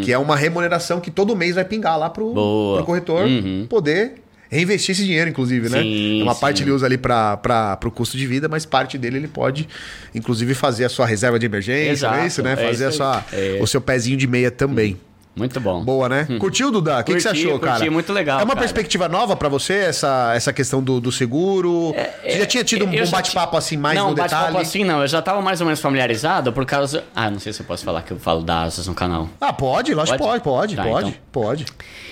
que 0.03 0.11
é 0.11 0.17
uma 0.17 0.35
remuneração 0.35 0.99
que 0.99 1.11
todo 1.11 1.35
mês 1.35 1.55
vai 1.55 1.65
pingar 1.65 1.97
lá 1.97 2.09
pro, 2.09 2.33
Boa. 2.33 2.77
pro 2.77 2.85
corretor 2.85 3.25
Uhum. 3.25 3.65
poder 3.69 4.13
reinvestir 4.49 4.93
esse 4.93 5.05
dinheiro, 5.05 5.29
inclusive, 5.29 5.69
né? 5.69 5.81
Sim, 5.81 6.23
uma 6.23 6.33
sim. 6.33 6.39
parte 6.41 6.63
ele 6.63 6.71
usa 6.71 6.85
ali 6.87 6.97
para 6.97 7.77
o 7.85 7.91
custo 7.91 8.17
de 8.17 8.25
vida, 8.25 8.49
mas 8.49 8.65
parte 8.65 8.97
dele 8.97 9.17
ele 9.17 9.27
pode, 9.27 9.67
inclusive, 10.13 10.55
fazer 10.55 10.85
a 10.85 10.89
sua 10.89 11.05
reserva 11.05 11.37
de 11.37 11.45
emergência, 11.45 11.91
Exato, 11.91 12.17
é 12.17 12.27
isso, 12.27 12.41
né? 12.41 12.53
é 12.53 12.55
Fazer 12.55 12.85
a 12.85 12.89
isso 12.89 12.97
sua, 12.97 13.23
aí. 13.31 13.57
É. 13.59 13.61
o 13.61 13.67
seu 13.67 13.79
pezinho 13.79 14.17
de 14.17 14.25
meia 14.25 14.49
também. 14.49 14.97
Muito 15.39 15.59
bom. 15.59 15.83
Boa, 15.83 16.07
né? 16.07 16.27
Curtiu, 16.39 16.69
Duda? 16.71 16.99
O 16.99 17.03
que, 17.03 17.15
que 17.15 17.21
você 17.21 17.29
achou, 17.29 17.57
curti, 17.59 17.65
cara? 17.79 17.91
muito 17.91 18.13
legal, 18.13 18.39
É 18.39 18.43
uma 18.43 18.49
cara. 18.49 18.59
perspectiva 18.59 19.07
nova 19.09 19.35
pra 19.35 19.49
você, 19.49 19.73
essa, 19.73 20.33
essa 20.35 20.53
questão 20.53 20.83
do, 20.83 20.99
do 21.01 21.11
seguro? 21.11 21.95
você 22.23 22.37
já 22.39 22.45
tinha 22.45 22.63
tido 22.63 22.85
um, 22.85 22.93
É, 22.93 23.03
um 23.03 23.09
bate-papo 23.09 23.57
assim, 23.57 23.77
mais 23.77 23.97
não, 23.97 24.09
no 24.09 24.15
bate-papo 24.15 24.45
detalhe? 24.47 24.65
assim 24.65 24.83
não. 24.83 25.01
Eu 25.01 25.07
já 25.07 25.21
tava 25.21 25.41
mais 25.41 25.61
ou 25.61 25.65
menos 25.65 25.79
familiarizado 25.79 26.51
por 26.53 26.65
causa... 26.65 27.03
Ah, 27.15 27.31
não 27.31 27.39
sei 27.39 27.51
se 27.53 27.61
eu 27.61 27.65
posso 27.65 27.83
falar 27.83 28.01
que 28.03 28.11
eu 28.11 28.19
falo 28.19 28.41
da 28.41 28.61
Asas 28.63 28.85
no 28.87 28.93
canal. 28.93 29.29
Ah, 29.41 29.51
pode, 29.53 29.93
lógico 29.93 30.17
que 30.17 30.23
pode, 30.23 30.43
Pode? 30.43 30.43
pode, 30.43 30.75
Tá, 30.75 30.83
pode, 30.83 31.09
então. 31.09 31.21
pode. 31.31 31.65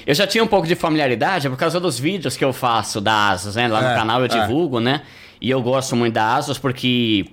Eu 0.06 0.16
já 0.16 0.26
tinha 0.26 0.44
um 0.44 0.48
pouco 0.48 0.66
de 0.66 0.76
familiaridade 0.76 1.50
por 1.50 1.58
causa 1.58 1.80
dos 1.80 2.00
vídeos 2.00 2.38
que 2.38 2.44
eu 2.46 2.54
faço 2.54 3.02
da 3.02 3.30
Asas, 3.30 3.56
né? 3.56 3.68
Lá 3.68 3.82
no 3.82 3.88
É, 3.90 3.96
canal 3.96 4.20
eu 4.22 4.26
é. 4.26 4.28
divulgo, 4.30 4.80
né? 4.80 5.02
E 5.42 5.50
eu 5.50 5.62
gosto 5.62 5.96
muito 5.96 6.14
da 6.14 6.34
Asas 6.36 6.58
porque 6.58 7.26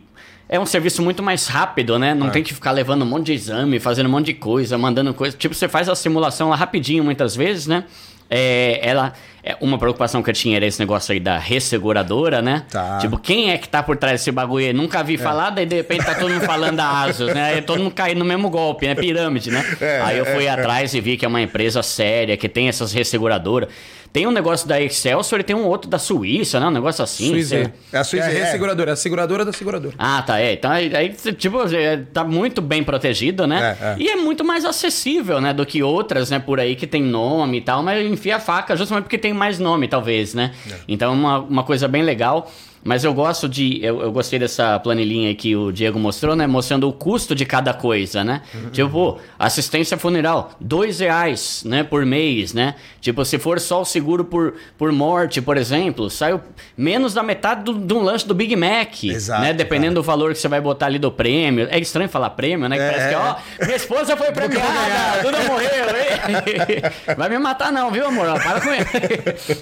é 0.49 0.61
um 0.61 0.67
serviço 0.67 1.03
muito 1.03 1.23
mais 1.23 1.47
rápido, 1.47 1.99
né? 1.99 2.11
É. 2.11 2.15
Não 2.15 2.31
tem 2.31 2.43
que 2.43 2.53
ficar 2.53 2.71
levando 2.71 3.03
um 3.03 3.07
monte 3.07 3.27
de 3.27 3.33
exame, 3.33 3.81
fazendo 3.81 4.07
um 4.07 4.11
monte 4.13 4.27
de 4.27 4.35
coisa, 4.35 4.77
mandando 4.77 5.13
coisa. 5.15 5.37
Tipo, 5.37 5.55
você 5.55 5.69
faz 5.69 5.89
a 5.89 5.95
simulação 5.95 6.51
lá 6.51 6.57
rapidinho 6.57 7.03
muitas 7.03 7.35
vezes, 7.35 7.67
né? 7.67 7.85
É, 8.31 8.81
ela, 8.83 9.13
é, 9.45 9.55
uma 9.61 9.79
preocupação 9.79 10.23
que 10.23 10.31
eu 10.31 10.35
tinha 10.35 10.57
era 10.57 10.65
esse 10.65 10.81
negócio 10.81 11.13
aí 11.13 11.21
da 11.21 11.37
resseguradora, 11.37 12.41
né? 12.41 12.65
Tá. 12.71 12.97
Tipo, 12.99 13.19
quem 13.19 13.51
é 13.51 13.59
que 13.59 13.69
tá 13.69 13.83
por 13.83 13.95
trás 13.95 14.21
desse 14.21 14.33
bagulho 14.33 14.65
aí? 14.65 14.73
Nunca 14.73 15.03
vi 15.03 15.19
falar, 15.19 15.51
daí 15.51 15.67
de 15.67 15.77
repente 15.77 16.07
tá 16.07 16.15
todo 16.15 16.33
mundo 16.33 16.47
falando 16.47 16.77
da 16.77 17.03
Asus, 17.03 17.35
né? 17.35 17.55
Aí 17.55 17.63
todo 17.63 17.83
mundo 17.83 17.93
caindo 17.95 18.19
no 18.19 18.25
mesmo 18.25 18.49
golpe, 18.49 18.87
né? 18.87 18.95
Pirâmide, 18.95 19.51
né? 19.51 19.63
É, 19.81 20.01
aí 20.01 20.19
eu 20.19 20.25
fui 20.25 20.47
é, 20.47 20.51
atrás 20.51 20.95
e 20.95 21.01
vi 21.01 21.19
que 21.19 21.27
é 21.27 21.29
uma 21.29 21.43
empresa 21.43 21.83
séria, 21.83 22.39
que 22.39 22.49
tem 22.49 22.69
essas 22.69 22.93
resseguradoras. 22.93 23.69
Tem 24.15 24.29
um 24.29 24.31
negócio 24.31 24.69
da 24.69 24.81
Excelsior 24.81 25.41
e 25.41 25.43
tem 25.43 25.57
um 25.57 25.65
outro 25.65 25.91
da 25.91 25.99
Suíça, 25.99 26.61
né? 26.61 26.69
Um 26.69 26.71
negócio 26.71 27.03
assim. 27.03 27.31
Suíça. 27.31 27.73
É 27.93 27.99
a 27.99 28.05
Suíça, 28.05 28.29
é 28.29 28.31
a 28.31 28.33
é. 28.33 28.45
resseguradora, 28.45 28.91
é 28.91 28.95
a 28.95 28.97
seguradora 28.97 29.45
da 29.45 29.53
seguradora. 29.53 29.93
ah, 29.99 30.23
tá, 30.23 30.41
é. 30.41 30.53
Então, 30.53 30.71
aí, 30.71 30.95
aí, 30.95 31.09
tipo, 31.09 31.61
é, 31.75 31.97
tá 31.97 32.23
muito 32.23 32.63
bem 32.63 32.85
protegido, 32.85 33.45
né? 33.45 33.77
É, 33.81 33.85
é. 33.85 33.97
E 33.99 34.09
é 34.09 34.15
muito 34.15 34.45
mais 34.45 34.65
acessível, 34.65 35.41
né? 35.41 35.53
Do 35.53 35.67
que 35.67 35.83
outras, 35.83 36.31
né? 36.31 36.39
Por 36.39 36.61
aí 36.61 36.77
que 36.77 36.87
tem 36.87 37.03
nome 37.03 37.59
e 37.59 37.61
tal, 37.61 37.83
mas 37.83 38.07
enfia 38.07 38.37
a 38.37 38.39
faca 38.39 38.77
justamente 38.77 39.03
porque 39.03 39.19
tem 39.19 39.34
mais 39.35 39.59
nome, 39.59 39.89
talvez, 39.89 40.35
né? 40.35 40.55
Então, 40.89 41.13
é 41.13 41.15
uma, 41.15 41.39
uma 41.39 41.63
coisa 41.65 41.87
bem 41.89 42.03
legal. 42.03 42.51
Mas 42.85 43.03
eu 43.03 43.15
gosto 43.15 43.49
de. 43.49 43.83
Eu, 43.83 44.03
eu 44.03 44.13
gostei 44.13 44.39
dessa 44.39 44.79
planilhinha 44.79 45.35
que 45.35 45.57
o 45.57 45.73
Diego 45.73 45.99
mostrou, 45.99 46.37
né? 46.37 46.47
Mostrando 46.47 46.87
o 46.87 46.93
custo 46.93 47.35
de 47.35 47.47
cada 47.47 47.73
coisa, 47.73 48.23
né? 48.23 48.43
Tipo, 48.73 48.91
pô, 48.91 49.19
assistência 49.39 49.97
funeral, 49.97 50.53
dois 50.61 51.01
reais, 51.01 51.63
né? 51.65 51.83
Por 51.83 52.05
mês, 52.05 52.53
né? 52.53 52.75
Tipo, 53.01 53.25
se 53.25 53.39
for 53.39 53.59
só 53.59 53.81
o 53.81 53.85
seguro 53.87 54.25
por, 54.25 54.55
por 54.77 54.93
morte, 54.93 55.41
por 55.41 55.57
exemplo, 55.57 56.11
sai 56.11 56.39
menos 56.77 57.15
da 57.15 57.23
metade 57.23 57.65
do- 57.65 57.73
de 57.79 57.95
um 57.95 58.03
lanche 58.03 58.27
do 58.27 58.35
Big 58.35 58.55
Mac. 58.55 59.03
Exato, 59.05 59.41
né? 59.41 59.53
Dependendo 59.55 59.95
do 59.95 60.03
valor 60.03 60.33
que 60.35 60.39
você 60.39 60.49
vai 60.49 60.61
botar 60.61 60.87
ali 60.87 60.99
do 60.99 61.11
prêmio. 61.11 61.67
É 61.71 61.79
estranho 61.79 62.09
falar 62.11 62.31
prêmio, 62.31 62.69
né? 62.69 62.77
Que 62.77 62.83
É, 62.83 62.91
parece 62.91 63.09
que, 63.09 63.15
é. 63.15 63.19
ó, 63.19 63.37
minha 63.65 63.77
esposa 63.77 64.17
foi 64.17 64.31
premiada, 64.31 65.23
Duda 65.23 65.39
morreu. 65.45 65.69
hein? 65.69 67.15
Vai 67.17 67.29
me 67.31 67.39
matar 67.39 67.73
não, 67.73 67.91
viu, 67.91 68.07
amor? 68.07 68.27
Para 68.43 68.61
com 68.61 68.71
ele. 68.73 68.85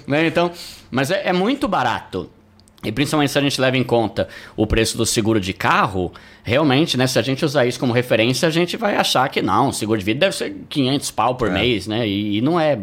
né? 0.09 0.27
Então, 0.27 0.51
mas 0.91 1.11
é, 1.11 1.29
é 1.29 1.33
muito 1.33 1.69
barato. 1.69 2.29
E 2.85 2.91
principalmente 2.91 3.31
se 3.31 3.39
a 3.39 3.41
gente 3.43 3.61
leva 3.61 3.77
em 3.77 3.85
conta 3.85 4.27
o 4.57 4.67
preço 4.67 4.97
do 4.97 5.07
seguro 5.07 5.39
de 5.41 5.53
carro, 5.53 6.13
realmente, 6.43 6.97
né? 6.97 7.07
Se 7.07 7.17
a 7.19 7.23
gente 7.23 7.45
usar 7.45 7.65
isso 7.65 7.79
como 7.79 7.93
referência, 7.93 8.49
a 8.49 8.51
gente 8.51 8.77
vai 8.77 8.97
achar 8.97 9.29
que 9.29 9.41
não, 9.41 9.69
o 9.69 9.73
seguro 9.73 10.01
de 10.01 10.05
vida 10.05 10.19
deve 10.21 10.35
ser 10.35 10.57
500 10.69 11.11
pau 11.13 11.37
por 11.37 11.49
mês, 11.49 11.87
né? 11.87 12.09
E, 12.09 12.39
e 12.39 12.41
não 12.41 12.59
é 12.59 12.77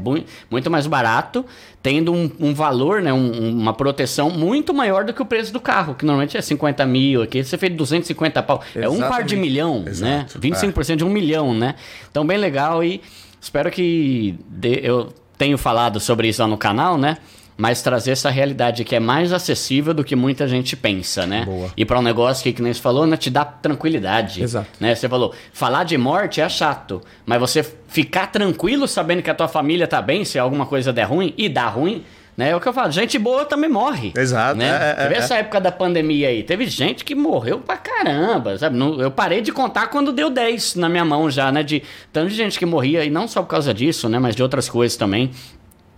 muito 0.49 0.71
mais 0.71 0.87
barato, 0.87 1.45
tendo 1.83 2.13
um, 2.13 2.31
um 2.39 2.53
valor, 2.53 3.01
né? 3.01 3.11
Um- 3.11 3.49
uma 3.59 3.73
proteção 3.73 4.29
muito 4.29 4.73
maior 4.73 5.03
do 5.03 5.13
que 5.13 5.21
o 5.21 5.25
preço 5.25 5.51
do 5.51 5.59
carro, 5.59 5.93
que 5.93 6.05
normalmente 6.05 6.37
é 6.37 6.41
50 6.41 6.85
mil, 6.85 7.21
aqui 7.21 7.43
você 7.43 7.57
fez 7.57 7.73
250 7.75 8.41
pau. 8.43 8.61
É 8.73 8.87
um 8.87 8.99
par 8.99 9.23
de 9.23 9.35
Exatamente. 9.35 9.35
milhão, 9.35 9.79
né? 9.81 10.25
Exato. 10.29 10.39
25% 10.39 10.95
de 10.95 11.03
um 11.03 11.09
milhão, 11.09 11.53
né? 11.53 11.75
Então, 12.09 12.25
bem 12.25 12.37
legal 12.37 12.81
e 12.81 13.01
espero 13.41 13.69
que 13.69 14.33
eu 14.81 15.13
tenho 15.37 15.57
falado 15.57 15.99
sobre 15.99 16.29
isso 16.29 16.41
lá 16.41 16.47
no 16.47 16.57
canal, 16.57 16.97
né? 16.97 17.17
Mas 17.61 17.81
trazer 17.81 18.11
essa 18.11 18.29
realidade 18.29 18.85
que 18.85 18.95
é 18.95 19.01
mais 19.01 19.33
acessível 19.33 19.93
do 19.93 20.01
que 20.01 20.15
muita 20.15 20.47
gente 20.47 20.77
pensa, 20.77 21.27
né? 21.27 21.43
Boa. 21.43 21.69
E 21.75 21.83
para 21.83 21.99
um 21.99 22.01
negócio 22.01 22.41
que, 22.41 22.53
que 22.53 22.61
nem 22.61 22.71
você 22.73 22.79
falou, 22.79 23.05
né? 23.05 23.17
Te 23.17 23.29
dá 23.29 23.43
tranquilidade. 23.43 24.41
Exato. 24.41 24.67
Né? 24.79 24.95
Você 24.95 25.09
falou, 25.09 25.33
falar 25.51 25.83
de 25.83 25.97
morte 25.97 26.39
é 26.39 26.47
chato, 26.47 27.01
mas 27.25 27.37
você 27.37 27.61
ficar 27.89 28.27
tranquilo 28.27 28.87
sabendo 28.87 29.21
que 29.21 29.29
a 29.29 29.35
tua 29.35 29.49
família 29.49 29.85
tá 29.87 30.01
bem, 30.01 30.23
se 30.23 30.39
alguma 30.39 30.65
coisa 30.65 30.93
der 30.93 31.03
ruim, 31.03 31.33
e 31.37 31.49
dá 31.49 31.67
ruim, 31.67 32.05
né? 32.37 32.51
É 32.51 32.55
o 32.55 32.61
que 32.61 32.67
eu 32.69 32.71
falo, 32.71 32.89
gente 32.93 33.19
boa 33.19 33.43
também 33.43 33.69
morre. 33.69 34.13
Exato, 34.15 34.55
Né? 34.57 34.95
é, 34.97 35.03
é, 35.03 35.07
vê 35.09 35.15
é. 35.15 35.17
essa 35.17 35.35
época 35.35 35.59
da 35.59 35.69
pandemia 35.73 36.29
aí, 36.29 36.43
teve 36.43 36.65
gente 36.65 37.03
que 37.03 37.13
morreu 37.13 37.59
pra 37.59 37.75
caramba, 37.75 38.57
sabe? 38.57 38.77
Não- 38.77 39.01
Eu 39.01 39.11
parei 39.11 39.41
de 39.41 39.51
contar 39.51 39.87
quando 39.87 40.13
deu 40.13 40.29
10 40.29 40.75
na 40.75 40.87
minha 40.87 41.03
mão 41.03 41.29
já, 41.29 41.51
né? 41.51 41.61
De 41.61 41.83
tanto 42.13 42.29
de 42.29 42.35
gente 42.35 42.57
que 42.57 42.65
morria, 42.65 43.03
e 43.03 43.09
não 43.09 43.27
só 43.27 43.41
por 43.41 43.49
causa 43.49 43.73
disso, 43.73 44.07
né? 44.07 44.17
Mas 44.17 44.33
de 44.33 44.41
outras 44.41 44.69
coisas 44.69 44.95
também. 44.95 45.31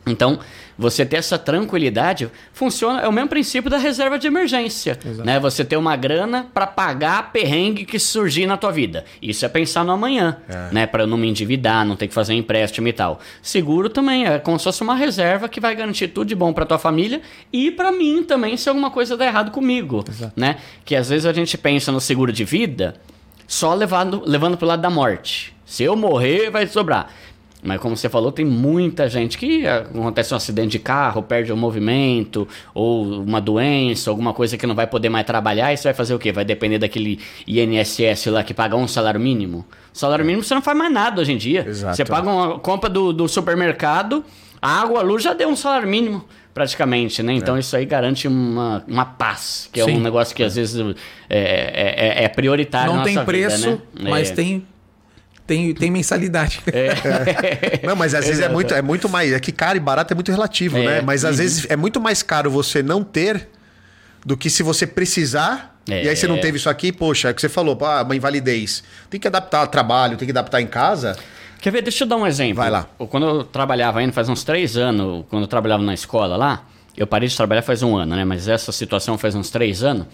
Então, 0.06 0.40
você 0.78 1.06
ter 1.06 1.18
essa 1.18 1.38
tranquilidade 1.38 2.28
funciona, 2.54 3.02
é 3.02 3.08
o 3.08 3.12
mesmo 3.12 3.30
princípio 3.30 3.70
da 3.70 3.78
reserva 3.78 4.18
de 4.18 4.26
emergência, 4.26 4.98
né? 5.24 5.40
Você 5.40 5.64
ter 5.64 5.78
uma 5.78 5.96
grana 5.96 6.48
pra 6.52 6.66
pagar 6.66 7.20
a 7.20 7.24
perrengue 7.24 7.86
que 7.86 8.00
surgir 8.00 8.48
na 8.48 8.58
tua 8.58 8.72
vida. 8.72 9.06
Isso 9.22 9.46
é 9.46 9.50
pensar 9.50 9.84
no 9.84 9.92
amanhã, 9.92 10.38
né? 10.72 10.88
Para 10.88 11.06
não 11.06 11.18
me 11.18 11.30
endividar, 11.30 11.86
não 11.86 11.96
ter 11.96 12.08
que 12.08 12.14
fazer 12.16 12.34
empréstimo 12.34 12.88
e 12.88 12.94
tal. 12.94 13.20
Seguro 13.44 13.90
também 13.90 14.26
é 14.26 14.40
como 14.40 14.58
se 14.58 14.64
fosse 14.64 14.82
uma 14.82 14.96
reserva 14.96 15.48
que 15.48 15.60
vai 15.60 15.76
garantir 15.76 16.08
tudo 16.08 16.28
de 16.28 16.36
bom 16.36 16.52
pra 16.52 16.66
tua 16.66 16.80
família 16.80 17.22
e 17.54 17.70
pra 17.70 17.92
mim 17.92 18.24
também 18.24 18.58
se 18.58 18.68
alguma 18.68 18.90
coisa 18.90 19.16
der 19.16 19.28
errado 19.28 19.52
comigo, 19.52 20.04
né? 20.36 20.58
Que 20.84 20.96
às 20.96 21.10
vezes 21.10 21.28
a 21.28 21.34
gente 21.34 21.60
pensa 21.60 21.92
no 21.92 22.02
seguro 22.02 22.34
de 22.34 22.44
vida 22.44 22.96
só 23.48 23.76
levando, 23.76 24.24
levando 24.26 24.58
pro 24.58 24.66
lado 24.66 24.82
da 24.82 24.90
morte. 24.90 25.54
Se 25.64 25.84
eu 25.84 25.96
morrer, 25.96 26.50
vai 26.50 26.68
sobrar. 26.68 27.10
Mas 27.64 27.80
como 27.80 27.96
você 27.96 28.10
falou, 28.10 28.32
tem 28.32 28.44
muita 28.44 29.08
gente 29.08 29.38
que 29.38 29.68
ah, 29.68 29.80
acontece 29.80 30.34
um 30.34 30.38
acidente 30.38 30.70
de 30.70 30.80
carro, 30.80 31.22
perde 31.22 31.54
o 31.54 31.58
movimento, 31.58 32.48
ou 32.74 33.22
uma 33.22 33.40
doença, 33.40 34.10
alguma 34.10 34.34
coisa 34.34 34.58
que 34.58 34.66
não 34.66 34.74
vai 34.74 34.88
poder 34.88 35.10
mais 35.10 35.26
trabalhar, 35.26 35.72
e 35.72 35.78
você 35.78 35.84
vai 35.84 35.94
fazer 35.94 36.16
o 36.16 36.20
quê? 36.20 36.32
Vai 36.32 36.44
depender 36.44 36.80
daquele 36.80 37.20
INSS 37.48 38.26
lá 38.28 38.44
que 38.44 38.54
paga 38.54 38.76
um 38.76 38.88
salário 38.88 39.20
mínimo? 39.20 39.66
Salário 39.94 40.26
mínimo 40.26 40.44
você 40.44 40.56
não 40.56 40.62
faz 40.62 40.76
mais 40.78 40.92
nada 40.92 41.22
hoje 41.22 41.34
em 41.34 41.38
dia. 41.38 41.66
Exato. 41.68 41.96
Você 41.96 42.06
paga 42.06 42.30
uma 42.30 42.60
compra 42.60 42.90
do, 42.90 43.14
do 43.14 43.28
supermercado, 43.28 44.24
a 44.62 44.82
água, 44.82 45.00
a 45.00 45.04
luz 45.04 45.22
já 45.24 45.34
deu 45.34 45.50
um 45.50 45.56
salário 45.56 45.88
mínimo, 45.88 46.24
praticamente, 46.54 47.22
né? 47.24 47.34
Então 47.34 47.58
isso 47.58 47.76
aí 47.76 47.86
garante 47.86 48.28
uma, 48.28 48.84
uma 48.88 49.06
paz, 49.06 49.70
que 49.72 49.80
é 49.82 49.86
Sim. 49.86 49.98
um 49.98 50.00
negócio 50.00 50.36
que 50.36 50.44
às 50.44 50.56
vezes 50.56 50.96
é, 51.30 52.20
é, 52.20 52.24
é 52.26 52.28
prioritário 52.28 52.94
Não 52.94 53.04
tem 53.04 53.16
nossa 53.16 53.32
vida, 53.32 53.48
preço, 53.50 53.70
né? 53.70 54.10
mas 54.10 54.32
É. 54.32 54.34
tem, 54.36 54.66
tem, 55.52 55.74
tem 55.74 55.92
mensalidade. 55.92 56.62
Não, 57.84 57.94
mas 57.94 58.16
às 58.16 58.26
vezes 58.26 58.42
é 58.42 58.48
muito, 58.48 58.74
é 58.74 58.82
muito 58.82 59.10
mais. 59.10 59.34
É 59.34 59.40
que 59.40 59.52
caro 59.52 59.76
e 59.76 59.82
barato 59.82 60.14
é 60.14 60.16
muito 60.16 60.32
relativo, 60.32 60.78
É. 60.78 60.86
né? 60.86 61.02
Mas 61.02 61.26
às 61.26 61.32
Uhum. 61.32 61.38
vezes 61.38 61.66
é 61.70 61.76
muito 61.76 62.00
mais 62.00 62.24
caro 62.24 62.50
você 62.50 62.82
não 62.82 63.04
ter 63.04 63.50
do 64.26 64.38
que 64.38 64.50
se 64.50 64.64
você 64.64 64.88
precisar. 64.88 65.78
É. 65.90 66.06
E 66.06 66.10
aí 66.10 66.16
você 66.16 66.26
não 66.28 66.40
teve 66.40 66.58
isso 66.58 66.70
aqui, 66.70 66.92
poxa, 66.94 67.28
é 67.28 67.32
o 67.32 67.36
que 67.36 67.42
você 67.42 67.50
falou, 67.50 67.76
pá, 67.76 68.02
uma 68.02 68.16
invalidez. 68.16 68.82
Tem 69.10 69.20
que 69.20 69.28
adaptar 69.28 69.60
ao 69.60 69.68
trabalho, 69.68 70.16
tem 70.16 70.26
que 70.26 70.32
adaptar 70.32 70.62
em 70.62 70.68
casa. 70.68 71.18
Quer 71.60 71.72
ver? 71.72 71.82
Deixa 71.82 72.06
eu 72.06 72.08
dar 72.08 72.16
um 72.16 72.26
exemplo. 72.26 72.56
Vai 72.56 72.70
lá. 72.70 72.88
Quando 73.10 73.26
eu 73.28 73.44
trabalhava 73.44 74.00
ainda, 74.00 74.14
faz 74.14 74.30
uns 74.30 74.44
três 74.46 74.78
anos, 74.78 75.26
quando 75.30 75.44
eu 75.44 75.48
trabalhava 75.48 75.84
na 75.84 75.94
escola 75.94 76.38
lá, 76.38 76.64
eu 76.96 77.06
parei 77.06 77.28
de 77.28 77.36
trabalhar 77.36 77.62
faz 77.62 77.84
um 77.84 77.96
ano, 77.98 78.16
né? 78.16 78.24
Mas 78.24 78.48
essa 78.48 78.72
situação 78.72 79.18
faz 79.18 79.36
uns 79.36 79.50
três 79.50 79.84
anos. 79.84 80.06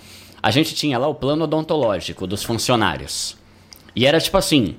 A 0.41 0.49
gente 0.49 0.73
tinha 0.73 0.97
lá 0.97 1.07
o 1.07 1.13
plano 1.15 1.43
odontológico 1.43 2.25
dos 2.25 2.43
funcionários. 2.43 3.37
E 3.95 4.05
era 4.05 4.19
tipo 4.19 4.37
assim, 4.37 4.75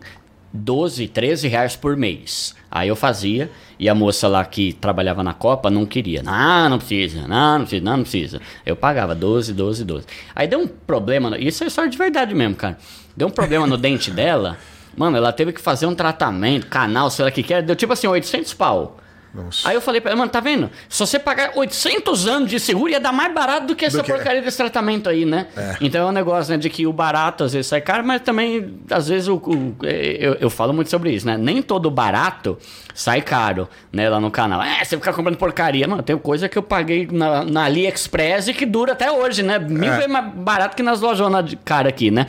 12, 0.53 1.09
13 1.09 1.49
reais 1.49 1.77
por 1.77 1.97
mês. 1.97 2.55
Aí 2.71 2.89
eu 2.89 2.97
fazia, 2.97 3.51
e 3.79 3.89
a 3.89 3.95
moça 3.95 4.29
lá 4.29 4.45
que 4.45 4.73
trabalhava 4.73 5.23
na 5.23 5.33
Copa 5.33 5.71
não 5.71 5.87
queria. 5.87 6.23
Não, 6.23 6.69
não 6.69 6.79
precisa, 6.79 7.27
não, 7.27 7.59
não 7.59 7.65
precisa, 7.65 7.85
não, 7.85 7.97
não 7.97 8.03
precisa. 8.03 8.41
Eu 8.65 8.77
pagava 8.77 9.15
12, 9.15 9.53
12, 9.53 9.85
12. 9.85 10.07
Aí 10.35 10.47
deu 10.47 10.61
um 10.61 10.67
problema, 10.67 11.39
isso 11.39 11.65
é 11.65 11.67
história 11.67 11.91
de 11.91 11.97
verdade 11.97 12.35
mesmo, 12.35 12.57
cara. 12.57 12.79
Deu 13.17 13.29
um 13.29 13.31
problema 13.31 13.67
no 13.67 13.77
dente 13.77 14.11
dela. 14.11 14.59
Mano, 14.97 15.17
ela 15.17 15.33
teve 15.33 15.53
que 15.53 15.61
fazer 15.61 15.87
um 15.87 15.95
tratamento, 15.95 16.67
canal, 16.67 17.11
sei 17.11 17.25
lá 17.25 17.31
o 17.31 17.35
que 17.35 17.43
que 17.43 17.55
era. 17.55 17.63
Deu 17.63 17.77
tipo 17.77 17.93
assim, 17.93 18.07
800 18.07 18.53
pau. 18.55 18.99
Nossa. 19.35 19.69
Aí 19.69 19.75
eu 19.75 19.81
falei 19.81 20.01
pra 20.01 20.11
ela, 20.11 20.19
mano, 20.19 20.31
tá 20.31 20.41
vendo? 20.41 20.71
Se 20.89 20.99
você 21.01 21.19
pagar 21.19 21.53
800 21.55 22.27
anos 22.27 22.49
de 22.51 22.59
seguro, 22.59 22.91
ia 22.91 22.99
dar 22.99 23.13
mais 23.13 23.33
barato 23.33 23.67
do 23.67 23.77
que 23.77 23.85
essa 23.85 24.03
que- 24.03 24.11
porcaria 24.11 24.41
desse 24.41 24.57
tratamento 24.57 25.09
aí, 25.09 25.25
né? 25.27 25.47
Então 25.81 26.07
é 26.07 26.11
um 26.11 26.13
negócio, 26.13 26.51
né, 26.53 26.57
de 26.59 26.71
que 26.71 26.87
o 26.87 26.93
barato 26.93 27.45
às 27.45 27.53
vezes 27.53 27.67
sai 27.67 27.81
caro, 27.83 28.05
mas 28.07 28.23
também, 28.23 28.81
às 28.91 29.07
vezes, 29.09 29.29
o, 29.29 29.37
o- 29.37 29.77
é, 29.85 30.17
eu, 30.19 30.35
eu 30.41 30.51
falo 30.51 30.73
muito 30.73 30.89
sobre 30.91 31.13
isso, 31.13 31.27
né? 31.27 31.37
Nem 31.37 31.61
todo 31.61 31.91
barato 31.91 32.57
sai 32.95 33.21
caro, 33.21 33.69
né, 33.93 34.09
lá 34.09 34.19
no 34.19 34.31
canal. 34.31 34.63
É, 34.63 34.83
você 34.85 34.97
fica 34.97 35.13
comprando 35.13 35.37
porcaria. 35.37 35.87
Mano, 35.87 36.03
tem 36.03 36.17
coisa 36.17 36.49
que 36.49 36.57
eu 36.57 36.63
paguei 36.63 37.07
na, 37.13 37.45
na 37.45 37.65
AliExpress 37.65 38.49
e 38.49 38.55
que 38.55 38.65
dura 38.65 38.93
até 38.93 39.11
hoje, 39.13 39.43
né? 39.43 39.59
Mil 39.59 39.93
É. 39.93 39.97
vezes 39.97 40.11
mais 40.11 40.33
barato 40.35 40.75
que 40.75 40.83
nas 40.83 41.01
lojonas 41.01 41.45
de 41.45 41.55
cara 41.57 41.89
aqui, 41.91 42.11
né? 42.11 42.27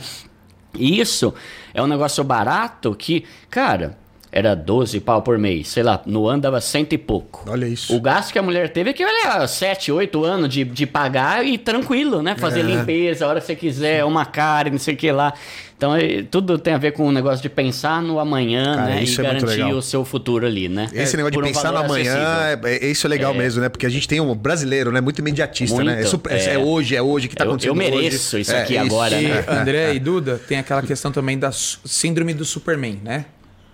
E 0.74 1.00
Isso 1.00 1.34
é 1.74 1.82
um 1.82 1.86
negócio 1.86 2.22
barato 2.22 2.94
que, 2.94 3.24
cara, 3.48 3.98
era 4.32 4.54
12 4.54 5.00
pau 5.00 5.22
por 5.22 5.38
mês. 5.38 5.68
Sei 5.68 5.82
lá, 5.82 6.00
no 6.06 6.26
ano 6.28 6.42
dava 6.42 6.60
cento 6.60 6.92
e 6.92 6.98
pouco. 6.98 7.44
Olha 7.50 7.66
isso. 7.66 7.94
O 7.96 8.00
gasto 8.00 8.32
que 8.32 8.38
a 8.38 8.42
mulher 8.42 8.68
teve 8.72 8.90
é 8.90 8.92
que, 8.92 9.04
olha, 9.04 9.46
7, 9.46 9.90
8 9.90 10.24
anos 10.24 10.48
de, 10.48 10.64
de 10.64 10.86
pagar 10.86 11.44
e 11.44 11.58
tranquilo, 11.58 12.22
né? 12.22 12.36
Fazer 12.36 12.60
É. 12.60 12.62
limpeza 12.62 13.24
a 13.24 13.28
hora 13.28 13.40
que 13.40 13.46
você 13.46 13.56
quiser, 13.56 14.04
uma 14.04 14.24
cara, 14.24 14.70
não 14.70 14.78
sei 14.78 14.94
o 14.94 14.96
que 14.96 15.10
lá. 15.10 15.32
Então, 15.76 15.96
é, 15.96 16.22
tudo 16.30 16.58
tem 16.58 16.74
a 16.74 16.78
ver 16.78 16.92
com 16.92 17.06
o 17.08 17.10
negócio 17.12 17.40
de 17.42 17.48
pensar 17.48 18.02
no 18.02 18.20
amanhã, 18.20 18.74
Cara, 18.74 18.86
né? 18.96 19.02
isso 19.02 19.20
e 19.22 19.24
é 19.24 19.32
garantir 19.32 19.62
o 19.72 19.80
seu 19.80 20.04
futuro 20.04 20.44
ali, 20.46 20.68
né? 20.68 20.88
Esse 20.92 21.14
É, 21.14 21.16
negócio 21.16 21.30
de 21.30 21.38
por 21.38 21.44
um 21.44 21.46
pensar 21.46 21.72
no 21.72 21.78
amanhã, 21.78 22.14
é, 22.62 22.84
é- 22.86 22.86
isso 22.86 23.06
é 23.06 23.10
legal 23.10 23.32
É. 23.34 23.38
mesmo, 23.38 23.62
né? 23.62 23.68
Porque 23.70 23.86
a 23.86 23.88
gente 23.88 24.06
tem 24.06 24.20
um 24.20 24.34
brasileiro, 24.34 24.92
né? 24.92 25.00
Muito 25.00 25.20
imediatista, 25.20 25.82
né? 25.82 25.92
É, 25.92 25.94
Muito, 25.96 26.10
super- 26.10 26.32
é 26.36 26.52
é. 26.54 26.58
hoje, 26.58 26.94
é 26.94 27.00
hoje 27.00 27.28
que 27.28 27.34
tá 27.34 27.44
Eu- 27.44 27.48
eu 27.48 27.52
acontecendo 27.52 27.76
mereço 27.76 28.36
hoje. 28.36 28.42
isso 28.42 28.52
É, 28.52 28.62
aqui 28.62 28.76
agora, 28.76 29.18
E 29.18 29.26
né? 29.28 29.44
André 29.48 29.94
e 29.96 29.98
Duda, 29.98 30.38
tem 30.46 30.58
aquela 30.58 30.82
questão 30.82 31.10
também 31.10 31.38
da 31.38 31.50
síndrome 31.50 32.34
do 32.34 32.44
Superman, 32.44 33.00
né? 33.02 33.24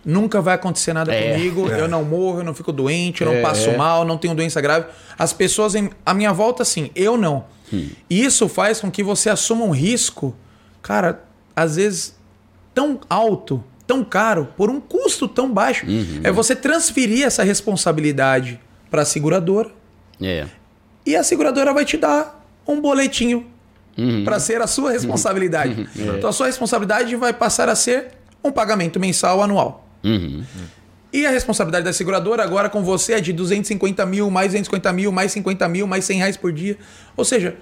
Nunca 0.07 0.41
vai 0.41 0.55
acontecer 0.55 0.93
nada 0.93 1.13
É. 1.13 1.33
comigo, 1.33 1.69
eu 1.69 1.89
não 1.89 2.05
morro, 2.05 2.39
eu 2.39 2.45
não 2.45 2.55
fico 2.55 2.71
doente, 2.73 3.23
eu 3.23 3.33
não 3.33 3.43
passo 3.43 3.73
mal, 3.77 4.05
não 4.05 4.17
tenho 4.17 4.35
doença 4.37 4.61
grave. 4.61 4.87
As 5.19 5.33
pessoas 5.33 5.75
em, 5.75 5.91
à 6.05 6.15
minha 6.15 6.33
volta, 6.33 6.65
sim, 6.65 6.91
eu 6.95 7.17
não. 7.17 7.45
E 7.73 8.25
isso 8.25 8.49
faz 8.49 8.81
com 8.81 8.89
que 8.89 9.03
você 9.03 9.29
assuma 9.29 9.65
um 9.65 9.73
risco, 9.73 10.33
cara, 10.81 11.25
às 11.57 11.75
vezes 11.75 12.15
tão 12.73 13.01
alto, 13.11 13.65
tão 13.85 14.05
caro, 14.05 14.47
por 14.57 14.71
um 14.71 14.81
custo 14.81 15.27
tão 15.27 15.53
baixo. 15.53 15.85
É 16.23 16.31
você 16.31 16.55
transferir 16.55 17.27
essa 17.27 17.43
responsabilidade 17.43 18.61
para 18.91 19.03
a 19.03 19.05
seguradora 19.05 19.71
É. 20.23 20.47
E 21.05 21.15
a 21.17 21.23
seguradora 21.25 21.73
vai 21.75 21.85
te 21.85 21.97
dar 21.97 22.47
um 22.67 22.81
boletinho 22.81 23.47
Uhum. 23.99 24.25
para 24.25 24.39
ser 24.39 24.61
a 24.61 24.67
sua 24.67 24.91
responsabilidade. 24.93 25.89
É. 25.99 26.17
Então 26.19 26.29
a 26.31 26.33
sua 26.33 26.47
responsabilidade 26.47 27.17
vai 27.17 27.33
passar 27.33 27.69
a 27.69 27.75
ser 27.75 28.09
um 28.45 28.53
pagamento 28.53 29.01
mensal 29.01 29.43
anual. 29.43 29.86
Uhum. 30.05 30.43
E 31.13 31.25
a 31.27 31.31
responsabilidade 31.31 31.85
da 31.85 31.93
seguradora 31.93 32.43
agora 32.43 32.69
com 32.69 32.83
você 32.83 33.15
é 33.15 33.21
de 33.21 33.33
250 33.33 34.05
mil, 34.07 34.31
mais 34.31 34.49
250 34.49 34.93
mil, 34.93 35.11
mais 35.13 35.33
50 35.33 35.69
mil, 35.69 35.87
mais 35.87 36.05
100 36.05 36.19
reais 36.19 36.37
por 36.37 36.53
dia. 36.53 36.77
Ou 37.17 37.25
seja, 37.25 37.57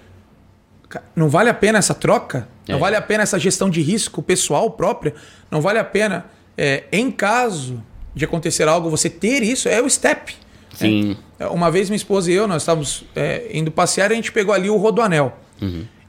não 1.15 1.29
vale 1.29 1.51
a 1.51 1.55
pena 1.55 1.79
essa 1.79 1.95
troca? 1.95 2.49
Não 2.69 2.77
É. 2.77 2.79
vale 2.79 2.97
a 2.97 3.03
pena 3.03 3.23
essa 3.23 3.39
gestão 3.39 3.69
de 3.71 3.81
risco 3.81 4.23
pessoal 4.23 4.71
própria? 4.71 5.15
Não 5.51 5.61
vale 5.61 5.79
a 5.79 5.85
pena, 5.85 6.27
é, 6.57 6.85
em 6.91 7.11
caso 7.11 7.83
de 8.15 8.25
acontecer 8.25 8.67
algo, 8.69 8.89
você 8.91 9.11
ter 9.11 9.43
isso? 9.43 9.69
É 9.69 9.81
o 9.83 9.89
STEP. 9.89 10.35
Sim. 10.73 11.17
É, 11.39 11.47
Uma 11.47 11.71
vez 11.71 11.89
minha 11.89 11.97
esposa 11.97 12.31
e 12.31 12.35
eu, 12.35 12.47
nós 12.49 12.63
estávamos 12.63 13.05
é, 13.15 13.51
indo 13.53 13.71
passear 13.71 14.11
e 14.11 14.15
a 14.15 14.17
gente 14.17 14.33
pegou 14.33 14.55
ali 14.55 14.71
o 14.71 14.77
rodoanel. 14.77 15.37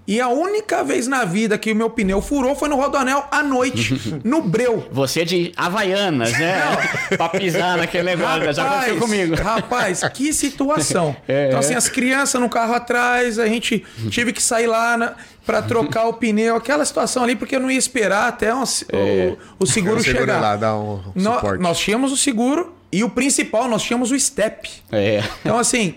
E 0.07 0.21
a 0.21 0.27
única 0.27 0.83
vez 0.83 1.07
na 1.07 1.25
vida 1.25 1.57
que 1.57 1.71
o 1.71 1.75
meu 1.75 1.89
pneu 1.89 2.21
furou 2.21 2.55
foi 2.55 2.69
no 2.69 2.75
rodoanel 2.75 3.25
à 3.31 3.41
noite, 3.41 3.99
no 4.23 4.41
breu. 4.41 4.85
Você 4.91 5.25
de 5.25 5.51
Havaianas, 5.57 6.31
né? 6.33 6.61
pra 7.17 7.27
pisar 7.29 7.77
naquele 7.77 8.03
negócio. 8.15 8.53
Já 8.53 8.65
aconteceu 8.69 8.97
comigo. 8.99 9.35
Rapaz, 9.35 10.01
que 10.13 10.31
situação. 10.33 11.15
É, 11.27 11.47
então, 11.47 11.57
é. 11.57 11.59
assim, 11.59 11.73
as 11.73 11.89
crianças 11.89 12.39
no 12.39 12.47
carro 12.49 12.73
atrás, 12.75 13.39
a 13.39 13.47
gente 13.47 13.83
tive 14.09 14.31
que 14.31 14.41
sair 14.43 14.67
lá 14.67 14.95
na, 14.95 15.13
pra 15.45 15.61
trocar 15.63 16.05
o 16.07 16.13
pneu, 16.13 16.55
aquela 16.55 16.85
situação 16.85 17.23
ali, 17.23 17.35
porque 17.35 17.55
eu 17.55 17.59
não 17.59 17.71
ia 17.71 17.77
esperar 17.79 18.27
até 18.27 18.53
um- 18.53 18.61
o, 18.61 19.37
o 19.59 19.65
seguro 19.65 19.97
O 19.99 20.03
seguro 20.03 20.03
chegar. 20.03 20.39
lá, 20.39 20.55
dá 20.55 20.75
um 20.77 21.01
Nó- 21.15 21.35
suporte. 21.35 21.61
nós 21.63 21.79
tínhamos 21.79 22.11
o 22.11 22.17
seguro 22.17 22.75
e 22.91 23.03
o 23.03 23.09
principal, 23.09 23.67
nós 23.67 23.81
tínhamos 23.83 24.11
o 24.11 24.19
STEP. 24.19 24.69
É. 24.91 25.23
Então, 25.41 25.57
assim, 25.57 25.95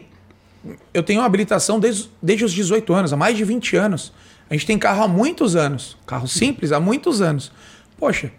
eu 0.93 1.03
tenho 1.03 1.21
habilitação 1.21 1.79
desde, 1.79 2.11
desde 2.23 2.45
os 2.45 2.53
18 2.53 2.93
anos, 2.93 3.13
há 3.13 3.17
mais 3.17 3.37
de 3.37 3.45
20 3.45 3.77
anos. 3.77 4.13
A 4.51 4.55
gente 4.55 4.67
tem 4.67 4.79
carro 4.79 5.05
há 5.05 5.09
muitos 5.09 5.57
anos. 5.57 5.97
Carro 6.07 6.27
simples 6.27 6.73
há 6.73 6.81
muitos 6.81 7.21
anos. 7.21 7.53
Poxa, 7.99 8.33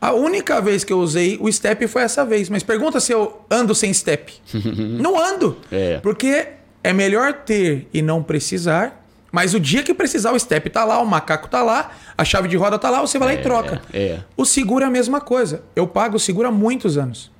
a 0.00 0.12
única 0.12 0.60
vez 0.60 0.82
que 0.82 0.92
eu 0.92 0.98
usei 0.98 1.38
o 1.40 1.50
step 1.50 1.86
foi 1.86 2.02
essa 2.02 2.24
vez. 2.24 2.48
Mas 2.48 2.62
pergunta 2.62 2.98
se 2.98 3.12
eu 3.12 3.40
ando 3.50 3.74
sem 3.74 3.92
step. 3.92 4.34
não 5.00 5.18
ando. 5.18 5.56
É. 5.70 5.98
Porque 5.98 6.48
é 6.82 6.92
melhor 6.92 7.32
ter 7.32 7.88
e 7.94 8.02
não 8.02 8.22
precisar. 8.22 9.00
Mas 9.30 9.54
o 9.54 9.60
dia 9.60 9.82
que 9.82 9.94
precisar, 9.94 10.32
o 10.32 10.38
step 10.38 10.68
tá 10.68 10.84
lá, 10.84 11.00
o 11.00 11.06
macaco 11.06 11.48
tá 11.48 11.62
lá, 11.62 11.92
a 12.18 12.22
chave 12.22 12.48
de 12.48 12.56
roda 12.56 12.78
tá 12.78 12.90
lá, 12.90 13.00
você 13.00 13.18
vai 13.18 13.28
lá 13.28 13.40
e 13.40 13.42
troca. 13.42 13.80
é. 13.90 14.20
O 14.36 14.44
seguro 14.44 14.84
é 14.84 14.88
a 14.88 14.90
mesma 14.90 15.22
coisa. 15.22 15.62
Eu 15.74 15.86
pago 15.86 16.16
o 16.16 16.20
seguro 16.20 16.48
há 16.48 16.50
muitos 16.50 16.98
anos 16.98 17.31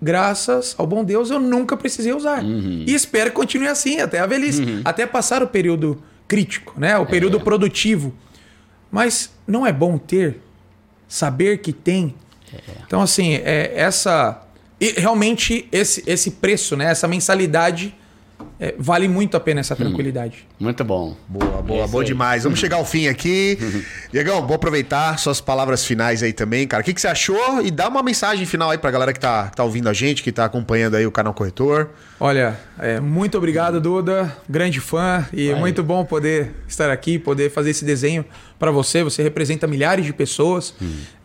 graças 0.00 0.74
ao 0.78 0.86
bom 0.86 1.04
Deus, 1.04 1.30
eu 1.30 1.38
nunca 1.38 1.76
precisei 1.76 2.12
usar. 2.12 2.42
E 2.86 2.94
espero 2.94 3.30
que 3.30 3.36
continue 3.36 3.68
assim 3.68 4.00
até 4.00 4.18
a 4.18 4.26
velhice, 4.26 4.80
até 4.84 5.06
passar 5.06 5.42
o 5.42 5.46
período 5.46 6.02
crítico, 6.26 6.78
né? 6.78 6.96
O 6.96 7.06
período 7.06 7.40
produtivo. 7.40 8.14
Mas 8.90 9.30
não 9.46 9.66
é 9.66 9.72
bom 9.72 9.98
ter, 9.98 10.40
saber 11.08 11.58
que 11.58 11.72
tem. 11.72 12.14
Então, 12.86 13.00
assim, 13.02 13.34
é, 13.34 13.72
essa. 13.74 14.42
E 14.80 14.92
realmente, 14.92 15.68
esse, 15.70 16.02
esse 16.06 16.32
preço, 16.32 16.76
né? 16.76 16.86
Essa 16.86 17.06
mensalidade 17.06 17.94
é, 18.58 18.74
vale 18.78 19.08
muito 19.08 19.36
a 19.36 19.40
pena 19.40 19.60
essa 19.60 19.74
tranquilidade. 19.74 20.46
Muito 20.58 20.84
bom. 20.84 21.16
Boa, 21.28 21.62
boa, 21.62 21.86
boa 21.86 22.02
aí. 22.02 22.06
demais. 22.06 22.44
Vamos 22.44 22.58
chegar 22.58 22.76
ao 22.76 22.84
fim 22.84 23.08
aqui. 23.08 23.58
Diegão, 24.12 24.46
vou 24.46 24.56
aproveitar 24.56 25.18
suas 25.18 25.40
palavras 25.40 25.84
finais 25.84 26.22
aí 26.22 26.32
também, 26.32 26.66
cara. 26.66 26.82
O 26.82 26.84
que, 26.84 26.92
que 26.92 27.00
você 27.00 27.08
achou? 27.08 27.62
E 27.62 27.70
dá 27.70 27.88
uma 27.88 28.02
mensagem 28.02 28.44
final 28.46 28.70
aí 28.70 28.78
pra 28.78 28.90
galera 28.90 29.12
que 29.12 29.20
tá, 29.20 29.48
tá 29.48 29.64
ouvindo 29.64 29.88
a 29.88 29.92
gente, 29.92 30.22
que 30.22 30.30
tá 30.30 30.44
acompanhando 30.44 30.96
aí 30.96 31.06
o 31.06 31.12
canal 31.12 31.32
Corretor. 31.32 31.90
Olha, 32.18 32.58
é, 32.78 33.00
muito 33.00 33.38
obrigado, 33.38 33.80
Duda. 33.80 34.36
Grande 34.48 34.80
fã 34.80 35.26
e 35.32 35.50
Vai. 35.50 35.60
muito 35.60 35.82
bom 35.82 36.04
poder 36.04 36.54
estar 36.68 36.90
aqui, 36.90 37.18
poder 37.18 37.50
fazer 37.50 37.70
esse 37.70 37.84
desenho 37.84 38.24
para 38.58 38.70
você. 38.70 39.02
Você 39.02 39.22
representa 39.22 39.66
milhares 39.66 40.04
de 40.04 40.12
pessoas, 40.12 40.74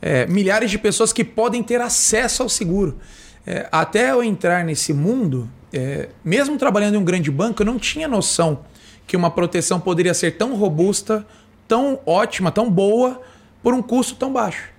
é, 0.01 0.25
milhares 0.27 0.71
de 0.71 0.77
pessoas 0.77 1.11
que 1.11 1.23
podem 1.23 1.61
ter 1.61 1.81
acesso 1.81 2.43
ao 2.43 2.49
seguro. 2.49 2.97
É, 3.45 3.67
até 3.71 4.11
eu 4.11 4.23
entrar 4.23 4.63
nesse 4.63 4.91
mundo, 4.91 5.47
é, 5.75 6.09
mesmo 6.23 6.57
trabalhando 6.57 6.95
em 6.95 6.97
um 6.97 7.03
grande 7.03 7.29
banco, 7.29 7.61
eu 7.61 7.65
não 7.65 7.77
tinha 7.77 8.07
noção 8.07 8.61
que 9.05 9.15
uma 9.15 9.29
proteção 9.29 9.79
poderia 9.79 10.13
ser 10.13 10.31
tão 10.31 10.55
robusta, 10.55 11.25
tão 11.67 11.99
ótima, 12.05 12.51
tão 12.51 12.69
boa, 12.71 13.21
por 13.61 13.73
um 13.73 13.81
custo 13.81 14.15
tão 14.15 14.31
baixo. 14.31 14.69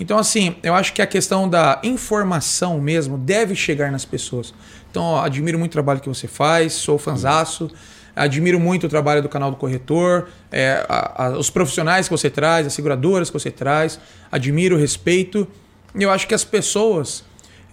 Então, 0.00 0.18
assim, 0.18 0.56
eu 0.62 0.74
acho 0.74 0.92
que 0.92 1.00
a 1.00 1.06
questão 1.06 1.48
da 1.48 1.80
informação 1.84 2.80
mesmo 2.80 3.16
deve 3.16 3.54
chegar 3.54 3.90
nas 3.92 4.04
pessoas. 4.04 4.52
Então, 4.90 5.02
ó, 5.02 5.22
admiro 5.24 5.58
muito 5.58 5.72
o 5.72 5.74
trabalho 5.74 6.00
que 6.00 6.08
você 6.08 6.26
faz, 6.28 6.72
sou 6.74 6.98
fanzaço, 6.98 7.70
admiro 8.14 8.58
muito 8.58 8.86
o 8.86 8.88
trabalho 8.88 9.22
do 9.22 9.28
canal 9.28 9.50
do 9.50 9.56
Corretor, 9.56 10.28
é, 10.50 10.84
a- 10.88 11.24
a- 11.26 11.38
os 11.38 11.48
profissionais 11.50 12.08
que 12.08 12.12
você 12.12 12.28
traz, 12.30 12.66
as 12.66 12.72
seguradoras 12.74 13.28
que 13.30 13.34
você 13.38 13.50
traz, 13.50 13.98
admiro, 14.32 14.76
respeito. 14.76 15.46
Eu 15.94 16.10
acho 16.10 16.26
que 16.26 16.34
as 16.34 16.44
pessoas 16.44 17.24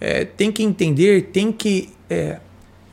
é, 0.02 0.26
têm 0.26 0.52
que 0.52 0.62
entender, 0.64 1.30
têm 1.32 1.50
que 1.52 1.94
é, 2.10 2.40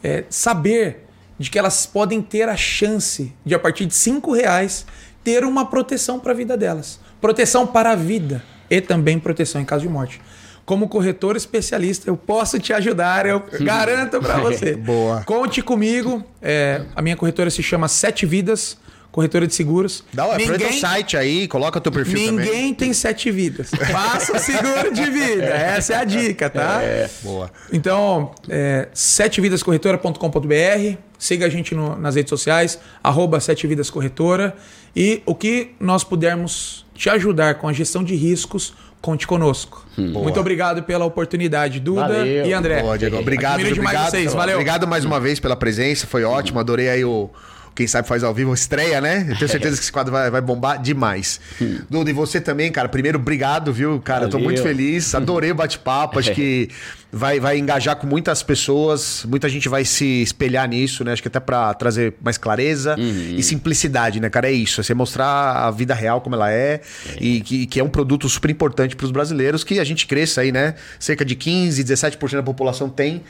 é, 0.02 0.24
saber 0.28 1.06
de 1.38 1.50
que 1.50 1.58
elas 1.58 1.86
podem 1.86 2.20
ter 2.20 2.48
a 2.48 2.56
chance 2.56 3.32
de, 3.44 3.54
a 3.54 3.58
partir 3.58 3.86
de 3.86 3.94
cinco 3.94 4.32
reais, 4.32 4.84
ter 5.24 5.44
uma 5.44 5.66
proteção 5.66 6.20
para 6.20 6.32
a 6.32 6.34
vida 6.34 6.56
delas. 6.56 7.00
Proteção 7.20 7.66
para 7.66 7.92
a 7.92 7.96
vida 7.96 8.42
e 8.68 8.80
também 8.80 9.18
proteção 9.18 9.60
em 9.60 9.64
caso 9.64 9.82
de 9.82 9.88
morte. 9.88 10.20
Como 10.64 10.88
corretor 10.88 11.36
especialista, 11.36 12.08
eu 12.08 12.16
posso 12.16 12.58
te 12.58 12.72
ajudar, 12.72 13.26
eu 13.26 13.42
garanto 13.64 14.20
para 14.20 14.38
você. 14.38 14.76
Boa. 14.76 15.22
Conte 15.24 15.62
comigo. 15.62 16.22
é, 16.40 16.82
a 16.94 17.02
minha 17.02 17.16
corretora 17.16 17.50
se 17.50 17.62
chama 17.62 17.88
Sete 17.88 18.26
Vidas, 18.26 18.78
corretora 19.12 19.46
de 19.46 19.54
seguros. 19.54 20.04
Dá 20.12 20.26
o 20.26 20.32
aproveita 20.32 20.68
o 20.68 20.72
site 20.72 21.16
aí, 21.16 21.48
coloca 21.48 21.80
teu 21.80 21.90
perfil 21.90 22.32
Ninguém 22.32 22.46
também. 22.52 22.74
tem 22.74 22.92
sete 22.92 23.30
vidas. 23.30 23.70
Faça 23.70 24.36
o 24.36 24.38
seguro 24.38 24.92
de 24.92 25.04
vida. 25.10 25.44
Essa 25.44 25.94
é 25.94 25.96
a 25.96 26.04
dica, 26.04 26.48
tá? 26.48 26.80
Boa. 27.22 27.50
Então, 27.72 28.32
é, 28.48 28.88
setevidascorretora.com.br. 28.92 30.96
Siga 31.18 31.46
a 31.46 31.48
gente 31.50 31.74
no- 31.74 31.96
nas 31.96 32.14
redes 32.14 32.30
sociais, 32.30 32.78
arroba 33.04 33.38
Sete 33.40 33.66
Vidas 33.66 33.90
Corretora. 33.90 34.54
E 34.96 35.22
o 35.26 35.34
que 35.34 35.72
nós 35.78 36.02
pudermos 36.02 36.86
te 36.94 37.10
ajudar 37.10 37.56
com 37.56 37.68
a 37.68 37.72
gestão 37.72 38.02
de 38.02 38.14
riscos, 38.14 38.72
conte 39.02 39.26
conosco. 39.26 39.84
Muito 39.98 40.40
obrigado 40.40 40.82
pela 40.82 41.04
oportunidade, 41.04 41.78
Duda 41.78 42.08
Valeu. 42.08 42.46
e 42.46 42.52
André. 42.54 42.80
Boa, 42.82 42.96
Diego. 42.98 43.18
Obrigado, 43.18 43.60
obrigado. 43.60 44.10
vocês. 44.10 44.32
Valeu. 44.32 44.54
Obrigado 44.56 44.88
mais 44.88 45.04
uma 45.04 45.20
vez 45.20 45.38
pela 45.38 45.54
presença, 45.56 46.06
foi 46.06 46.24
ótimo. 46.24 46.58
Adorei 46.58 46.88
aí 46.88 47.04
o. 47.04 47.28
Quem 47.74 47.86
sabe 47.86 48.06
faz 48.06 48.22
ao 48.22 48.34
vivo, 48.34 48.52
estreia, 48.52 49.00
né? 49.00 49.26
Eu 49.28 49.36
tenho 49.36 49.48
certeza 49.50 49.76
que 49.76 49.82
esse 49.82 49.92
quadro 49.92 50.12
vai, 50.12 50.30
vai 50.30 50.40
bombar 50.40 50.80
demais. 50.80 51.40
Duda, 51.88 52.10
e 52.10 52.12
você 52.12 52.40
também, 52.40 52.70
cara. 52.70 52.88
Primeiro, 52.88 53.18
obrigado, 53.18 53.72
viu, 53.72 54.00
cara? 54.00 54.24
Eu 54.24 54.28
tô 54.28 54.32
Valeu. 54.38 54.44
muito 54.44 54.62
feliz. 54.62 55.14
Adorei 55.14 55.50
o 55.50 55.54
bate-papo. 55.54 56.18
Acho 56.18 56.32
que 56.34 56.68
vai, 57.12 57.40
vai 57.40 57.58
engajar 57.58 57.96
com 57.96 58.06
muitas 58.06 58.42
pessoas. 58.42 59.24
Muita 59.28 59.48
gente 59.48 59.68
vai 59.68 59.84
se 59.84 60.22
espelhar 60.22 60.68
nisso, 60.68 61.04
né? 61.04 61.12
Acho 61.12 61.22
que 61.22 61.28
até 61.28 61.40
pra 61.40 61.72
trazer 61.74 62.14
mais 62.22 62.36
clareza 62.38 62.96
e 62.98 63.42
simplicidade, 63.42 64.20
né, 64.20 64.28
cara? 64.28 64.48
É 64.48 64.52
isso. 64.52 64.80
É 64.80 64.84
você 64.84 64.94
mostrar 64.94 65.26
a 65.66 65.70
vida 65.70 65.94
real 65.94 66.20
como 66.20 66.34
ela 66.36 66.50
é, 66.50 66.80
E 67.20 67.40
que, 67.40 67.66
que 67.66 67.80
é 67.80 67.84
um 67.84 67.88
produto 67.88 68.28
super 68.28 68.50
importante 68.50 68.96
pros 68.96 69.10
brasileiros, 69.10 69.64
que 69.64 69.78
a 69.78 69.84
gente 69.84 70.06
cresça 70.06 70.40
aí, 70.40 70.52
né? 70.52 70.74
Cerca 70.98 71.24
de 71.24 71.34
15, 71.34 71.82
17% 71.84 72.32
da 72.36 72.42
população 72.42 72.88
tem. 72.88 73.22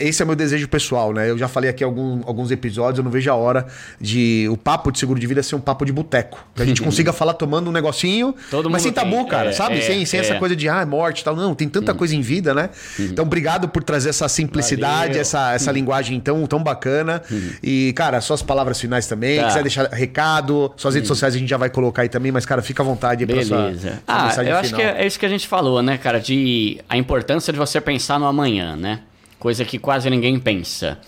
Esse 0.00 0.22
é 0.22 0.24
o 0.24 0.26
meu 0.26 0.36
desejo 0.36 0.68
pessoal, 0.68 1.12
né? 1.12 1.30
Eu 1.30 1.38
já 1.38 1.48
falei 1.48 1.70
aqui 1.70 1.82
algum, 1.84 2.20
alguns 2.26 2.50
episódios, 2.50 2.98
eu 2.98 3.04
não 3.04 3.10
vejo 3.10 3.30
a 3.30 3.34
hora 3.34 3.66
de 4.00 4.46
o 4.50 4.56
papo 4.56 4.90
de 4.90 4.98
seguro 4.98 5.18
de 5.18 5.26
vida 5.26 5.42
ser 5.42 5.54
um 5.54 5.60
papo 5.60 5.84
de 5.84 5.92
boteco. 5.92 6.44
Que 6.54 6.62
a 6.62 6.66
gente 6.66 6.80
consiga 6.82 7.12
falar 7.12 7.34
tomando 7.34 7.68
um 7.68 7.72
negocinho, 7.72 8.34
Todo 8.50 8.70
mas 8.70 8.82
sem 8.82 8.92
tabu, 8.92 9.16
tem. 9.16 9.26
cara, 9.28 9.50
É, 9.50 9.52
sabe? 9.52 9.78
é, 9.78 9.80
sem 9.80 10.04
sem 10.06 10.20
essa 10.20 10.34
é. 10.34 10.38
coisa 10.38 10.54
de 10.56 10.68
ah, 10.68 10.84
morte 10.86 11.20
e 11.20 11.24
tal. 11.24 11.34
Não, 11.36 11.54
tem 11.54 11.68
tanta 11.68 11.94
coisa 11.94 12.14
em 12.14 12.20
vida, 12.20 12.54
né? 12.54 12.70
Então, 13.10 13.24
obrigado 13.24 13.68
por 13.68 13.82
trazer 13.82 14.10
essa 14.10 14.28
simplicidade, 14.28 15.08
Valeu. 15.08 15.20
essa, 15.20 15.52
essa 15.54 15.72
linguagem 15.72 16.18
tão, 16.20 16.46
tão 16.46 16.62
bacana. 16.62 17.22
E, 17.62 17.92
cara, 17.94 18.20
suas 18.20 18.42
palavras 18.42 18.80
finais 18.80 19.06
também. 19.06 19.38
Tá. 19.40 19.46
Quiser 19.48 19.62
deixar 19.62 19.88
recado, 19.88 20.72
suas 20.76 20.94
redes 20.94 21.08
sociais 21.08 21.34
a 21.34 21.38
gente 21.38 21.48
já 21.48 21.56
vai 21.56 21.70
colocar 21.70 22.02
aí 22.02 22.08
também, 22.08 22.30
mas, 22.32 22.44
cara, 22.46 22.62
fica 22.62 22.82
à 22.82 22.86
vontade 22.86 23.24
aí 23.24 23.26
pra 23.26 23.44
sua, 23.44 23.62
Beleza. 23.62 23.88
sua 23.90 23.98
Ah, 24.06 24.24
mensagem 24.24 24.52
eu 24.52 24.58
acho 24.58 24.70
que 24.74 24.80
final. 24.80 24.94
é, 24.96 25.02
é 25.02 25.06
isso 25.06 25.18
que 25.18 25.26
a 25.26 25.28
gente 25.28 25.46
falou, 25.48 25.82
né, 25.82 25.98
cara? 25.98 26.20
De 26.20 26.80
a 26.88 26.96
importância 26.96 27.52
de 27.52 27.58
você 27.58 27.80
pensar 27.80 28.18
no 28.18 28.26
amanhã, 28.26 28.76
né? 28.76 29.00
Coisa 29.38 29.64
que 29.64 29.78
quase 29.78 30.08
ninguém 30.10 30.38
pensa. 30.38 30.98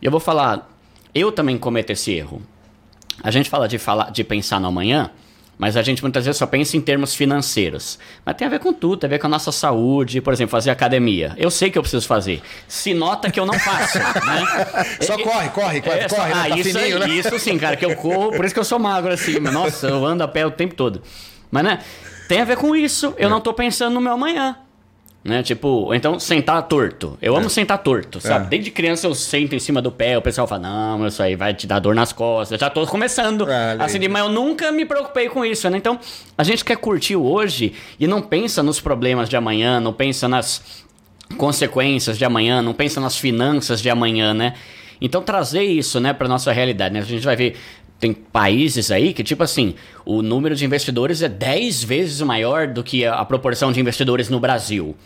E 0.00 0.04
eu 0.06 0.10
vou 0.10 0.20
falar, 0.20 0.70
eu 1.14 1.30
também 1.32 1.56
cometo 1.56 1.90
esse 1.90 2.12
erro. 2.12 2.42
A 3.22 3.30
gente 3.30 3.48
fala 3.48 3.68
de, 3.68 3.78
falar, 3.78 4.10
de 4.10 4.24
pensar 4.24 4.58
no 4.60 4.68
amanhã, 4.68 5.10
mas 5.58 5.76
a 5.76 5.82
gente 5.82 6.02
muitas 6.02 6.24
vezes 6.24 6.38
só 6.38 6.46
pensa 6.46 6.76
em 6.76 6.80
termos 6.80 7.14
financeiros. 7.14 7.98
Mas 8.24 8.36
tem 8.36 8.46
a 8.46 8.50
ver 8.50 8.58
com 8.58 8.72
tudo, 8.72 8.96
tem 8.98 9.06
a 9.08 9.10
ver 9.10 9.18
com 9.18 9.26
a 9.26 9.30
nossa 9.30 9.52
saúde, 9.52 10.20
por 10.20 10.32
exemplo, 10.32 10.50
fazer 10.50 10.70
academia. 10.70 11.34
Eu 11.36 11.50
sei 11.50 11.70
que 11.70 11.78
eu 11.78 11.82
preciso 11.82 12.06
fazer. 12.06 12.42
Se 12.66 12.92
nota 12.94 13.30
que 13.30 13.38
eu 13.38 13.46
não 13.46 13.54
faço, 13.58 13.98
né? 14.26 14.86
Só 15.02 15.14
É- 15.14 15.22
corre, 15.22 15.48
corre, 15.50 15.80
corre, 15.80 15.98
é, 16.00 16.08
corre, 16.08 16.28
né? 16.34 16.40
ah, 16.44 16.48
Tá 16.48 16.56
isso, 16.58 16.70
fininho, 16.78 16.98
né? 16.98 17.08
isso 17.08 17.38
sim, 17.38 17.58
cara, 17.58 17.76
que 17.76 17.84
eu 17.84 17.94
corro, 17.96 18.32
por 18.32 18.44
isso 18.44 18.54
que 18.54 18.60
eu 18.60 18.64
sou 18.64 18.78
magro 18.78 19.12
assim. 19.12 19.38
mas, 19.38 19.52
Nossa, 19.52 19.86
eu 19.88 20.04
ando 20.04 20.24
a 20.24 20.28
pé 20.28 20.44
o 20.44 20.50
tempo 20.50 20.74
todo. 20.74 21.00
Mas, 21.50 21.62
né, 21.64 21.78
tem 22.28 22.40
a 22.40 22.44
ver 22.44 22.56
com 22.56 22.74
isso. 22.74 23.14
Eu 23.18 23.28
não 23.30 23.40
tô 23.40 23.52
pensando 23.52 23.92
no 23.94 24.00
meu 24.00 24.12
amanhã. 24.14 24.56
Né? 25.24 25.40
Tipo, 25.42 25.94
então 25.94 26.18
sentar 26.18 26.60
torto. 26.64 27.16
Eu 27.22 27.36
amo 27.36 27.48
sentar 27.48 27.78
torto, 27.78 28.20
sabe? 28.20 28.46
É. 28.46 28.48
Desde 28.48 28.72
criança 28.72 29.06
eu 29.06 29.14
sento 29.14 29.54
em 29.54 29.58
cima 29.60 29.80
do 29.80 29.92
pé, 29.92 30.18
o 30.18 30.22
pessoal 30.22 30.48
fala, 30.48 30.62
não, 30.62 31.06
isso 31.06 31.22
aí 31.22 31.36
vai 31.36 31.54
te 31.54 31.64
dar 31.64 31.78
dor 31.78 31.94
nas 31.94 32.12
costas. 32.12 32.58
Já 32.58 32.68
tô 32.68 32.84
começando. 32.88 33.48
É, 33.48 33.76
assim, 33.78 34.08
mas 34.08 34.22
eu 34.24 34.28
nunca 34.28 34.72
me 34.72 34.84
preocupei 34.84 35.28
com 35.28 35.44
isso, 35.44 35.70
né? 35.70 35.78
Então, 35.78 35.98
a 36.36 36.42
gente 36.42 36.64
quer 36.64 36.76
curtir 36.76 37.14
o 37.14 37.24
hoje 37.24 37.72
e 38.00 38.06
não 38.08 38.20
pensa 38.20 38.64
nos 38.64 38.80
problemas 38.80 39.28
de 39.28 39.36
amanhã, 39.36 39.78
não 39.78 39.92
pensa 39.92 40.26
nas 40.26 40.82
consequências 41.36 42.18
de 42.18 42.24
amanhã, 42.24 42.60
não 42.60 42.74
pensa 42.74 43.00
nas 43.00 43.16
finanças 43.16 43.80
de 43.80 43.88
amanhã, 43.88 44.34
né? 44.34 44.54
Então 45.00 45.22
trazer 45.22 45.62
isso, 45.62 45.98
né, 45.98 46.12
para 46.12 46.28
nossa 46.28 46.52
realidade, 46.52 46.94
né? 46.94 47.00
A 47.00 47.04
gente 47.04 47.24
vai 47.24 47.34
ver 47.36 47.56
tem 48.02 48.12
países 48.12 48.90
aí 48.90 49.14
que 49.14 49.22
tipo 49.22 49.44
assim, 49.44 49.76
o 50.04 50.22
número 50.22 50.56
de 50.56 50.64
investidores 50.64 51.22
é 51.22 51.28
10 51.28 51.84
vezes 51.84 52.20
maior 52.20 52.66
do 52.66 52.82
que 52.82 53.06
a, 53.06 53.24
proporção 53.24 53.70
de 53.70 53.78
investidores 53.78 54.28
no 54.28 54.40
Brasil. 54.40 54.96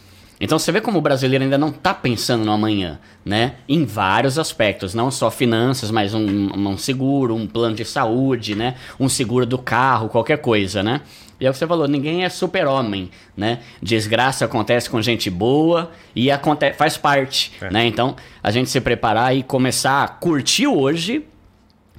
Então 0.41 0.59
você 0.59 0.73
vê 0.73 0.81
como 0.81 0.97
o 0.97 1.03
brasileiro 1.03 1.45
ainda 1.45 1.59
não 1.59 1.69
está 1.69 1.93
pensando 1.93 2.47
no 2.47 2.53
amanhã, 2.53 2.99
né? 3.23 3.57
Em 3.69 3.85
vários 3.85 4.39
aspectos, 4.39 4.95
não 4.95 5.11
só 5.11 5.31
finanças, 5.31 5.91
mas 5.91 6.15
um, 6.15 6.25
um 6.25 6.79
seguro, 6.79 7.35
um 7.35 7.47
plano 7.47 7.77
de 7.77 7.85
saúde, 7.85 8.55
né? 8.55 8.77
Um 8.99 9.11
seguro 9.11 9.45
do 9.45 9.59
carro, 9.59 10.09
qualquer 10.09 10.39
coisa, 10.39 10.83
né? 10.83 11.03
E 11.39 11.45
é 11.45 11.51
o 11.51 11.53
que 11.53 11.59
você 11.59 11.67
falou, 11.67 11.87
ninguém 11.87 12.25
é 12.25 12.31
super-homem, 12.31 13.11
né? 13.37 13.61
Desgraça 13.83 14.47
acontece 14.47 14.89
com 14.89 15.03
gente 15.03 15.29
boa 15.29 15.91
e 16.15 16.31
aconte 16.31 16.73
faz 16.73 16.97
parte, 16.97 17.53
né? 17.71 17.85
Então, 17.85 18.17
a 18.43 18.51
gente 18.51 18.71
se 18.71 18.81
preparar 18.81 19.37
e 19.37 19.43
começar 19.43 20.03
a 20.03 20.09
curtir 20.09 20.67
hoje 20.67 21.27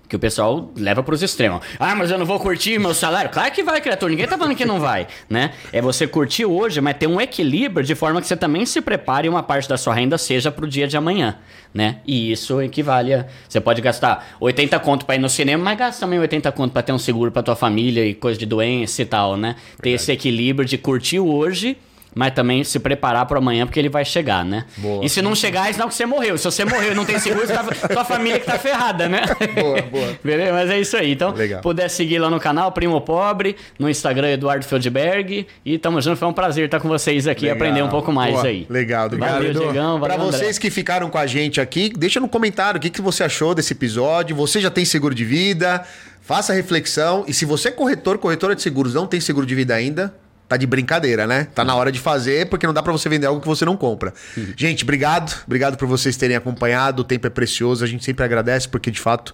que 0.08 0.16
o 0.16 0.20
pessoal 0.20 0.72
leva 0.76 1.04
pros 1.04 1.22
extremos. 1.22 1.62
Ah, 1.80 1.94
mas 1.96 2.10
eu 2.10 2.18
não 2.18 2.26
vou 2.26 2.40
curtir 2.40 2.80
meu 2.80 2.94
salário. 2.94 3.30
Claro 3.30 3.52
que 3.52 3.64
vai, 3.64 3.82
criatura. 3.82 4.10
Ninguém 4.10 4.28
tá 4.28 4.38
falando 4.38 4.56
que 4.56 4.66
não 4.66 4.80
vai, 4.80 5.08
né? 5.30 5.52
É 5.72 5.82
você 5.82 6.08
curtir 6.08 6.46
hoje, 6.46 6.80
mas 6.80 6.98
ter 6.98 7.08
um 7.08 7.20
equilíbrio 7.20 7.86
de 7.86 7.96
forma 7.96 8.22
que 8.22 8.28
você 8.28 8.38
também 8.38 8.66
se 8.66 8.80
prepare 8.82 9.28
e 9.28 9.30
uma 9.30 9.44
parte 9.44 9.68
da 9.68 9.78
sua 9.78 9.94
renda 9.94 10.18
seja 10.18 10.52
pro 10.52 10.68
dia 10.68 10.88
de 10.88 10.96
amanhã, 10.96 11.38
né? 11.74 11.98
E 12.06 12.32
isso 12.32 12.62
equivale 12.62 13.14
a... 13.14 13.26
Você 13.48 13.60
pode 13.60 13.82
gastar 13.82 14.36
80 14.40 14.80
conto 14.80 15.06
pra 15.06 15.16
ir 15.16 15.20
no 15.20 15.30
cinema, 15.30 15.64
mas 15.64 15.78
gasta 15.78 16.00
também 16.00 16.20
80 16.20 16.52
conto 16.54 16.72
pra 16.72 16.82
ter 16.82 16.94
um 16.94 17.00
seguro 17.00 17.32
pra 17.32 17.44
tua 17.44 17.56
família 17.56 18.06
e 18.06 18.14
coisa 18.14 18.40
de 18.40 18.46
doença 18.46 19.02
e 19.02 19.06
tal, 19.06 19.36
né? 19.36 19.56
Ter 19.82 19.92
esse 19.92 20.12
equilíbrio 20.12 20.68
de 20.68 20.78
curtir 20.78 21.20
o 21.20 21.28
hoje... 21.28 21.78
Mas 22.18 22.34
também 22.34 22.64
se 22.64 22.80
preparar 22.80 23.28
para 23.28 23.38
amanhã, 23.38 23.68
porque 23.68 23.80
ele 23.80 23.90
vai 23.90 24.04
chegar, 24.04 24.44
né? 24.44 24.66
Boa. 24.78 25.06
E 25.06 25.10
se 25.10 25.22
não 25.22 25.36
chegar, 25.36 25.70
é 25.70 25.74
sinal 25.74 25.88
que 25.88 25.94
você 25.94 26.04
morreu. 26.04 26.36
Se 26.36 26.46
você 26.46 26.66
morreu 26.66 26.94
e 26.94 26.96
não 26.96 27.06
tem 27.06 27.20
seguro, 27.20 27.46
tá, 27.46 27.64
tua 27.94 28.04
família 28.04 28.40
que 28.40 28.46
tá 28.48 28.58
ferrada, 28.58 29.08
né? 29.08 29.22
Boa, 29.54 29.82
boa. 29.84 30.18
Beleza? 30.24 30.52
Mas 30.52 30.70
é 30.72 30.80
isso 30.80 30.98
aí. 30.98 31.12
Então, 31.12 31.32
Legal. 31.32 31.62
puder 31.62 31.88
seguir 31.90 32.18
lá 32.18 32.28
no 32.28 32.40
canal 32.40 32.72
Primo 32.72 33.00
Pobre, 33.02 33.56
no 33.78 33.88
Instagram 33.88 34.32
Eduardo 34.32 34.66
Feldberg. 34.66 35.46
E 35.64 35.78
tamo 35.78 36.02
junto, 36.02 36.18
foi 36.18 36.28
um 36.28 36.34
prazer 36.34 36.66
estar 36.66 36.80
com 36.80 36.88
vocês 36.88 37.28
aqui 37.28 37.46
e 37.46 37.50
aprender 37.52 37.84
um 37.84 37.90
pouco 37.90 38.12
mais 38.12 38.34
Boa. 38.34 38.48
aí. 38.48 38.66
Legal, 38.68 39.06
obrigado. 39.06 39.34
Valeu, 39.34 39.52
Edu. 39.52 39.60
Diegão. 39.60 40.00
Para 40.00 40.14
Valeu, 40.16 40.28
André. 40.30 40.40
vocês 40.40 40.58
que 40.58 40.72
ficaram 40.72 41.12
com 41.12 41.20
a 41.20 41.28
gente 41.28 41.62
aqui, 41.62 41.94
deixa 41.96 42.20
no 42.20 42.28
comentário 42.28 42.80
o 42.80 42.82
que, 42.82 42.90
que 42.90 43.02
você 43.02 43.24
achou 43.24 43.54
desse 43.54 43.74
episódio. 43.74 44.36
Você 44.36 44.60
já 44.60 44.72
tem 44.72 44.86
seguro 44.86 45.14
de 45.14 45.24
vida? 45.24 45.86
Faça 46.28 46.52
reflexão. 46.52 47.24
E 47.28 47.34
se 47.34 47.46
você 47.46 47.70
é 47.70 47.72
corretor, 47.72 48.18
corretora 48.18 48.56
de 48.56 48.62
seguros, 48.64 48.96
não 48.96 49.06
tem 49.06 49.22
seguro 49.22 49.46
de 49.46 49.54
vida 49.54 49.76
ainda, 49.76 50.14
tá 50.48 50.58
de 50.58 50.66
brincadeira, 50.66 51.28
né? 51.28 51.48
Tá 51.54 51.64
na 51.66 51.76
hora 51.76 51.92
de 51.92 52.00
fazer, 52.00 52.48
porque 52.50 52.66
não 52.66 52.74
dá 52.74 52.82
para 52.82 52.92
você 52.92 53.10
vender 53.10 53.28
algo 53.28 53.42
que 53.42 53.48
você 53.48 53.66
não 53.66 53.76
compra. 53.76 54.14
Gente, 54.56 54.84
obrigado. 54.84 55.44
Obrigado 55.46 55.78
por 55.78 55.88
vocês 55.88 56.16
terem 56.18 56.36
acompanhado. 56.38 57.02
O 57.02 57.04
tempo 57.04 57.28
é 57.28 57.30
precioso. 57.30 57.84
A 57.84 57.88
gente 57.88 58.04
sempre 58.04 58.24
agradece, 58.24 58.68
porque 58.68 58.90
de 58.90 59.00
fato, 59.00 59.34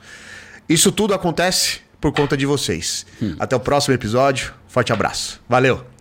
isso 0.68 0.92
tudo 0.92 1.14
acontece 1.14 1.82
por 2.02 2.12
conta 2.12 2.36
de 2.36 2.46
vocês. 2.46 3.06
Até 3.40 3.56
o 3.56 3.60
próximo 3.60 3.94
episódio. 3.94 4.54
Forte 4.68 4.92
abraço. 4.92 5.40
Valeu! 5.48 5.93